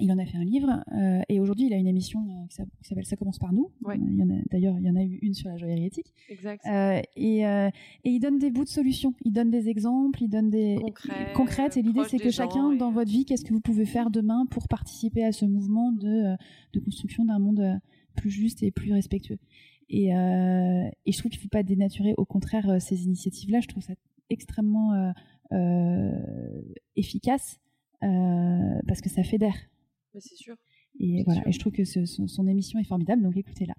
Il 0.00 0.12
en 0.12 0.18
a 0.18 0.26
fait 0.26 0.36
un 0.36 0.44
livre 0.44 0.84
euh, 0.92 1.22
et 1.28 1.40
aujourd'hui 1.40 1.66
il 1.66 1.72
a 1.72 1.76
une 1.76 1.86
émission 1.86 2.20
euh, 2.20 2.46
qui 2.48 2.88
s'appelle 2.88 3.06
Ça 3.06 3.16
commence 3.16 3.38
par 3.38 3.52
nous. 3.52 3.70
Ouais. 3.82 3.98
D'ailleurs, 4.50 4.78
il 4.78 4.84
y 4.84 4.90
en 4.90 4.96
a 4.96 5.02
eu 5.02 5.18
une 5.22 5.34
sur 5.34 5.48
la 5.48 5.56
joaillerie 5.56 5.86
éthique. 5.86 6.12
Exact. 6.28 6.64
Euh, 6.66 7.00
et, 7.16 7.40
et, 7.40 7.70
il 8.04 8.20
donne 8.20 8.38
des 8.38 8.50
bouts 8.50 8.64
de 8.64 8.68
solutions, 8.68 9.14
il 9.24 9.32
donne 9.32 9.50
des 9.50 9.68
exemples, 9.68 10.22
il 10.22 10.28
donne 10.28 10.50
des 10.50 10.78
concrètes. 11.34 11.76
Et 11.76 11.82
l'idée 11.82 12.02
c'est 12.08 12.18
que 12.18 12.30
chacun 12.30 12.74
dans 12.74 12.90
votre 12.90 13.10
vie, 13.10 13.24
qu'est-ce 13.24 13.44
que 13.44 13.54
vous 13.54 13.60
pouvez 13.60 13.86
faire 13.86 14.10
demain 14.10 14.46
pour 14.50 14.68
participer 14.68 15.24
à 15.24 15.32
ce 15.32 15.44
mouvement 15.44 15.92
de, 15.92 16.36
de 16.72 16.80
construction 16.80 17.24
d'un 17.24 17.38
monde 17.38 17.80
plus 18.14 18.30
juste 18.30 18.62
et 18.62 18.70
plus 18.70 18.92
respectueux. 18.92 19.38
Et, 19.88 20.08
et 20.08 21.12
je 21.12 21.18
trouve 21.18 21.30
qu'il 21.30 21.38
ne 21.38 21.44
faut 21.44 21.48
pas 21.48 21.62
dénaturer, 21.62 22.14
au 22.16 22.24
contraire, 22.24 22.80
ces 22.80 23.04
initiatives-là. 23.04 23.60
Je 23.60 23.68
trouve 23.68 23.82
ça 23.82 23.94
extrêmement 24.28 25.12
efficace 26.96 27.60
parce 28.00 29.00
que 29.00 29.08
ça 29.08 29.22
fédère 29.22 29.54
c'est 30.20 30.36
sûr. 30.36 30.56
Et 30.98 31.22
voilà, 31.24 31.42
et 31.46 31.52
je 31.52 31.58
trouve 31.58 31.72
que 31.72 31.84
son, 31.84 32.48
émission 32.48 32.78
est 32.78 32.84
formidable, 32.84 33.22
donc 33.22 33.36
écoutez-la. 33.36 33.74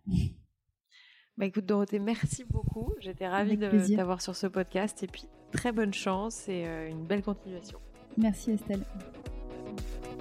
Bah 1.37 1.45
écoute 1.45 1.65
Dorothée, 1.65 1.99
merci 1.99 2.43
beaucoup. 2.45 2.93
J'étais 2.99 3.27
ravie 3.27 3.57
de 3.57 3.95
t'avoir 3.95 4.21
sur 4.21 4.35
ce 4.35 4.47
podcast 4.47 5.03
et 5.03 5.07
puis 5.07 5.25
très 5.51 5.71
bonne 5.71 5.93
chance 5.93 6.49
et 6.49 6.65
euh, 6.65 6.89
une 6.89 7.05
belle 7.05 7.21
continuation. 7.21 7.79
Merci 8.17 8.51
Estelle. 8.51 8.83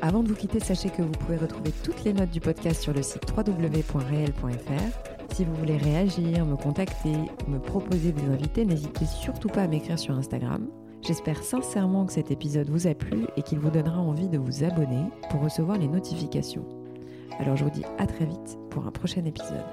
Avant 0.03 0.23
de 0.23 0.29
vous 0.29 0.35
quitter, 0.35 0.61
sachez 0.61 0.91
que 0.91 1.01
vous 1.01 1.13
pouvez 1.13 1.39
retrouver 1.39 1.73
toutes 1.83 2.05
les 2.05 2.13
notes 2.13 2.31
du 2.31 2.41
podcast 2.41 2.83
sur 2.83 2.93
le 2.93 3.03
site 3.03 3.23
www.réel.fr. 3.35 5.35
Si 5.35 5.45
vous 5.45 5.55
voulez 5.55 5.79
réagir, 5.79 6.45
me 6.45 6.57
contacter, 6.57 7.15
me 7.49 7.59
proposer 7.59 8.13
des 8.13 8.25
invités, 8.25 8.67
n'hésitez 8.67 9.07
surtout 9.07 9.49
pas 9.49 9.63
à 9.63 9.69
m'écrire 9.69 9.99
sur 9.99 10.15
Instagram. 10.15 10.69
J'espère 11.03 11.43
sincèrement 11.43 12.07
que 12.07 12.13
cet 12.13 12.31
épisode 12.31 12.69
vous 12.69 12.87
a 12.87 12.95
plu 12.95 13.27
et 13.37 13.43
qu'il 13.43 13.59
vous 13.59 13.71
donnera 13.71 14.01
envie 14.01 14.29
de 14.29 14.39
vous 14.39 14.65
abonner 14.65 15.05
pour 15.31 15.41
recevoir 15.41 15.79
les 15.79 15.89
notifications. 15.89 16.65
Alors 17.39 17.57
je 17.57 17.65
vous 17.65 17.71
dis 17.71 17.85
à 17.99 18.07
très 18.07 18.25
vite 18.25 18.59
pour 18.71 18.87
un 18.87 18.91
prochain 18.91 19.25
épisode. 19.25 19.65